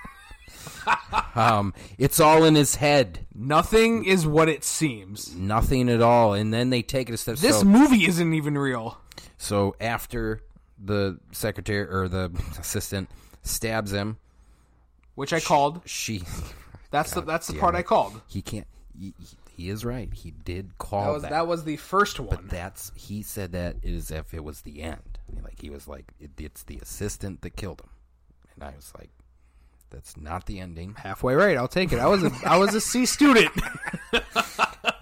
Um, 1.36 1.74
it's 1.98 2.20
all 2.20 2.44
in 2.44 2.56
his 2.56 2.76
head. 2.76 3.26
Nothing 3.34 4.04
is 4.04 4.28
what 4.28 4.50
it 4.50 4.64
seems. 4.64 5.34
Nothing 5.36 5.90
at 5.90 6.02
all. 6.02 6.34
And 6.34 6.54
then 6.54 6.70
they 6.72 6.82
take 6.82 7.08
it 7.10 7.14
a 7.14 7.18
step. 7.18 7.38
This 7.38 7.60
so, 7.60 7.66
movie 7.66 8.06
isn't 8.06 8.34
even 8.34 8.58
real. 8.58 9.00
so 9.38 9.76
after 9.80 10.42
the 10.84 11.20
secretary 11.32 11.88
or 11.88 12.08
the 12.08 12.32
assistant 12.60 13.10
stabs 13.44 13.92
him, 13.94 14.18
Which 15.16 15.34
I 15.34 15.40
called. 15.40 15.82
she 15.86 16.24
That's 16.90 17.12
the 17.12 17.22
that's 17.22 17.48
the 17.48 17.54
part 17.58 17.76
it. 17.76 17.80
I 17.80 17.84
called. 17.84 18.20
he 18.28 18.42
can't. 18.42 18.68
He, 19.00 19.14
he 19.20 19.26
is 19.58 19.84
right. 19.86 20.12
He 20.14 20.32
did 20.32 20.70
That 20.70 20.78
call 20.78 21.14
was 21.14 21.22
that. 21.24 21.32
that 21.32 21.48
was 21.48 21.64
the 21.64 21.78
first 21.78 22.20
one. 22.20 22.30
But 22.30 22.50
that's 22.50 22.92
he 22.96 23.22
said 23.22 23.52
that 23.54 23.84
as 23.86 24.12
if 24.12 24.34
it 24.34 24.44
was 24.44 24.62
the 24.62 24.82
end. 24.82 25.20
Like 25.44 25.62
he 25.62 25.70
was 25.70 25.88
like, 25.88 26.12
it, 26.20 26.32
it's 26.38 26.64
the 26.64 26.78
assistant 26.82 27.42
that 27.42 27.56
killed 27.56 27.82
him, 27.82 27.90
and 28.56 28.64
I 28.64 28.76
was 28.76 28.92
like, 28.98 29.10
That's 29.90 30.18
not 30.18 30.46
the 30.46 30.60
ending. 30.60 30.96
Halfway 30.98 31.36
right. 31.36 31.56
I'll 31.58 31.68
take 31.68 31.94
it. 31.94 32.00
I 32.00 32.08
was 32.08 32.24
a 32.24 32.32
I 32.46 32.58
was 32.58 32.74
a 32.76 32.82
C 32.82 33.06
student. 33.06 33.52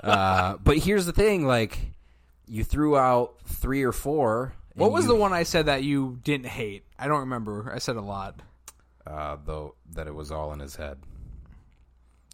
Uh, 0.02 0.56
but 0.64 0.78
here's 0.78 1.06
the 1.06 1.12
thing: 1.12 1.46
like, 1.46 1.78
you 2.48 2.64
threw 2.64 2.98
out 2.98 3.36
three 3.46 3.84
or 3.84 3.92
four. 3.92 4.54
what 4.76 4.92
was 4.92 5.04
you- 5.06 5.10
the 5.12 5.16
one 5.16 5.34
I 5.34 5.44
said 5.44 5.66
that 5.66 5.84
you 5.84 6.20
didn't 6.24 6.46
hate? 6.48 6.84
I 6.98 7.08
don't 7.08 7.20
remember. 7.20 7.72
I 7.74 7.80
said 7.80 7.98
a 7.98 8.02
lot. 8.02 8.42
Uh, 9.06 9.38
though 9.46 9.76
that 9.92 10.08
it 10.08 10.16
was 10.16 10.32
all 10.32 10.54
in 10.54 10.60
his 10.60 10.76
head, 10.78 10.98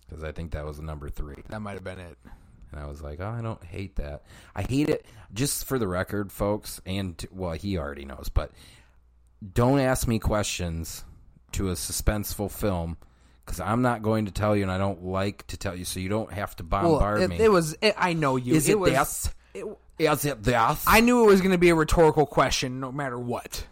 because 0.07 0.23
I 0.23 0.31
think 0.31 0.51
that 0.51 0.65
was 0.65 0.79
number 0.79 1.09
three. 1.09 1.43
That 1.49 1.61
might 1.61 1.73
have 1.73 1.83
been 1.83 1.99
it. 1.99 2.17
And 2.71 2.79
I 2.81 2.87
was 2.87 3.01
like, 3.01 3.19
oh, 3.19 3.27
I 3.29 3.41
don't 3.41 3.63
hate 3.63 3.95
that. 3.97 4.23
I 4.55 4.63
hate 4.63 4.89
it 4.89 5.05
just 5.33 5.65
for 5.65 5.79
the 5.79 5.87
record, 5.87 6.31
folks. 6.31 6.81
And 6.85 7.23
well, 7.31 7.53
he 7.53 7.77
already 7.77 8.05
knows, 8.05 8.29
but 8.33 8.51
don't 9.53 9.79
ask 9.79 10.07
me 10.07 10.19
questions 10.19 11.03
to 11.53 11.69
a 11.69 11.73
suspenseful 11.73 12.51
film 12.51 12.97
because 13.45 13.59
I'm 13.59 13.81
not 13.81 14.01
going 14.01 14.25
to 14.25 14.31
tell 14.31 14.55
you, 14.55 14.63
and 14.63 14.71
I 14.71 14.77
don't 14.77 15.05
like 15.05 15.45
to 15.47 15.57
tell 15.57 15.75
you, 15.75 15.85
so 15.85 15.99
you 15.99 16.09
don't 16.09 16.33
have 16.33 16.55
to 16.57 16.63
bombard 16.63 17.21
it, 17.21 17.29
me. 17.29 17.39
it 17.39 17.51
was. 17.51 17.77
It, 17.81 17.93
I 17.97 18.13
know 18.13 18.35
you. 18.37 18.55
Is 18.55 18.67
it, 18.67 18.79
was. 18.79 18.91
this? 18.91 19.29
it- 19.53 19.65
Is 19.99 20.25
it 20.25 20.43
this? 20.43 20.83
I 20.87 20.99
knew 20.99 21.23
it 21.23 21.27
was 21.27 21.41
going 21.41 21.51
to 21.51 21.57
be 21.57 21.69
a 21.69 21.75
rhetorical 21.75 22.25
question, 22.25 22.79
no 22.79 22.91
matter 22.91 23.17
what. 23.19 23.65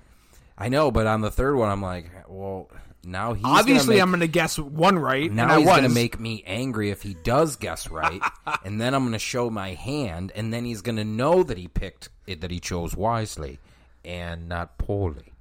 I 0.58 0.70
know, 0.70 0.92
but 0.92 1.08
on 1.08 1.22
the 1.22 1.32
third 1.32 1.56
one, 1.56 1.70
I'm 1.70 1.82
like, 1.82 2.10
well, 2.28 2.70
now 3.04 3.34
he's 3.34 3.44
Obviously, 3.46 3.96
gonna 3.96 4.04
I'm 4.04 4.10
going 4.12 4.22
to 4.22 4.28
guess 4.28 4.58
one 4.58 4.98
right. 4.98 5.32
now 5.32 5.50
and 5.50 5.60
he's 5.60 5.70
going 5.70 5.84
to 5.84 5.90
make 5.90 6.20
me 6.20 6.44
angry 6.46 6.90
if 6.90 7.02
he 7.02 7.14
does 7.14 7.58
guess 7.58 7.90
right, 7.90 8.22
and 8.66 8.80
then 8.80 8.94
I'm 8.94 9.04
going 9.04 9.14
to 9.14 9.20
show 9.20 9.50
my 9.50 9.74
hand, 9.74 10.32
and 10.36 10.54
then 10.54 10.66
he's 10.66 10.82
going 10.82 10.96
to 10.96 11.04
know 11.04 11.44
that 11.44 11.58
he 11.58 11.68
picked 11.68 12.10
it, 12.28 12.42
that 12.42 12.52
he 12.52 12.60
chose 12.60 12.96
wisely 12.96 13.60
and 14.06 14.48
not 14.48 14.78
poorly. 14.78 15.34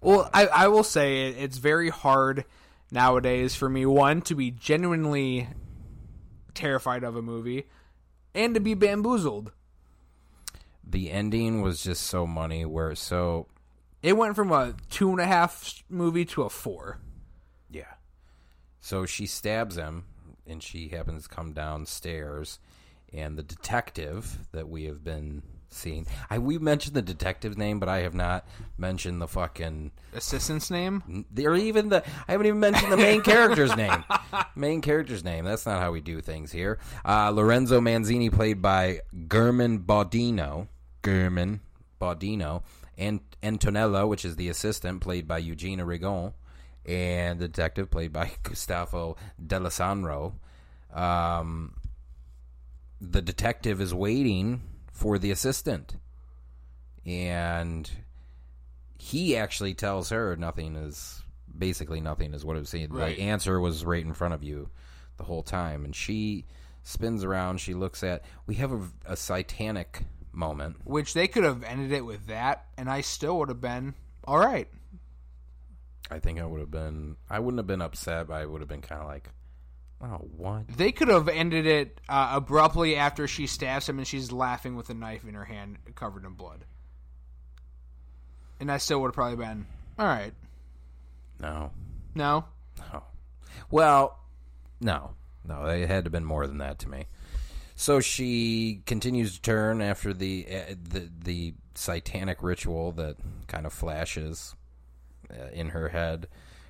Well, 0.00 0.30
I, 0.32 0.46
I 0.46 0.68
will 0.68 0.84
say 0.84 1.28
it's 1.28 1.58
very 1.58 1.90
hard 1.90 2.44
nowadays 2.90 3.54
for 3.54 3.68
me 3.68 3.84
one 3.84 4.22
to 4.22 4.34
be 4.34 4.50
genuinely 4.50 5.48
terrified 6.54 7.04
of 7.04 7.16
a 7.16 7.22
movie, 7.22 7.66
and 8.34 8.54
to 8.54 8.60
be 8.60 8.74
bamboozled. 8.74 9.52
The 10.82 11.10
ending 11.10 11.62
was 11.62 11.82
just 11.82 12.02
so 12.04 12.26
money. 12.26 12.64
Where 12.64 12.94
so 12.94 13.46
It 14.02 14.16
went 14.16 14.36
from 14.36 14.50
a 14.52 14.74
two 14.88 15.10
and 15.10 15.20
a 15.20 15.26
half 15.26 15.82
movie 15.88 16.24
to 16.26 16.42
a 16.42 16.48
four. 16.50 16.98
yeah, 17.70 17.94
so 18.80 19.04
she 19.06 19.26
stabs 19.26 19.76
him, 19.76 20.04
and 20.46 20.62
she 20.62 20.88
happens 20.88 21.24
to 21.24 21.28
come 21.28 21.52
downstairs, 21.52 22.58
and 23.12 23.36
the 23.36 23.42
detective 23.42 24.48
that 24.52 24.68
we 24.68 24.84
have 24.84 25.04
been 25.04 25.42
seeing. 25.68 26.06
I 26.28 26.38
we 26.38 26.58
mentioned 26.58 26.94
the 26.96 27.02
detective's 27.02 27.56
name, 27.56 27.78
but 27.78 27.88
I 27.88 27.98
have 28.00 28.14
not 28.14 28.46
mentioned 28.76 29.20
the 29.20 29.28
fucking. 29.28 29.92
Assistant's 30.14 30.70
name? 30.70 31.24
Or 31.38 31.54
even 31.54 31.90
the 31.90 32.02
I 32.26 32.32
haven't 32.32 32.46
even 32.46 32.60
mentioned 32.60 32.90
the 32.90 32.96
main 32.96 33.20
character's 33.22 33.76
name. 33.76 34.04
Main 34.56 34.80
character's 34.80 35.24
name. 35.24 35.44
That's 35.44 35.64
not 35.66 35.80
how 35.80 35.90
we 35.92 36.00
do 36.00 36.20
things 36.20 36.52
here. 36.52 36.78
Uh, 37.04 37.30
Lorenzo 37.30 37.80
Manzini, 37.80 38.32
played 38.32 38.60
by 38.60 39.00
German 39.28 39.80
Baudino. 39.80 40.68
German 41.04 41.60
Baudino. 42.00 42.62
And 43.00 43.20
Antonella, 43.42 44.06
which 44.06 44.26
is 44.26 44.36
the 44.36 44.50
assistant, 44.50 45.00
played 45.00 45.26
by 45.26 45.38
Eugenia 45.38 45.84
Rigon. 45.84 46.34
And 46.84 47.40
the 47.40 47.48
detective, 47.48 47.90
played 47.90 48.12
by 48.12 48.30
Gustavo 48.42 49.16
D'Alessandro. 49.44 50.34
Um, 50.92 51.74
the 53.00 53.22
detective 53.22 53.80
is 53.80 53.94
waiting 53.94 54.60
for 54.92 55.18
the 55.18 55.30
assistant. 55.30 55.96
And 57.06 57.90
he 58.98 59.34
actually 59.34 59.72
tells 59.72 60.10
her 60.10 60.36
nothing 60.36 60.76
is 60.76 61.22
basically 61.56 62.02
nothing 62.02 62.34
is 62.34 62.44
what 62.44 62.56
it 62.56 62.60
was 62.60 62.68
saying. 62.68 62.92
Right. 62.92 63.16
The 63.16 63.22
answer 63.22 63.58
was 63.60 63.82
right 63.84 64.04
in 64.04 64.12
front 64.12 64.34
of 64.34 64.44
you 64.44 64.68
the 65.16 65.24
whole 65.24 65.42
time, 65.42 65.86
and 65.86 65.96
she 65.96 66.44
spins 66.82 67.24
around. 67.24 67.60
She 67.60 67.72
looks 67.72 68.04
at. 68.04 68.24
We 68.46 68.56
have 68.56 68.72
a, 68.72 68.80
a 69.06 69.16
Titanic 69.16 70.02
moment. 70.32 70.76
Which 70.84 71.14
they 71.14 71.28
could 71.28 71.44
have 71.44 71.62
ended 71.62 71.92
it 71.92 72.04
with 72.04 72.26
that, 72.26 72.66
and 72.76 72.88
I 72.88 73.00
still 73.00 73.38
would 73.38 73.48
have 73.48 73.60
been 73.60 73.94
all 74.24 74.38
right. 74.38 74.68
I 76.10 76.18
think 76.18 76.40
I 76.40 76.44
would 76.44 76.60
have 76.60 76.70
been. 76.70 77.16
I 77.28 77.38
wouldn't 77.38 77.58
have 77.58 77.66
been 77.66 77.82
upset. 77.82 78.28
But 78.28 78.34
I 78.34 78.46
would 78.46 78.60
have 78.60 78.68
been 78.68 78.82
kind 78.82 79.00
of 79.00 79.06
like, 79.06 79.28
"Oh, 80.02 80.28
what?" 80.36 80.68
They 80.68 80.92
could 80.92 81.08
have 81.08 81.28
ended 81.28 81.66
it 81.66 82.00
uh, 82.08 82.32
abruptly 82.34 82.96
after 82.96 83.28
she 83.28 83.46
stabs 83.46 83.88
him 83.88 83.98
and 83.98 84.06
she's 84.06 84.32
laughing 84.32 84.74
with 84.76 84.90
a 84.90 84.94
knife 84.94 85.24
in 85.26 85.34
her 85.34 85.44
hand 85.44 85.78
covered 85.94 86.24
in 86.24 86.32
blood. 86.32 86.64
And 88.58 88.70
I 88.70 88.76
still 88.78 89.00
would 89.00 89.08
have 89.08 89.14
probably 89.14 89.36
been 89.36 89.66
all 89.98 90.06
right. 90.06 90.34
No, 91.40 91.70
No, 92.14 92.44
no. 92.92 93.02
Well, 93.70 94.18
no, 94.80 95.12
no. 95.46 95.64
It 95.66 95.88
had 95.88 96.04
to 96.04 96.08
have 96.08 96.12
been 96.12 96.24
more 96.24 96.46
than 96.46 96.58
that 96.58 96.78
to 96.80 96.88
me. 96.88 97.06
So 97.80 97.98
she 98.00 98.82
continues 98.84 99.36
to 99.36 99.40
turn 99.40 99.80
after 99.80 100.12
the 100.12 100.46
uh, 100.50 100.74
the 100.90 101.08
the 101.24 101.54
satanic 101.74 102.42
ritual 102.42 102.92
that 102.92 103.16
kind 103.46 103.64
of 103.64 103.72
flashes 103.72 104.54
uh, 105.30 105.46
in 105.54 105.70
her 105.70 105.88
head. 105.88 106.28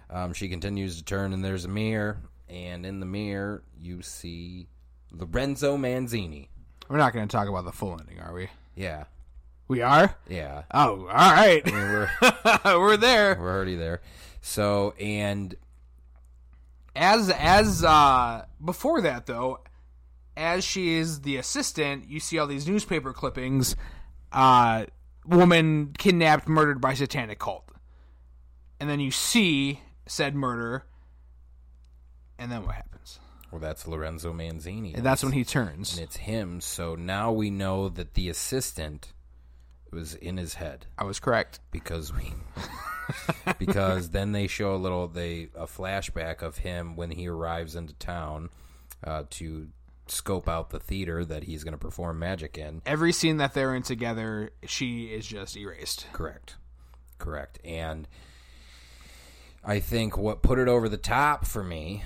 Um, 0.08 0.32
she 0.32 0.48
continues 0.48 0.98
to 0.98 1.04
turn, 1.04 1.32
and 1.32 1.44
there's 1.44 1.64
a 1.64 1.68
mirror, 1.68 2.18
and 2.48 2.86
in 2.86 3.00
the 3.00 3.06
mirror 3.06 3.64
you 3.76 4.02
see 4.02 4.68
Lorenzo 5.10 5.76
Manzini. 5.76 6.46
we're 6.88 6.96
not 6.98 7.12
going 7.12 7.26
to 7.26 7.36
talk 7.36 7.48
about 7.48 7.64
the 7.64 7.72
full 7.72 7.98
ending, 7.98 8.20
are 8.20 8.32
we? 8.32 8.46
Yeah, 8.76 9.06
We 9.66 9.82
are. 9.82 10.14
yeah. 10.28 10.62
Oh, 10.72 11.08
all 11.08 11.32
right. 11.32 11.60
I 11.66 11.70
mean, 11.72 11.90
we're 11.90 12.78
we're 12.78 12.96
there. 12.96 13.36
we're 13.36 13.50
already 13.52 13.74
there. 13.74 14.00
So 14.42 14.94
and 15.00 15.56
as 16.94 17.30
as 17.30 17.82
uh 17.82 18.44
before 18.64 19.00
that 19.00 19.26
though 19.26 19.58
as 20.36 20.64
she 20.64 20.94
is 20.94 21.22
the 21.22 21.36
assistant 21.36 22.08
you 22.08 22.20
see 22.20 22.38
all 22.38 22.46
these 22.46 22.68
newspaper 22.68 23.12
clippings 23.12 23.76
uh 24.32 24.84
woman 25.26 25.94
kidnapped 25.98 26.48
murdered 26.48 26.80
by 26.80 26.94
satanic 26.94 27.38
cult. 27.38 27.70
And 28.78 28.88
then 28.88 29.00
you 29.00 29.10
see 29.10 29.80
said 30.06 30.34
murder 30.34 30.84
and 32.38 32.50
then 32.50 32.64
what 32.64 32.74
happens? 32.74 33.20
Well, 33.50 33.60
that's 33.60 33.86
Lorenzo 33.86 34.32
Manzini. 34.32 34.94
and 34.94 35.04
that's 35.04 35.22
when 35.22 35.32
he 35.32 35.44
turns. 35.44 35.94
And 35.94 36.04
it's 36.04 36.16
him. 36.16 36.60
So 36.60 36.94
now 36.94 37.32
we 37.32 37.50
know 37.50 37.88
that 37.90 38.14
the 38.14 38.28
assistant 38.28 39.12
was 39.90 40.14
in 40.14 40.36
his 40.36 40.54
head. 40.54 40.86
I 40.96 41.04
was 41.04 41.20
correct. 41.20 41.60
Because 41.70 42.14
we 42.14 42.32
because 43.58 44.10
then 44.10 44.32
they 44.32 44.46
show 44.46 44.74
a 44.74 44.78
little 44.78 45.08
they 45.08 45.48
a 45.54 45.66
flashback 45.66 46.42
of 46.42 46.58
him 46.58 46.96
when 46.96 47.10
he 47.10 47.28
arrives 47.28 47.74
into 47.74 47.92
town 47.94 48.50
uh, 49.04 49.24
to 49.30 49.68
scope 50.10 50.48
out 50.48 50.70
the 50.70 50.80
theater 50.80 51.24
that 51.24 51.44
he's 51.44 51.64
going 51.64 51.72
to 51.72 51.78
perform 51.78 52.18
magic 52.18 52.58
in. 52.58 52.82
every 52.86 53.12
scene 53.12 53.36
that 53.38 53.54
they're 53.54 53.74
in 53.74 53.82
together 53.82 54.50
she 54.66 55.04
is 55.06 55.26
just 55.26 55.56
erased 55.56 56.06
Correct, 56.12 56.56
correct, 57.18 57.58
and 57.64 58.06
I 59.64 59.78
think 59.80 60.16
what 60.16 60.42
put 60.42 60.58
it 60.58 60.68
over 60.68 60.88
the 60.88 60.96
top 60.96 61.44
for 61.46 61.62
me. 61.62 62.02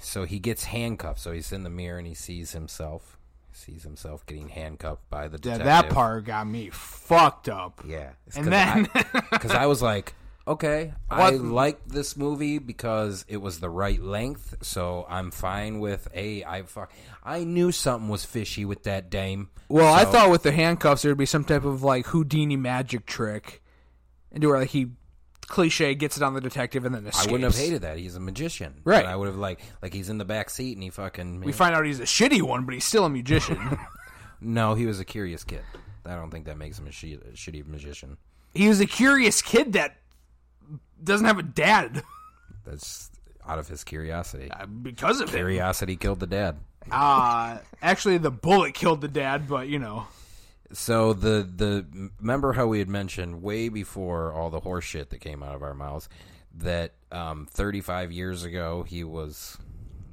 So 0.00 0.24
he 0.24 0.38
gets 0.38 0.64
handcuffed. 0.64 1.20
So 1.20 1.32
he's 1.32 1.52
in 1.52 1.62
the 1.62 1.70
mirror 1.70 1.98
and 1.98 2.06
he 2.06 2.14
sees 2.14 2.52
himself. 2.52 3.16
Sees 3.52 3.84
himself 3.84 4.26
getting 4.26 4.48
handcuffed 4.50 5.08
by 5.08 5.28
the 5.28 5.36
yeah, 5.42 5.58
detective. 5.58 5.64
that 5.66 5.88
part 5.90 6.24
got 6.24 6.46
me 6.46 6.68
fucked 6.70 7.48
up 7.48 7.82
Yeah. 7.86 8.10
And 8.34 8.52
then- 8.52 8.88
because 9.32 9.52
I, 9.52 9.66
was 9.66 9.80
like, 9.80 10.14
okay, 10.46 10.92
I 11.10 11.30
What- 11.32 11.40
liked 11.40 11.88
this 11.88 12.16
movie 12.16 12.58
because 12.58 13.24
it 13.28 13.38
was 13.38 13.60
the 13.60 13.70
right 13.70 14.00
length, 14.00 14.54
so 14.62 15.06
I'm 15.08 15.30
fine 15.30 15.80
with 15.80 16.08
a. 16.14 16.44
I 16.44 16.62
fuck. 16.62 16.92
I 17.24 17.44
knew 17.44 17.72
something 17.72 18.08
was 18.08 18.24
fishy 18.24 18.64
with 18.64 18.84
that 18.84 19.10
dame. 19.10 19.50
Well, 19.68 19.92
I 19.92 20.04
So- 20.04 20.12
thought 20.12 20.30
with 20.30 20.42
the 20.42 20.52
handcuffs 20.52 21.02
there'd 21.02 21.18
be 21.18 21.26
some 21.26 21.44
type 21.44 21.64
of 21.64 21.82
like 21.82 22.06
Houdini 22.06 22.56
magic 22.56 23.06
trick, 23.06 23.62
and 24.32 24.42
where 24.44 24.58
like 24.60 24.70
he 24.70 24.92
cliche 25.48 25.94
gets 25.94 26.16
it 26.16 26.22
on 26.24 26.34
the 26.34 26.40
detective 26.40 26.84
and 26.84 26.92
then 26.94 27.06
escapes. 27.06 27.28
I 27.28 27.30
wouldn't 27.32 27.52
have 27.54 27.60
hated 27.62 27.82
that. 27.82 27.98
He's 27.98 28.16
a 28.16 28.20
magician, 28.20 28.80
Right. 28.84 29.04
But 29.04 29.10
I 29.10 29.14
would 29.14 29.26
have 29.28 29.36
like 29.36 29.60
like 29.82 29.92
he's 29.94 30.08
in 30.08 30.18
the 30.18 30.24
back 30.24 30.50
seat 30.50 30.76
and 30.76 30.82
he 30.82 30.90
fucking. 30.90 31.40
We 31.40 31.52
find 31.52 31.74
out 31.74 31.84
he's 31.86 32.00
a 32.00 32.04
shitty 32.04 32.42
one, 32.42 32.64
but 32.64 32.74
he's 32.74 32.84
still 32.84 33.04
a 33.04 33.08
magician. 33.08 33.78
no, 34.40 34.74
he 34.74 34.86
was 34.86 34.98
a 35.00 35.04
curious 35.04 35.44
kid. 35.44 35.62
I 36.04 36.14
don't 36.14 36.30
think 36.30 36.46
that 36.46 36.56
makes 36.58 36.78
him 36.78 36.86
a, 36.86 36.92
shi- 36.92 37.14
a 37.14 37.32
shitty 37.34 37.66
magician. 37.66 38.16
he 38.54 38.68
was 38.68 38.80
a 38.80 38.86
curious 38.86 39.42
kid 39.42 39.72
that 39.72 39.96
doesn't 41.02 41.26
have 41.26 41.38
a 41.38 41.42
dad 41.42 42.02
That's 42.64 43.10
out 43.46 43.58
of 43.58 43.68
his 43.68 43.84
curiosity. 43.84 44.50
uh, 44.50 44.66
because 44.66 45.20
of 45.20 45.28
it. 45.28 45.36
Curiosity 45.38 45.96
killed 45.96 46.20
the 46.20 46.26
dad. 46.26 46.56
Uh, 46.90 47.58
actually, 47.82 48.18
the 48.18 48.30
bullet 48.30 48.74
killed 48.74 49.00
the 49.00 49.08
dad, 49.08 49.48
but 49.48 49.68
you 49.68 49.78
know, 49.78 50.06
So 50.72 51.12
the 51.12 51.48
the 51.54 52.10
remember 52.20 52.52
how 52.52 52.66
we 52.66 52.78
had 52.80 52.88
mentioned 52.88 53.42
way 53.42 53.68
before 53.68 54.32
all 54.32 54.50
the 54.50 54.60
horse 54.60 54.84
shit 54.84 55.10
that 55.10 55.18
came 55.20 55.42
out 55.42 55.54
of 55.54 55.62
our 55.62 55.74
mouths 55.74 56.08
that 56.58 56.92
um, 57.12 57.46
35 57.50 58.12
years 58.12 58.42
ago 58.44 58.82
he 58.82 59.04
was 59.04 59.58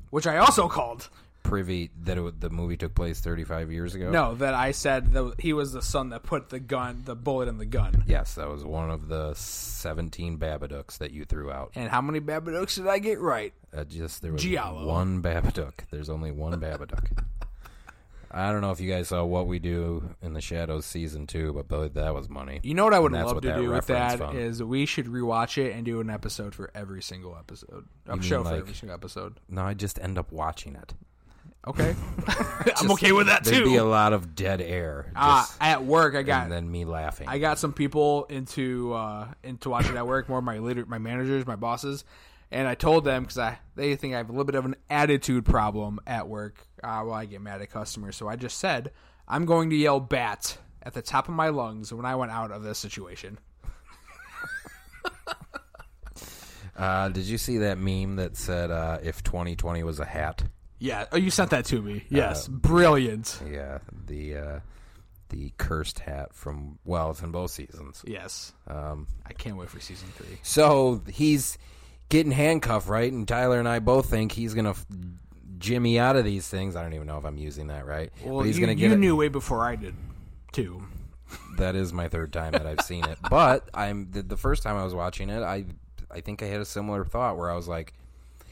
which 0.10 0.28
I 0.28 0.38
also 0.38 0.68
called. 0.68 1.10
Privy 1.44 1.92
that 2.04 2.18
it, 2.18 2.40
the 2.42 2.50
movie 2.50 2.78
took 2.78 2.96
place 2.96 3.20
35 3.20 3.72
years 3.72 3.94
ago? 3.94 4.10
No, 4.10 4.34
that 4.36 4.54
I 4.54 4.72
said 4.72 5.14
that 5.14 5.36
he 5.40 5.54
was 5.54 5.74
the 5.74 5.82
son 5.82 6.10
that 6.10 6.24
put 6.24 6.50
the 6.50 6.60
gun, 6.60 7.04
the 7.06 7.16
bullet 7.16 7.48
in 7.50 7.58
the 7.58 7.66
gun. 7.66 8.04
Yes, 8.08 8.36
that 8.36 8.50
was 8.50 8.64
one 8.64 8.90
of 8.90 9.08
the 9.08 9.34
17 9.36 10.38
Babadooks 10.38 10.98
that 11.00 11.12
you 11.12 11.26
threw 11.26 11.52
out. 11.52 11.72
And 11.76 11.90
how 11.90 12.02
many 12.02 12.20
Babadooks 12.20 12.76
did 12.76 12.88
I 12.88 13.00
get 13.00 13.20
right? 13.20 13.54
Uh, 13.76 13.84
just 13.84 14.22
there 14.22 14.32
was 14.32 14.42
Giallo. 14.44 14.88
one 14.88 15.22
Babadook. 15.22 15.74
There's 15.92 16.10
only 16.10 16.32
one 16.32 16.60
Babadook. 16.60 17.24
I 18.36 18.52
don't 18.52 18.62
know 18.62 18.72
if 18.72 18.80
you 18.80 18.92
guys 18.92 19.10
saw 19.10 19.24
what 19.24 19.46
we 19.46 19.60
do 19.60 20.16
in 20.24 20.34
the 20.34 20.42
Shadows 20.42 20.88
season 20.88 21.28
two, 21.28 21.54
but 21.54 21.70
th- 21.70 21.94
that 21.94 22.16
was 22.16 22.30
money. 22.30 22.62
You 22.64 22.74
know 22.74 22.84
what 22.84 22.96
I 22.96 23.00
would 23.00 23.12
love 23.12 23.42
to 23.42 23.54
do 23.56 23.70
with 23.70 23.86
that 23.88 24.18
from. 24.18 24.36
is 24.36 24.64
we 24.64 24.88
should 24.88 25.06
rewatch 25.06 25.64
it 25.64 25.76
and 25.76 25.86
do 25.86 26.00
an 26.00 26.10
episode 26.10 26.56
for 26.56 26.72
every 26.74 27.04
single 27.04 27.38
episode. 27.38 27.86
Mean 28.08 28.22
show 28.22 28.44
for 28.44 28.56
every 28.56 28.74
single 28.74 28.96
episode. 28.96 29.40
No, 29.50 29.62
I 29.62 29.76
just 29.76 30.00
end 30.00 30.18
up 30.18 30.32
watching 30.32 30.76
it. 30.76 30.96
Okay, 31.66 31.96
I'm 32.76 32.92
okay 32.92 33.14
with 33.14 33.28
that 33.28 33.46
too. 33.46 33.52
There'd 33.52 33.64
be 33.64 33.78
a 33.78 33.86
lot 33.86 34.12
of 34.12 34.36
dead 34.36 34.60
air. 34.60 35.10
Uh, 35.16 35.42
Just, 35.44 35.58
at 35.62 35.86
work, 35.86 36.14
I 36.14 36.22
got 36.22 36.44
and 36.44 36.52
then 36.52 36.70
me 36.70 36.84
laughing. 36.84 37.30
I 37.30 37.38
got 37.38 37.58
some 37.58 37.72
people 37.72 38.26
into 38.26 38.94
uh, 38.94 39.30
into 39.44 39.70
watching 39.70 39.96
at 39.96 40.06
work, 40.06 40.28
more 40.28 40.40
of 40.40 40.44
my 40.44 40.60
leader, 40.60 40.86
my 40.86 40.98
managers, 40.98 41.48
my 41.48 41.56
bosses, 41.56 42.04
and 42.52 42.68
I 42.68 42.76
told 42.76 43.06
them 43.06 43.24
because 43.24 43.38
I 43.38 43.60
they 43.76 43.96
think 43.96 44.14
I 44.14 44.18
have 44.18 44.28
a 44.28 44.34
little 44.34 44.44
bit 44.44 44.56
of 44.56 44.66
an 44.66 44.76
attitude 44.90 45.46
problem 45.46 46.02
at 46.06 46.28
work. 46.28 46.68
Uh, 46.84 47.04
well, 47.06 47.14
I 47.14 47.24
get 47.26 47.40
mad 47.40 47.62
at 47.62 47.72
customers, 47.72 48.18
so 48.18 48.28
I 48.28 48.36
just 48.36 48.58
said 48.58 48.92
I'm 49.26 49.46
going 49.46 49.70
to 49.70 49.76
yell 49.78 50.02
"bat" 50.02 50.58
at 50.82 50.94
the 50.94 51.02
top 51.02 51.30
of 51.30 51.34
my 51.34 51.48
lungs 51.48 51.94
when 51.94 52.06
I 52.06 52.16
went 52.16 52.34
out 52.34 52.52
of 52.52 52.64
this 52.64 52.78
situation. 52.78 53.40
uh, 56.76 57.08
did 57.08 57.24
you 57.24 57.38
see 57.38 57.60
that 57.60 57.78
meme 57.78 58.18
that 58.18 58.36
said 58.36 58.70
uh, 58.70 58.98
if 59.02 59.24
2020 59.24 59.84
was 59.84 60.02
a 60.02 60.06
hat? 60.06 60.44
Yeah, 60.84 61.06
oh, 61.14 61.18
you 61.18 61.30
sent 61.30 61.52
that 61.52 61.64
to 61.68 61.82
me. 61.82 62.04
Yes, 62.10 62.46
brilliant. 62.50 63.40
Yeah, 63.50 63.78
the 64.06 64.36
uh, 64.38 64.60
the 65.30 65.54
cursed 65.58 66.00
hat 66.00 66.34
from 66.34 66.78
well, 66.84 67.12
it's 67.12 67.22
in 67.22 67.32
both 67.32 67.52
seasons. 67.52 68.04
Yes, 68.06 68.52
Um, 68.68 69.08
I 69.26 69.32
can't 69.32 69.56
wait 69.56 69.70
for 69.70 69.80
season 69.80 70.10
three. 70.18 70.40
So 70.44 71.02
he's 71.10 71.58
getting 72.10 72.34
handcuffed, 72.34 72.90
right? 72.90 73.10
And 73.12 73.26
Tyler 73.26 73.60
and 73.60 73.68
I 73.70 73.80
both 73.80 74.10
think 74.10 74.34
he's 74.34 74.54
gonna 74.54 74.72
f- 74.72 74.86
jimmy 75.58 76.00
out 76.00 76.18
of 76.18 76.26
these 76.26 76.50
things. 76.50 76.76
I 76.76 76.84
don't 76.84 76.94
even 76.94 77.08
know 77.08 77.18
if 77.18 77.24
I'm 77.24 77.38
using 77.38 77.68
that 77.68 77.86
right, 77.86 78.12
Well, 78.22 78.40
but 78.40 78.48
he's 78.48 78.58
you, 78.60 78.66
gonna 78.66 78.76
get 78.76 78.88
you 78.90 78.94
it. 78.94 79.00
knew 79.00 79.16
way 79.16 79.30
before 79.30 79.64
I 79.64 79.78
did, 79.78 79.96
too. 80.52 80.84
That 81.58 81.76
is 81.76 81.94
my 81.94 82.10
third 82.10 82.34
time 82.34 82.52
that 82.52 82.66
I've 82.68 82.82
seen 82.82 83.06
it, 83.06 83.18
but 83.30 83.70
I'm 83.74 84.12
the, 84.12 84.22
the 84.22 84.38
first 84.38 84.62
time 84.64 84.76
I 84.76 84.84
was 84.84 84.94
watching 84.94 85.30
it. 85.30 85.42
I 85.44 85.64
I 86.12 86.20
think 86.20 86.44
I 86.44 86.48
had 86.48 86.60
a 86.60 86.66
similar 86.66 87.06
thought 87.06 87.38
where 87.38 87.50
I 87.50 87.56
was 87.56 87.70
like, 87.70 87.94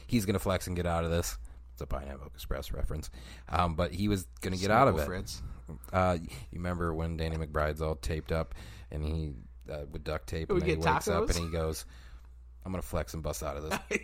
he's 0.06 0.24
gonna 0.24 0.38
flex 0.38 0.66
and 0.66 0.74
get 0.74 0.86
out 0.86 1.04
of 1.04 1.10
this. 1.10 1.36
A 1.82 1.86
Pineapple 1.86 2.28
Express 2.34 2.72
reference, 2.72 3.10
um, 3.48 3.74
but 3.74 3.92
he 3.92 4.08
was 4.08 4.26
gonna 4.40 4.56
get 4.56 4.70
out 4.70 4.88
of 4.88 4.98
it. 4.98 5.04
Fritz. 5.04 5.42
Uh, 5.92 6.18
you 6.20 6.28
remember 6.52 6.92
when 6.94 7.16
Danny 7.16 7.36
McBride's 7.36 7.80
all 7.80 7.94
taped 7.96 8.32
up 8.32 8.54
and 8.90 9.02
he 9.04 9.34
uh, 9.70 9.84
with 9.90 10.04
duct 10.04 10.26
tape 10.28 10.48
We 10.50 10.54
and 10.56 10.62
then 10.62 10.68
he 10.68 10.76
wakes 10.76 11.08
up 11.08 11.28
and 11.28 11.38
he 11.38 11.48
goes, 11.50 11.84
"I'm 12.64 12.72
gonna 12.72 12.82
flex 12.82 13.14
and 13.14 13.22
bust 13.22 13.42
out 13.42 13.56
of 13.56 13.70
this." 13.70 13.78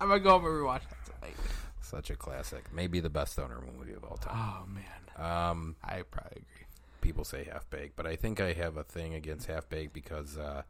I'm 0.00 0.08
gonna 0.08 0.20
go 0.20 0.30
home 0.30 0.44
and 0.46 0.54
rewatch 0.54 0.82
that 0.88 1.20
tonight. 1.20 1.36
Such 1.80 2.10
a 2.10 2.16
classic, 2.16 2.64
maybe 2.72 2.98
the 3.00 3.10
best 3.10 3.32
stoner 3.34 3.60
movie 3.78 3.92
of 3.92 4.02
all 4.04 4.16
time. 4.16 4.34
Oh 4.34 4.66
man, 4.66 5.24
Um, 5.50 5.76
I 5.84 6.02
probably 6.02 6.38
agree. 6.38 6.66
people 7.02 7.24
say 7.24 7.44
half 7.44 7.68
baked, 7.70 7.94
but 7.94 8.06
I 8.06 8.16
think 8.16 8.40
I 8.40 8.52
have 8.54 8.76
a 8.76 8.84
thing 8.84 9.14
against 9.14 9.46
half 9.46 9.68
baked 9.68 9.92
because 9.92 10.36
uh, 10.38 10.62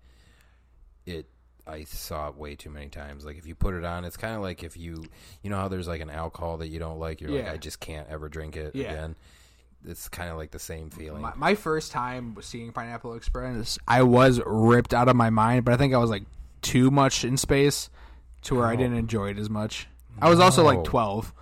it. 1.06 1.28
I 1.66 1.84
saw 1.84 2.28
it 2.28 2.36
way 2.36 2.54
too 2.56 2.68
many 2.70 2.88
times. 2.88 3.24
Like 3.24 3.38
if 3.38 3.46
you 3.46 3.54
put 3.54 3.74
it 3.74 3.84
on, 3.84 4.04
it's 4.04 4.16
kind 4.18 4.34
of 4.36 4.42
like 4.42 4.62
if 4.62 4.76
you, 4.76 5.04
you 5.42 5.50
know 5.50 5.56
how 5.56 5.68
there's 5.68 5.88
like 5.88 6.00
an 6.02 6.10
alcohol 6.10 6.58
that 6.58 6.68
you 6.68 6.78
don't 6.78 6.98
like. 6.98 7.20
You're 7.20 7.30
like, 7.30 7.48
I 7.48 7.56
just 7.56 7.80
can't 7.80 8.08
ever 8.08 8.28
drink 8.28 8.56
it 8.56 8.74
Yeah. 8.74 8.90
again. 8.92 9.16
It's 9.86 10.08
kind 10.08 10.30
of 10.30 10.36
like 10.38 10.50
the 10.50 10.58
same 10.58 10.88
feeling. 10.90 11.20
My, 11.22 11.32
my 11.36 11.54
first 11.54 11.92
time 11.92 12.36
seeing 12.40 12.72
Pineapple 12.72 13.14
Express, 13.14 13.78
I 13.88 14.02
was 14.02 14.40
ripped 14.46 14.94
out 14.94 15.08
of 15.08 15.16
my 15.16 15.28
mind, 15.30 15.64
but 15.64 15.74
I 15.74 15.76
think 15.76 15.92
I 15.94 15.98
was 15.98 16.08
like 16.10 16.24
too 16.62 16.90
much 16.90 17.24
in 17.24 17.36
space 17.36 17.90
to 18.42 18.54
where 18.56 18.66
I 18.66 18.76
didn't 18.76 18.96
enjoy 18.96 19.30
it 19.30 19.38
as 19.38 19.48
much. 19.50 19.86
I 20.20 20.28
was 20.30 20.40
also 20.40 20.64
like 20.64 20.84
12, 20.84 21.32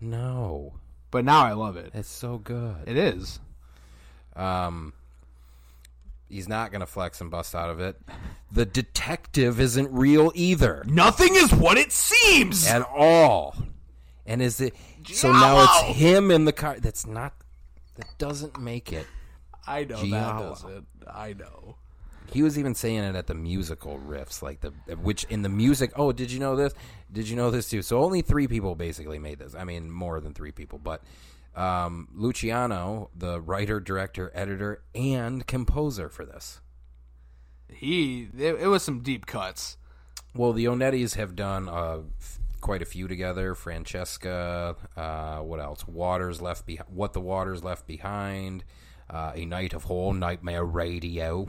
no, 0.00 0.74
but 1.10 1.24
now 1.24 1.44
I 1.44 1.52
love 1.52 1.76
it. 1.76 1.90
it's 1.94 2.08
so 2.08 2.38
good. 2.38 2.76
It 2.86 2.96
is. 2.96 3.40
Um, 4.36 4.92
he's 6.30 6.48
not 6.48 6.72
gonna 6.72 6.86
flex 6.86 7.20
and 7.20 7.30
bust 7.30 7.54
out 7.54 7.68
of 7.68 7.80
it. 7.80 8.00
The 8.50 8.64
detective 8.64 9.60
isn't 9.60 9.92
real 9.92 10.32
either. 10.34 10.84
Nothing 10.86 11.34
is 11.36 11.52
what 11.52 11.76
it 11.76 11.92
seems. 11.92 12.66
at 12.66 12.82
all. 12.82 13.56
And 14.26 14.40
is 14.40 14.60
it 14.60 14.74
so 15.12 15.32
now 15.32 15.62
it's 15.64 15.98
him 15.98 16.30
in 16.30 16.44
the 16.44 16.52
car? 16.52 16.76
That's 16.78 17.06
not. 17.06 17.34
That 17.96 18.06
doesn't 18.18 18.58
make 18.60 18.92
it. 18.92 19.06
I 19.66 19.84
know 19.84 20.02
that 20.02 20.38
doesn't. 20.38 20.86
I 21.12 21.32
know. 21.34 21.76
He 22.32 22.42
was 22.42 22.58
even 22.58 22.74
saying 22.76 23.02
it 23.02 23.16
at 23.16 23.26
the 23.26 23.34
musical 23.34 23.98
riffs, 23.98 24.40
like 24.40 24.60
the 24.60 24.70
which 24.96 25.24
in 25.24 25.42
the 25.42 25.48
music. 25.48 25.92
Oh, 25.96 26.12
did 26.12 26.30
you 26.30 26.38
know 26.38 26.54
this? 26.54 26.72
Did 27.12 27.28
you 27.28 27.34
know 27.34 27.50
this 27.50 27.68
too? 27.68 27.82
So 27.82 28.02
only 28.02 28.22
three 28.22 28.46
people 28.46 28.76
basically 28.76 29.18
made 29.18 29.40
this. 29.40 29.54
I 29.54 29.64
mean, 29.64 29.90
more 29.90 30.20
than 30.20 30.32
three 30.32 30.52
people, 30.52 30.78
but 30.78 31.02
um, 31.54 32.08
Luciano, 32.14 33.10
the 33.16 33.40
writer, 33.40 33.80
director, 33.80 34.30
editor, 34.34 34.82
and 34.94 35.46
composer 35.46 36.08
for 36.08 36.24
this. 36.24 36.60
He 37.68 38.28
it, 38.36 38.56
it 38.60 38.66
was 38.66 38.82
some 38.82 39.00
deep 39.00 39.26
cuts. 39.26 39.76
Well, 40.34 40.52
the 40.52 40.66
Onettis 40.66 41.16
have 41.16 41.34
done 41.34 41.68
uh, 41.68 42.00
f- 42.20 42.38
quite 42.60 42.82
a 42.82 42.84
few 42.84 43.08
together. 43.08 43.54
Francesca, 43.54 44.76
uh, 44.96 45.38
what 45.38 45.60
else? 45.60 45.86
Waters 45.88 46.40
left 46.40 46.66
behind. 46.66 46.88
What 46.90 47.12
the 47.12 47.20
Waters 47.20 47.64
left 47.64 47.86
behind. 47.86 48.64
Uh, 49.08 49.32
a 49.34 49.44
Night 49.44 49.72
of 49.72 49.84
Whole 49.84 50.12
Nightmare 50.12 50.64
Radio. 50.64 51.48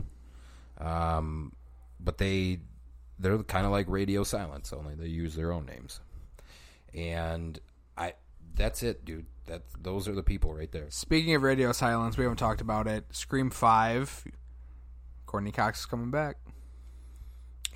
Um, 0.78 1.52
but 2.00 2.18
they 2.18 2.58
they're 3.18 3.42
kind 3.44 3.64
of 3.64 3.72
like 3.72 3.88
Radio 3.88 4.24
Silence, 4.24 4.72
only 4.72 4.94
they 4.94 5.06
use 5.06 5.36
their 5.36 5.52
own 5.52 5.64
names. 5.64 6.00
And 6.92 7.58
I 7.96 8.14
that's 8.54 8.82
it, 8.82 9.04
dude. 9.04 9.26
That 9.46 9.62
those 9.80 10.06
are 10.08 10.14
the 10.14 10.22
people 10.22 10.54
right 10.54 10.70
there. 10.70 10.86
Speaking 10.90 11.34
of 11.34 11.42
radio 11.42 11.72
silence, 11.72 12.16
we 12.16 12.24
haven't 12.24 12.38
talked 12.38 12.60
about 12.60 12.86
it. 12.86 13.04
Scream 13.10 13.50
Five. 13.50 14.24
Courteney 15.26 15.50
Cox 15.52 15.80
is 15.80 15.86
coming 15.86 16.10
back. 16.10 16.36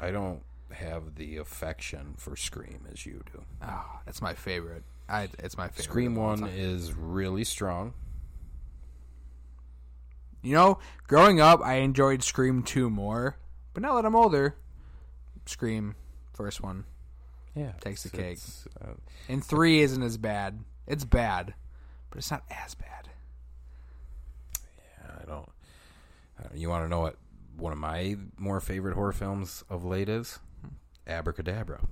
I 0.00 0.10
don't 0.10 0.42
have 0.70 1.14
the 1.16 1.38
affection 1.38 2.14
for 2.18 2.36
Scream 2.36 2.86
as 2.92 3.06
you 3.06 3.22
do. 3.32 3.42
Oh, 3.62 4.00
that's 4.04 4.20
my 4.20 4.34
favorite. 4.34 4.84
I, 5.08 5.28
it's 5.38 5.56
my 5.56 5.68
favorite. 5.68 5.84
Scream 5.84 6.14
One 6.16 6.44
is 6.48 6.92
really 6.92 7.44
strong. 7.44 7.94
You 10.42 10.52
know, 10.54 10.78
growing 11.08 11.40
up, 11.40 11.60
I 11.64 11.76
enjoyed 11.76 12.22
Scream 12.22 12.62
2 12.62 12.90
more. 12.90 13.36
But 13.74 13.82
now 13.82 13.94
that 13.96 14.04
I'm 14.04 14.14
older, 14.14 14.56
Scream, 15.46 15.94
first 16.34 16.60
one. 16.60 16.84
Yeah, 17.54 17.72
Takes 17.80 18.02
the 18.02 18.10
cake. 18.10 18.38
uh, 18.80 18.92
And 19.28 19.42
3 19.44 19.80
isn't 19.80 20.02
as 20.02 20.18
bad. 20.18 20.60
It's 20.86 21.04
bad, 21.04 21.54
but 22.10 22.18
it's 22.18 22.30
not 22.30 22.44
as 22.50 22.74
bad. 22.74 23.08
Yeah, 24.78 25.12
I 25.22 25.24
don't. 25.24 25.48
Uh, 26.38 26.48
you 26.54 26.68
want 26.68 26.84
to 26.84 26.88
know 26.88 27.00
what 27.00 27.16
one 27.56 27.72
of 27.72 27.78
my 27.78 28.16
more 28.36 28.60
favorite 28.60 28.94
horror 28.94 29.12
films 29.12 29.64
of 29.70 29.84
late 29.84 30.08
is? 30.08 30.38
Abrakadabra. 31.06 31.84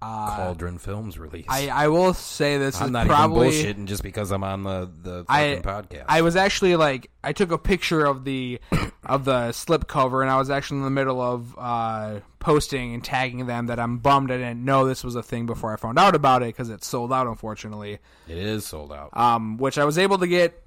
Uh, 0.00 0.36
Cauldron 0.36 0.78
Films 0.78 1.18
release. 1.18 1.46
I, 1.48 1.68
I 1.68 1.88
will 1.88 2.14
say 2.14 2.56
this 2.56 2.76
is 2.76 2.82
I'm 2.82 2.92
not 2.92 3.08
probably. 3.08 3.48
even 3.58 3.84
bullshitting 3.84 3.88
just 3.88 4.02
because 4.04 4.30
I'm 4.30 4.44
on 4.44 4.62
the 4.62 4.90
the 5.02 5.24
I 5.28 5.60
podcast. 5.62 6.04
I 6.08 6.22
was 6.22 6.36
actually 6.36 6.76
like 6.76 7.10
I 7.24 7.32
took 7.32 7.50
a 7.50 7.58
picture 7.58 8.04
of 8.04 8.24
the 8.24 8.60
of 9.04 9.24
the 9.24 9.50
slip 9.50 9.88
cover 9.88 10.22
and 10.22 10.30
I 10.30 10.36
was 10.38 10.50
actually 10.50 10.78
in 10.78 10.84
the 10.84 10.90
middle 10.90 11.20
of 11.20 11.54
uh, 11.58 12.20
posting 12.38 12.94
and 12.94 13.02
tagging 13.02 13.46
them 13.46 13.66
that 13.66 13.80
I'm 13.80 13.98
bummed 13.98 14.30
I 14.30 14.36
didn't 14.36 14.64
know 14.64 14.86
this 14.86 15.02
was 15.02 15.16
a 15.16 15.22
thing 15.22 15.46
before 15.46 15.72
I 15.72 15.76
found 15.76 15.98
out 15.98 16.14
about 16.14 16.42
it 16.42 16.46
because 16.46 16.70
it's 16.70 16.86
sold 16.86 17.12
out 17.12 17.26
unfortunately. 17.26 17.98
it 18.28 18.38
is 18.38 18.64
sold 18.64 18.92
out. 18.92 19.16
Um, 19.16 19.56
which 19.56 19.78
I 19.78 19.84
was 19.84 19.98
able 19.98 20.18
to 20.18 20.28
get 20.28 20.62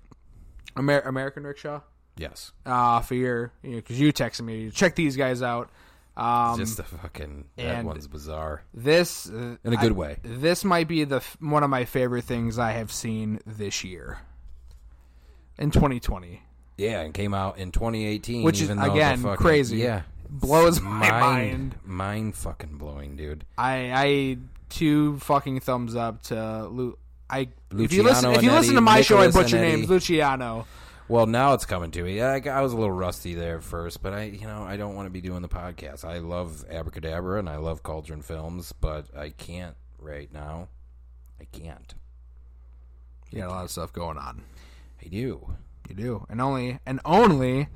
Amer- 0.78 1.02
American 1.02 1.44
Rickshaw 1.44 1.82
yes, 2.18 2.52
uh, 2.66 3.00
for 3.02 3.16
your 3.16 3.54
because 3.62 4.00
you, 4.00 4.12
texted 4.12 4.42
me 4.42 4.72
check 4.72 4.96
these 4.96 5.16
guys 5.16 5.42
out. 5.42 5.70
Um, 6.22 6.58
just 6.60 6.78
the 6.78 6.84
fucking 6.84 7.46
that 7.58 7.84
one's 7.84 8.08
bizarre. 8.08 8.64
this 8.74 9.26
In 9.28 9.58
a 9.66 9.76
good 9.78 9.92
I- 9.94 9.96
way. 9.96 10.18
This 10.24 10.64
might 10.64 10.88
be 10.88 11.04
the 11.04 11.22
one 11.40 11.64
of 11.64 11.70
my 11.70 11.86
favorite 11.86 12.24
things 12.26 12.60
I 12.60 12.72
have 12.74 12.92
seen 12.92 13.40
this 13.46 13.84
year 13.84 14.20
in 15.58 15.72
2020. 15.72 16.42
Yeah, 16.78 17.02
and 17.02 17.14
came 17.14 17.34
out 17.34 17.58
in 17.58 17.72
2018, 17.72 18.44
Which 18.44 18.62
is, 18.62 18.70
again, 18.70 19.20
fucking- 19.22 19.38
crazy. 19.38 19.78
Yeah, 19.78 20.02
Blows 20.30 20.80
my 20.82 20.90
mind. 21.10 21.12
mind, 21.12 21.76
mind 21.86 22.36
fucking 22.36 22.78
blowing, 22.78 23.16
dude. 23.18 23.44
I 23.58 23.92
I 23.94 24.38
two 24.70 25.18
fucking 25.20 25.60
thumbs 25.60 25.96
up 25.96 26.22
to 26.24 26.68
Lu. 26.68 26.98
I 27.30 27.42
if 27.42 27.92
you 27.94 28.04
Luciano 28.04 28.10
listen 28.10 28.32
if 28.34 28.44
you 28.44 28.50
Anetti, 28.50 28.54
listen 28.56 28.76
to 28.76 28.82
my 28.82 29.02
show, 29.02 29.18
I 29.20 29.26
Nicholas 29.28 29.46
butcher 29.46 29.60
names. 29.62 29.90
Luciano. 29.90 30.66
Well, 31.12 31.26
now 31.26 31.54
it's 31.54 31.66
coming 31.66 31.92
to 31.92 32.04
me. 32.04 32.22
I, 32.22 32.38
I 32.38 32.62
was 32.62 32.72
a 32.72 32.78
little 32.78 32.94
rusty 32.94 33.34
there 33.34 33.58
at 33.58 33.66
first, 33.66 34.02
but 34.02 34.14
I, 34.14 34.24
you 34.24 34.48
know, 34.48 34.64
I 34.64 34.78
don't 34.78 34.96
want 34.96 35.08
to 35.08 35.10
be 35.10 35.20
doing 35.20 35.42
the 35.42 35.50
podcast. 35.50 36.06
I 36.06 36.20
love 36.20 36.64
Abrakadabra 36.72 37.38
and 37.38 37.50
I 37.50 37.58
love 37.58 37.84
Cauldron 37.84 38.22
Films, 38.22 38.72
but 38.72 39.08
I 39.14 39.32
can't 39.32 39.76
right 40.00 40.32
now. 40.34 40.70
I 41.38 41.44
can't. 41.52 41.94
You 43.30 43.40
got 43.40 43.50
a 43.50 43.52
lot 43.52 43.66
of 43.66 43.72
stuff 43.72 43.92
going 43.92 44.18
on. 44.18 44.44
I 45.04 45.10
do. 45.10 45.54
You 45.90 45.96
do, 45.96 46.26
and 46.30 46.40
only 46.40 46.80
and 46.86 47.02
only 47.04 47.68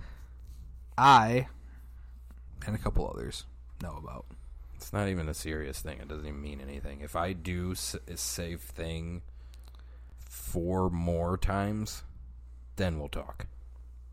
I 0.97 1.47
and 2.65 2.73
a 2.73 2.79
couple 2.79 3.05
others 3.05 3.43
know 3.83 3.99
about. 4.01 4.27
It's 4.75 4.93
not 4.93 5.09
even 5.09 5.27
a 5.27 5.33
serious 5.33 5.81
thing. 5.81 5.99
It 5.99 6.07
doesn't 6.07 6.25
even 6.25 6.41
mean 6.41 6.61
anything. 6.61 7.01
If 7.01 7.17
I 7.17 7.33
do 7.33 7.75
a 8.07 8.15
safe 8.15 8.61
thing 8.61 9.23
four 10.23 10.89
more 10.89 11.37
times, 11.37 12.04
then 12.75 12.99
we'll 12.99 13.09
talk. 13.09 13.47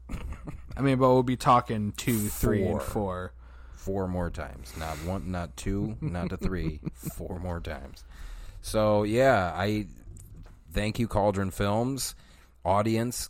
I 0.77 0.81
mean, 0.81 0.99
but 0.99 1.09
we'll 1.09 1.23
be 1.23 1.37
talking 1.37 1.93
two, 1.97 2.29
three, 2.29 2.63
and 2.65 2.83
Four. 2.83 3.33
four. 3.75 4.09
More 4.09 4.31
times. 4.31 4.73
Not 4.79 4.97
one, 5.05 5.31
not 5.31 5.57
two, 5.57 5.97
not 6.01 6.31
to 6.31 6.37
three. 6.37 6.81
Four 7.17 7.41
more 7.41 7.61
times. 7.61 8.05
So, 8.61 9.03
yeah, 9.03 9.53
I 9.57 9.87
thank 10.73 11.01
you, 11.01 11.09
Cauldron 11.09 11.51
Films. 11.51 12.15
Audience, 12.65 13.29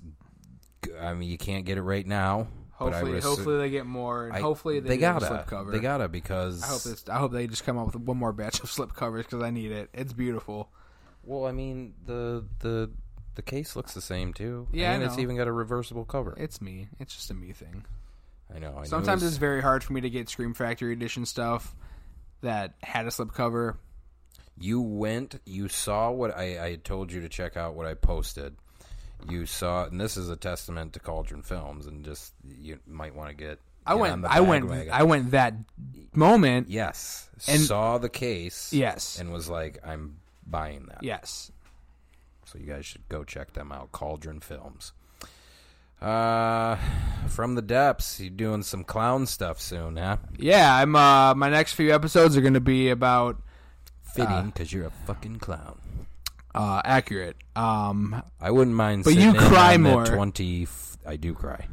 I 1.01 1.15
mean, 1.15 1.31
you 1.31 1.39
can't 1.39 1.65
get 1.65 1.79
it 1.79 1.83
right 1.83 2.07
now. 2.07 2.49
Hopefully, 2.73 3.13
res- 3.13 3.25
hopefully 3.25 3.59
they 3.59 3.71
get 3.71 3.87
more, 3.87 4.27
and 4.27 4.35
I- 4.37 4.41
hopefully 4.41 4.81
they, 4.81 4.91
they 4.91 4.97
gotta. 4.99 5.27
slip 5.27 5.47
cover. 5.47 5.71
They 5.71 5.79
gotta 5.79 6.09
because 6.09 6.63
I 6.63 6.67
hope 6.67 6.83
this. 6.83 7.05
I 7.09 7.17
hope 7.19 7.33
they 7.33 7.47
just 7.47 7.65
come 7.65 7.79
up 7.79 7.87
with 7.87 7.97
one 7.97 8.19
more 8.19 8.33
batch 8.33 8.61
of 8.61 8.71
slip 8.71 8.93
covers 8.93 9.25
because 9.25 9.43
I 9.43 9.51
need 9.51 9.73
it. 9.73 9.89
It's 9.95 10.13
beautiful. 10.13 10.69
Well, 11.25 11.47
I 11.47 11.53
mean 11.53 11.95
the 12.05 12.45
the 12.59 12.91
the 13.35 13.43
case 13.43 13.75
looks 13.77 13.95
the 13.95 14.01
same 14.01 14.33
too. 14.33 14.69
Yeah, 14.73 14.91
I 14.91 14.95
and 14.95 15.03
it's 15.03 15.17
know. 15.17 15.23
even 15.23 15.37
got 15.37 15.49
a 15.49 15.53
reversible 15.53 16.05
cover. 16.05 16.35
It's 16.39 16.61
me. 16.61 16.89
It's 17.01 17.15
just 17.15 17.31
a 17.31 17.35
me 17.35 17.53
thing. 17.53 17.85
I 18.55 18.59
know. 18.59 18.75
I 18.77 18.81
knew 18.83 18.87
Sometimes 18.87 19.23
it 19.23 19.29
it's 19.29 19.37
very 19.39 19.63
hard 19.63 19.83
for 19.83 19.93
me 19.95 20.01
to 20.03 20.11
get 20.11 20.29
Scream 20.29 20.53
Factory 20.55 20.93
edition 20.93 21.25
stuff 21.25 21.75
that 22.43 22.75
had 22.83 23.07
a 23.07 23.11
slipcover. 23.11 23.77
you 24.59 24.81
went. 24.83 25.41
You 25.47 25.69
saw 25.69 26.11
what 26.11 26.37
I, 26.37 26.63
I 26.63 26.71
had 26.73 26.85
told 26.85 27.11
you 27.13 27.21
to 27.23 27.29
check 27.29 27.57
out. 27.57 27.75
What 27.75 27.87
I 27.87 27.95
posted. 27.95 28.55
You 29.31 29.47
saw, 29.47 29.85
and 29.87 30.01
this 30.01 30.17
is 30.17 30.29
a 30.29 30.37
testament 30.37 30.95
to 30.95 31.01
Cauldron 31.01 31.43
Films, 31.43 31.87
and 31.87 32.05
just 32.05 32.35
you 32.59 32.81
might 32.87 33.15
want 33.15 33.31
to 33.31 33.35
get. 33.37 33.59
I 33.87 33.93
get 33.95 33.95
on 33.95 34.01
went. 34.01 34.23
the 34.23 34.33
I 34.33 34.41
went. 34.41 34.67
bandwagon. 34.69 34.93
I 34.93 35.03
went 35.05 35.31
that 35.31 35.55
moment. 36.15 36.69
Yes, 36.69 37.29
And- 37.49 37.61
saw 37.63 37.99
the 37.99 38.09
case. 38.09 38.73
Yes. 38.73 39.19
and 39.19 39.33
was 39.33 39.49
like, 39.49 39.79
I'm 39.87 40.19
buying 40.47 40.87
that. 40.87 41.03
Yes. 41.03 41.51
So 42.53 42.59
you 42.59 42.67
guys 42.67 42.85
should 42.85 43.09
go 43.09 43.25
check 43.25 43.55
them 43.55 43.73
out. 43.73 43.93
Cauldron 43.93 44.41
Films. 44.41 44.93
Uh, 46.01 46.77
from 47.29 47.55
the 47.55 47.63
depths, 47.63 48.19
you 48.21 48.29
doing 48.29 48.63
some 48.63 48.83
clown 48.85 49.25
stuff 49.27 49.61
soon, 49.61 49.97
huh? 49.97 50.17
Yeah. 50.37 50.75
I'm. 50.77 50.95
Uh, 50.97 51.35
my 51.35 51.49
next 51.49 51.75
few 51.75 51.95
episodes 51.95 52.37
are 52.37 52.41
going 52.41 52.55
to 52.55 52.61
be 52.61 52.91
about 52.91 53.41
Fitting, 54.03 54.47
because 54.47 54.71
you're 54.73 54.87
a 54.87 54.93
fucking 55.07 55.37
clown. 55.39 55.79
uh, 56.55 56.83
accurate. 56.85 57.37
Um, 57.57 58.23
I 58.41 58.51
wouldn't 58.51 58.77
mind. 58.77 59.05
But 59.05 59.15
you 59.15 59.33
cry 59.33 59.79
more. 59.79 60.05
Twenty. 60.05 60.65
f- 60.65 60.99
I 61.07 61.17
do 61.17 61.33
cry. 61.35 61.69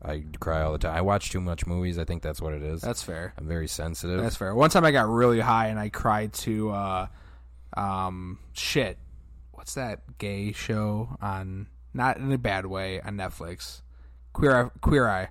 I 0.00 0.22
cry 0.38 0.60
all 0.62 0.72
the 0.72 0.78
time. 0.78 0.94
I 0.94 1.00
watch 1.00 1.30
too 1.30 1.40
much 1.40 1.66
movies. 1.66 1.98
I 1.98 2.04
think 2.04 2.22
that's 2.22 2.40
what 2.40 2.52
it 2.52 2.62
is. 2.62 2.82
that's 2.82 3.02
fair. 3.02 3.32
I'm 3.38 3.48
very 3.48 3.66
sensitive. 3.66 4.20
That's 4.22 4.36
fair. 4.36 4.54
One 4.54 4.68
time 4.70 4.84
I 4.84 4.90
got 4.92 5.08
really 5.08 5.40
high 5.40 5.68
and 5.68 5.78
I 5.78 5.88
cried 5.88 6.34
to 6.34 6.70
uh 6.70 7.06
um 7.76 8.38
shit. 8.52 8.98
What's 9.64 9.76
that 9.76 10.18
gay 10.18 10.52
show 10.52 11.16
on 11.22 11.68
not 11.94 12.18
in 12.18 12.30
a 12.30 12.36
bad 12.36 12.66
way 12.66 13.00
on 13.00 13.16
Netflix? 13.16 13.80
Queer 14.34 14.54
Eye, 14.66 14.68
Queer 14.82 15.08
Eye. 15.08 15.28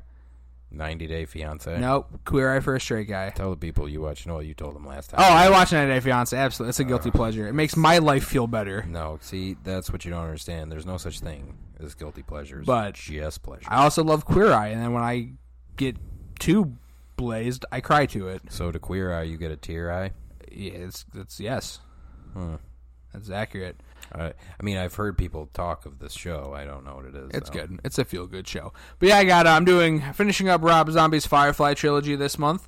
90 0.72 1.06
Day 1.06 1.26
Fiance. 1.26 1.78
Nope, 1.80 2.20
Queer 2.26 2.52
Eye 2.56 2.60
for 2.60 2.74
a 2.76 2.82
straight 2.82 3.08
guy. 3.08 3.30
Tell 3.30 3.52
the 3.52 3.58
people 3.58 3.88
you 3.88 4.02
watch. 4.02 4.26
No, 4.26 4.40
you 4.40 4.56
told 4.56 4.74
them 4.74 4.88
last 4.88 5.12
time. 5.12 5.20
Oh, 5.22 5.24
I 5.32 5.52
watch 5.52 5.72
90 5.72 5.94
Day 5.94 6.00
Fiance. 6.00 6.36
Absolutely, 6.36 6.70
it's 6.70 6.80
a 6.80 6.84
guilty 6.84 7.12
pleasure. 7.12 7.48
It 7.48 7.54
makes 7.54 7.78
my 7.78 8.00
life 8.00 8.24
feel 8.24 8.48
better. 8.48 8.84
No, 8.90 9.20
see, 9.22 9.56
that's 9.64 9.92
what 9.92 10.04
you 10.04 10.10
don't 10.10 10.24
understand. 10.24 10.72
There's 10.72 10.88
no 10.88 10.98
such 10.98 11.20
thing 11.20 11.56
as 11.80 11.94
guilty 11.94 12.24
pleasures. 12.24 12.66
But- 12.66 13.08
yes, 13.08 13.38
pleasure. 13.38 13.68
I 13.68 13.84
also 13.84 14.04
love 14.04 14.26
Queer 14.26 14.52
Eye, 14.52 14.70
and 14.70 14.82
then 14.82 14.94
when 14.94 15.04
I 15.04 15.34
get 15.78 15.96
too 16.40 16.76
blazed, 17.18 17.66
I 17.72 17.82
cry 17.82 18.08
to 18.08 18.30
it. 18.30 18.42
so 18.50 18.72
to 18.72 18.80
queer 18.80 19.14
eye, 19.14 19.22
you 19.24 19.38
get 19.38 19.52
a 19.52 19.58
tear 19.58 19.92
eye. 19.94 20.10
Yeah, 20.52 20.72
it's 20.72 21.06
it's 21.14 21.40
yes, 21.40 21.82
Hmm. 22.34 22.56
that's 23.14 23.30
accurate. 23.30 23.80
I, 24.14 24.34
I 24.60 24.64
mean, 24.64 24.78
I've 24.78 24.94
heard 24.94 25.18
people 25.18 25.50
talk 25.54 25.86
of 25.86 26.00
this 26.00 26.14
show. 26.14 26.54
I 26.56 26.66
don't 26.66 26.86
know 26.86 26.96
what 26.96 27.06
it 27.06 27.16
is. 27.16 27.32
It's 27.34 27.50
though. 27.50 27.60
good. 27.60 27.80
It's 27.84 27.98
a 27.98 28.06
feel 28.06 28.28
good 28.28 28.48
show. 28.48 28.74
But 29.00 29.10
yeah, 29.10 29.18
I 29.18 29.24
got. 29.24 29.48
Uh, 29.48 29.52
I'm 29.52 29.66
doing 29.66 30.02
finishing 30.14 30.50
up 30.50 30.62
Rob 30.64 30.90
Zombie's 30.92 31.26
Firefly 31.26 31.74
trilogy 31.74 32.16
this 32.16 32.38
month, 32.38 32.68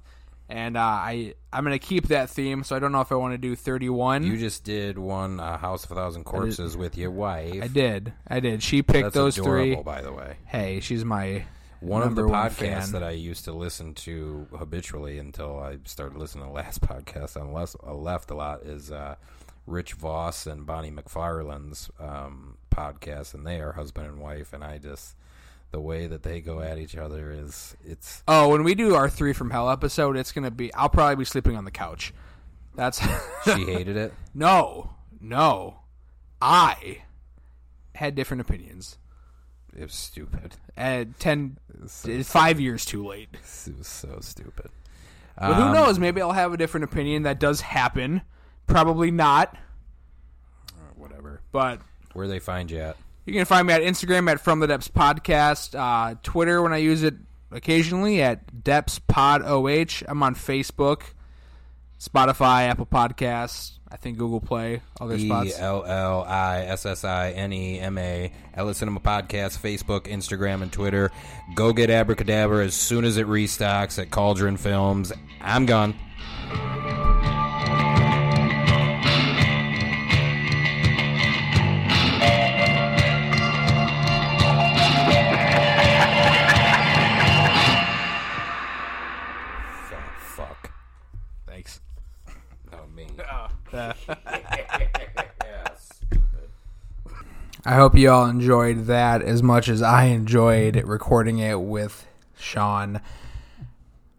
and 0.50 0.78
uh, 0.78 0.82
I 0.82 1.34
I'm 1.54 1.64
gonna 1.64 1.80
keep 1.80 2.08
that 2.10 2.30
theme. 2.30 2.64
So 2.64 2.76
I 2.76 2.80
don't 2.80 2.92
know 2.92 3.02
if 3.02 3.12
I 3.12 3.16
want 3.16 3.34
to 3.34 3.38
do 3.38 3.56
31. 3.56 4.24
You 4.24 4.38
just 4.38 4.64
did 4.64 4.98
one 4.98 5.40
uh, 5.40 5.58
House 5.58 5.86
of 5.86 5.92
a 5.92 5.96
Thousand 5.96 6.24
Corpses 6.24 6.76
with 6.76 6.98
your 6.98 7.12
wife. 7.12 7.62
I 7.62 7.68
did. 7.68 8.14
I 8.28 8.40
did. 8.40 8.62
She 8.64 8.82
picked 8.82 9.06
That's 9.06 9.16
those 9.16 9.38
adorable, 9.38 9.76
three. 9.76 9.84
by 9.84 10.02
the 10.02 10.12
way. 10.12 10.38
Hey, 10.46 10.80
she's 10.80 11.06
my 11.06 11.46
One 11.80 12.04
of 12.04 12.16
the 12.16 12.24
podcasts 12.24 12.92
that 12.92 13.04
I 13.04 13.12
used 13.12 13.46
to 13.46 13.54
listen 13.54 13.94
to 13.96 14.48
habitually 14.58 15.20
until 15.20 15.60
I 15.60 15.78
started 15.86 16.18
listening 16.18 16.46
to 16.46 16.50
the 16.50 16.56
last 16.56 16.82
podcast 16.88 17.40
on 17.40 17.54
less 17.54 17.76
I 17.86 17.92
left 17.92 18.32
a 18.32 18.36
lot 18.36 18.64
is 18.64 18.92
uh, 18.92 19.16
Rich 19.66 19.94
Voss 19.94 20.46
and 20.48 20.66
Bonnie 20.66 20.92
McFarlane's 20.92 21.90
um, 22.00 22.58
podcast, 22.72 23.34
and 23.34 23.46
they 23.46 23.60
are 23.60 23.72
husband 23.74 24.08
and 24.08 24.20
wife, 24.20 24.54
and 24.54 24.64
I 24.64 24.78
just 24.78 25.16
the 25.72 25.80
way 25.82 26.08
that 26.08 26.24
they 26.24 26.40
go 26.40 26.62
at 26.62 26.78
each 26.78 26.96
other 26.96 27.32
is 27.32 27.76
it's 27.84 28.24
Oh, 28.28 28.50
when 28.50 28.64
we 28.64 28.76
do 28.76 28.96
our 28.96 29.10
three 29.10 29.34
from 29.34 29.50
hell 29.50 29.70
episode, 29.70 30.16
it's 30.18 30.32
gonna 30.32 30.52
be. 30.52 30.74
I'll 30.74 30.90
probably 30.90 31.16
be 31.18 31.26
sleeping 31.26 31.58
on 31.58 31.66
the 31.66 31.72
couch. 31.72 32.14
That's 32.76 33.00
she 33.46 33.66
hated 33.66 33.98
it. 33.98 34.14
no, 34.34 34.96
no. 35.20 35.80
I 36.42 37.02
had 37.96 38.14
different 38.16 38.42
opinions. 38.42 38.98
It 39.76 39.82
was 39.84 39.94
stupid. 39.94 40.56
At 40.78 41.20
ten, 41.20 41.58
so, 41.88 42.22
five 42.24 42.60
years 42.60 42.86
too 42.86 43.06
late. 43.08 43.30
it 43.34 43.78
was 43.78 43.88
so 43.88 44.20
stupid. 44.22 44.70
But 45.38 45.54
who 45.56 45.64
Um, 45.64 45.74
knows? 45.74 46.00
Maybe 46.00 46.22
I'll 46.22 46.32
have 46.34 46.54
a 46.54 46.58
different 46.58 46.84
opinion. 46.86 47.24
That 47.24 47.40
does 47.40 47.62
happen. 47.62 48.22
Probably 48.68 49.12
not. 49.12 49.56
Whatever. 50.96 51.42
But 51.52 51.82
Where 52.14 52.28
they 52.28 52.40
find 52.40 52.70
you 52.72 52.80
at? 52.80 52.98
you 53.26 53.34
can 53.34 53.46
find 53.46 53.68
me 53.68 53.74
at 53.74 53.82
Instagram 53.82 54.30
at 54.30 54.40
From 54.40 54.60
the 54.60 54.68
Depths 54.68 54.88
Podcast. 54.88 55.78
Uh, 55.78 56.16
Twitter 56.24 56.62
when 56.62 56.74
I 56.74 56.78
use 56.78 57.04
it 57.04 57.16
occasionally 57.52 58.22
at 58.22 58.64
Depths 58.64 59.00
Pod 59.00 59.42
OH. 59.44 60.04
I'm 60.08 60.22
on 60.24 60.36
Facebook, 60.36 61.04
Spotify, 62.00 62.68
Apple 62.70 62.86
Podcasts. 62.86 63.74
I 63.88 63.98
think 63.98 64.18
Google 64.18 64.42
Play, 64.42 64.82
other 65.00 65.16
E 65.16 65.26
spots. 65.26 65.58
L 65.58 65.86
L 65.86 66.24
I 66.24 66.64
S 66.64 66.86
S 66.86 67.06
I 67.06 67.32
N 67.32 67.54
E 67.54 67.80
M 67.80 67.98
A 67.98 68.32
Ellis 68.54 68.80
Cinema 68.80 69.00
Podcast, 69.00 69.60
Facebook, 69.60 70.02
Instagram, 70.02 70.62
and 70.64 70.72
Twitter. 70.72 71.12
Go 71.54 71.72
get 71.72 71.90
Abrakadabra 71.90 72.66
as 72.66 72.74
soon 72.74 73.06
as 73.06 73.16
it 73.16 73.28
restocks 73.28 73.98
at 74.02 74.12
Cauldron 74.12 74.58
Films. 74.58 75.14
I'm 75.40 75.66
gone. 75.66 75.96
Fuck. 90.36 90.72
Thanks. 91.48 91.80
Not 92.70 92.92
me. 92.94 93.08
I 97.68 97.76
hope 97.76 97.96
you 97.96 98.12
all 98.12 98.26
enjoyed 98.26 98.88
that 98.88 99.22
as 99.22 99.42
much 99.42 99.70
as 99.70 99.82
I 99.82 100.06
enjoyed 100.06 100.76
recording 100.86 101.40
it 101.40 101.62
with 101.62 102.06
Sean. 102.38 103.00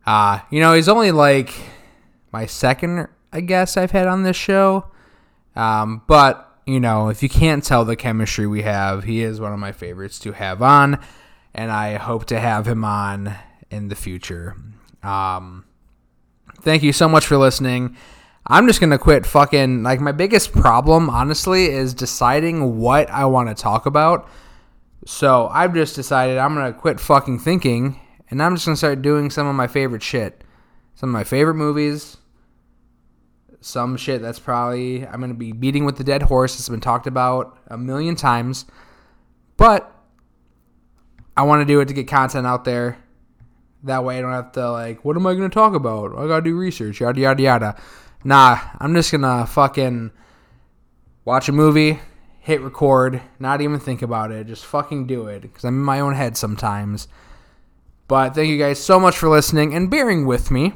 Uh, 0.06 0.40
you 0.50 0.58
know, 0.58 0.72
he's 0.72 0.88
only 0.88 1.12
like 1.12 1.52
my 2.32 2.46
second, 2.46 3.08
I 3.30 3.42
guess, 3.42 3.76
I've 3.76 3.90
had 3.90 4.06
on 4.06 4.22
this 4.22 4.36
show. 4.36 4.86
Um, 5.54 6.02
but, 6.06 6.60
you 6.66 6.80
know, 6.80 7.10
if 7.10 7.22
you 7.22 7.28
can't 7.28 7.62
tell 7.62 7.84
the 7.84 7.94
chemistry 7.94 8.46
we 8.46 8.62
have, 8.62 9.04
he 9.04 9.22
is 9.22 9.38
one 9.38 9.52
of 9.52 9.58
my 9.58 9.72
favorites 9.72 10.18
to 10.20 10.32
have 10.32 10.62
on. 10.62 10.98
And 11.54 11.70
I 11.70 11.96
hope 11.96 12.24
to 12.26 12.40
have 12.40 12.66
him 12.66 12.84
on 12.84 13.34
in 13.70 13.88
the 13.88 13.94
future. 13.94 14.56
Um, 15.02 15.65
thank 16.60 16.82
you 16.82 16.92
so 16.92 17.08
much 17.08 17.26
for 17.26 17.36
listening. 17.36 17.96
I'm 18.46 18.66
just 18.66 18.80
gonna 18.80 18.98
quit 18.98 19.26
fucking 19.26 19.82
like 19.82 20.00
my 20.00 20.12
biggest 20.12 20.52
problem 20.52 21.10
honestly 21.10 21.66
is 21.66 21.94
deciding 21.94 22.78
what 22.78 23.10
I 23.10 23.24
want 23.24 23.48
to 23.48 23.60
talk 23.60 23.86
about. 23.86 24.28
So 25.04 25.48
I've 25.48 25.74
just 25.74 25.96
decided 25.96 26.38
I'm 26.38 26.54
gonna 26.54 26.72
quit 26.72 27.00
fucking 27.00 27.40
thinking 27.40 28.00
and 28.30 28.42
I'm 28.42 28.54
just 28.54 28.66
gonna 28.66 28.76
start 28.76 29.02
doing 29.02 29.30
some 29.30 29.46
of 29.46 29.54
my 29.54 29.66
favorite 29.66 30.02
shit. 30.02 30.44
Some 30.94 31.10
of 31.10 31.12
my 31.12 31.24
favorite 31.24 31.54
movies. 31.54 32.18
Some 33.60 33.96
shit 33.96 34.22
that's 34.22 34.38
probably 34.38 35.06
I'm 35.06 35.20
gonna 35.20 35.34
be 35.34 35.52
beating 35.52 35.84
with 35.84 35.96
the 35.96 36.04
dead 36.04 36.22
horse. 36.22 36.58
It's 36.58 36.68
been 36.68 36.80
talked 36.80 37.08
about 37.08 37.58
a 37.66 37.76
million 37.76 38.14
times. 38.14 38.64
But 39.56 39.92
I 41.36 41.42
want 41.42 41.60
to 41.60 41.64
do 41.66 41.80
it 41.80 41.88
to 41.88 41.94
get 41.94 42.06
content 42.08 42.46
out 42.46 42.64
there. 42.64 42.98
That 43.82 44.04
way 44.04 44.18
I 44.18 44.20
don't 44.20 44.32
have 44.32 44.52
to 44.52 44.70
like, 44.70 45.04
what 45.04 45.16
am 45.16 45.26
I 45.26 45.34
gonna 45.34 45.48
talk 45.48 45.74
about? 45.74 46.16
I 46.16 46.26
gotta 46.26 46.42
do 46.42 46.56
research, 46.56 47.00
yada 47.00 47.20
yada 47.20 47.42
yada. 47.42 47.76
Nah, 48.24 48.58
I'm 48.78 48.94
just 48.94 49.12
gonna 49.12 49.46
fucking 49.46 50.10
watch 51.24 51.48
a 51.48 51.52
movie, 51.52 52.00
hit 52.40 52.60
record, 52.60 53.22
not 53.38 53.60
even 53.60 53.78
think 53.78 54.02
about 54.02 54.32
it, 54.32 54.46
just 54.46 54.64
fucking 54.64 55.06
do 55.06 55.26
it 55.26 55.42
because 55.42 55.64
I'm 55.64 55.74
in 55.74 55.84
my 55.84 56.00
own 56.00 56.14
head 56.14 56.36
sometimes. 56.36 57.08
But 58.08 58.34
thank 58.34 58.48
you 58.48 58.58
guys 58.58 58.82
so 58.82 59.00
much 59.00 59.16
for 59.16 59.28
listening 59.28 59.74
and 59.74 59.90
bearing 59.90 60.26
with 60.26 60.50
me. 60.50 60.74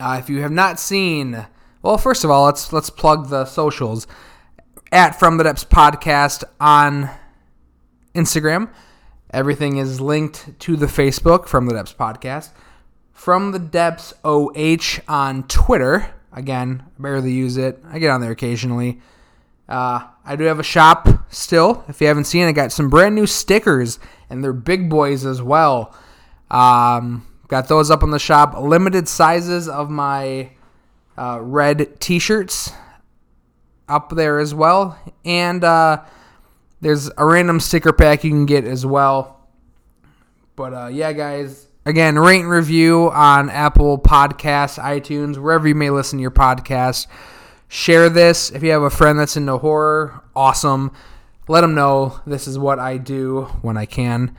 Uh, 0.00 0.16
if 0.20 0.28
you 0.28 0.40
have 0.40 0.50
not 0.50 0.80
seen, 0.80 1.46
well, 1.82 1.98
first 1.98 2.24
of 2.24 2.30
all, 2.30 2.46
let's 2.46 2.72
let's 2.72 2.90
plug 2.90 3.28
the 3.28 3.44
socials 3.44 4.06
at 4.90 5.18
From 5.18 5.36
the 5.36 5.44
Depths 5.44 5.64
Podcast 5.64 6.44
on 6.58 7.10
Instagram. 8.14 8.70
Everything 9.34 9.78
is 9.78 10.00
linked 10.00 10.60
to 10.60 10.76
the 10.76 10.86
Facebook 10.86 11.48
From 11.48 11.66
the 11.66 11.74
Depths 11.74 11.92
Podcast. 11.92 12.50
From 13.12 13.50
the 13.50 13.58
Depths 13.58 14.14
OH 14.24 15.00
on 15.08 15.42
Twitter. 15.48 16.14
Again, 16.32 16.84
barely 17.00 17.32
use 17.32 17.56
it. 17.56 17.82
I 17.90 17.98
get 17.98 18.10
on 18.10 18.20
there 18.20 18.30
occasionally. 18.30 19.00
Uh, 19.68 20.06
I 20.24 20.36
do 20.36 20.44
have 20.44 20.60
a 20.60 20.62
shop 20.62 21.08
still. 21.34 21.84
If 21.88 22.00
you 22.00 22.06
haven't 22.06 22.26
seen, 22.26 22.46
I 22.46 22.52
got 22.52 22.70
some 22.70 22.88
brand 22.88 23.16
new 23.16 23.26
stickers, 23.26 23.98
and 24.30 24.44
they're 24.44 24.52
big 24.52 24.88
boys 24.88 25.26
as 25.26 25.42
well. 25.42 25.92
Um, 26.48 27.26
got 27.48 27.66
those 27.66 27.90
up 27.90 28.04
on 28.04 28.12
the 28.12 28.20
shop. 28.20 28.56
Limited 28.56 29.08
sizes 29.08 29.68
of 29.68 29.90
my 29.90 30.50
uh, 31.18 31.40
red 31.42 31.98
T-shirts 32.00 32.70
up 33.88 34.10
there 34.10 34.38
as 34.38 34.54
well, 34.54 34.96
and 35.24 35.64
uh, 35.64 36.04
there's 36.84 37.10
a 37.16 37.24
random 37.24 37.60
sticker 37.60 37.94
pack 37.94 38.24
you 38.24 38.30
can 38.30 38.44
get 38.44 38.66
as 38.66 38.84
well. 38.84 39.48
But 40.54 40.74
uh, 40.74 40.86
yeah, 40.88 41.14
guys, 41.14 41.66
again, 41.86 42.18
rate 42.18 42.40
and 42.40 42.50
review 42.50 43.10
on 43.10 43.48
Apple 43.48 43.98
Podcasts, 43.98 44.78
iTunes, 44.78 45.38
wherever 45.38 45.66
you 45.66 45.74
may 45.74 45.88
listen 45.88 46.18
to 46.18 46.20
your 46.22 46.30
podcast. 46.30 47.06
Share 47.68 48.10
this 48.10 48.50
if 48.50 48.62
you 48.62 48.70
have 48.72 48.82
a 48.82 48.90
friend 48.90 49.18
that's 49.18 49.34
into 49.34 49.56
horror. 49.56 50.22
Awesome. 50.36 50.92
Let 51.48 51.62
them 51.62 51.74
know 51.74 52.20
this 52.26 52.46
is 52.46 52.58
what 52.58 52.78
I 52.78 52.98
do 52.98 53.44
when 53.62 53.78
I 53.78 53.86
can. 53.86 54.36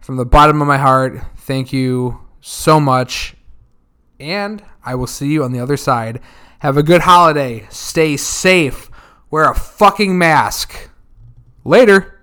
From 0.00 0.16
the 0.16 0.26
bottom 0.26 0.60
of 0.60 0.68
my 0.68 0.76
heart, 0.76 1.18
thank 1.38 1.72
you 1.72 2.20
so 2.42 2.78
much. 2.78 3.34
And 4.20 4.62
I 4.84 4.94
will 4.94 5.06
see 5.06 5.28
you 5.28 5.42
on 5.42 5.52
the 5.52 5.60
other 5.60 5.78
side. 5.78 6.20
Have 6.58 6.76
a 6.76 6.82
good 6.82 7.00
holiday. 7.00 7.66
Stay 7.70 8.18
safe. 8.18 8.90
Wear 9.30 9.50
a 9.50 9.54
fucking 9.54 10.18
mask. 10.18 10.87
Later. 11.68 12.17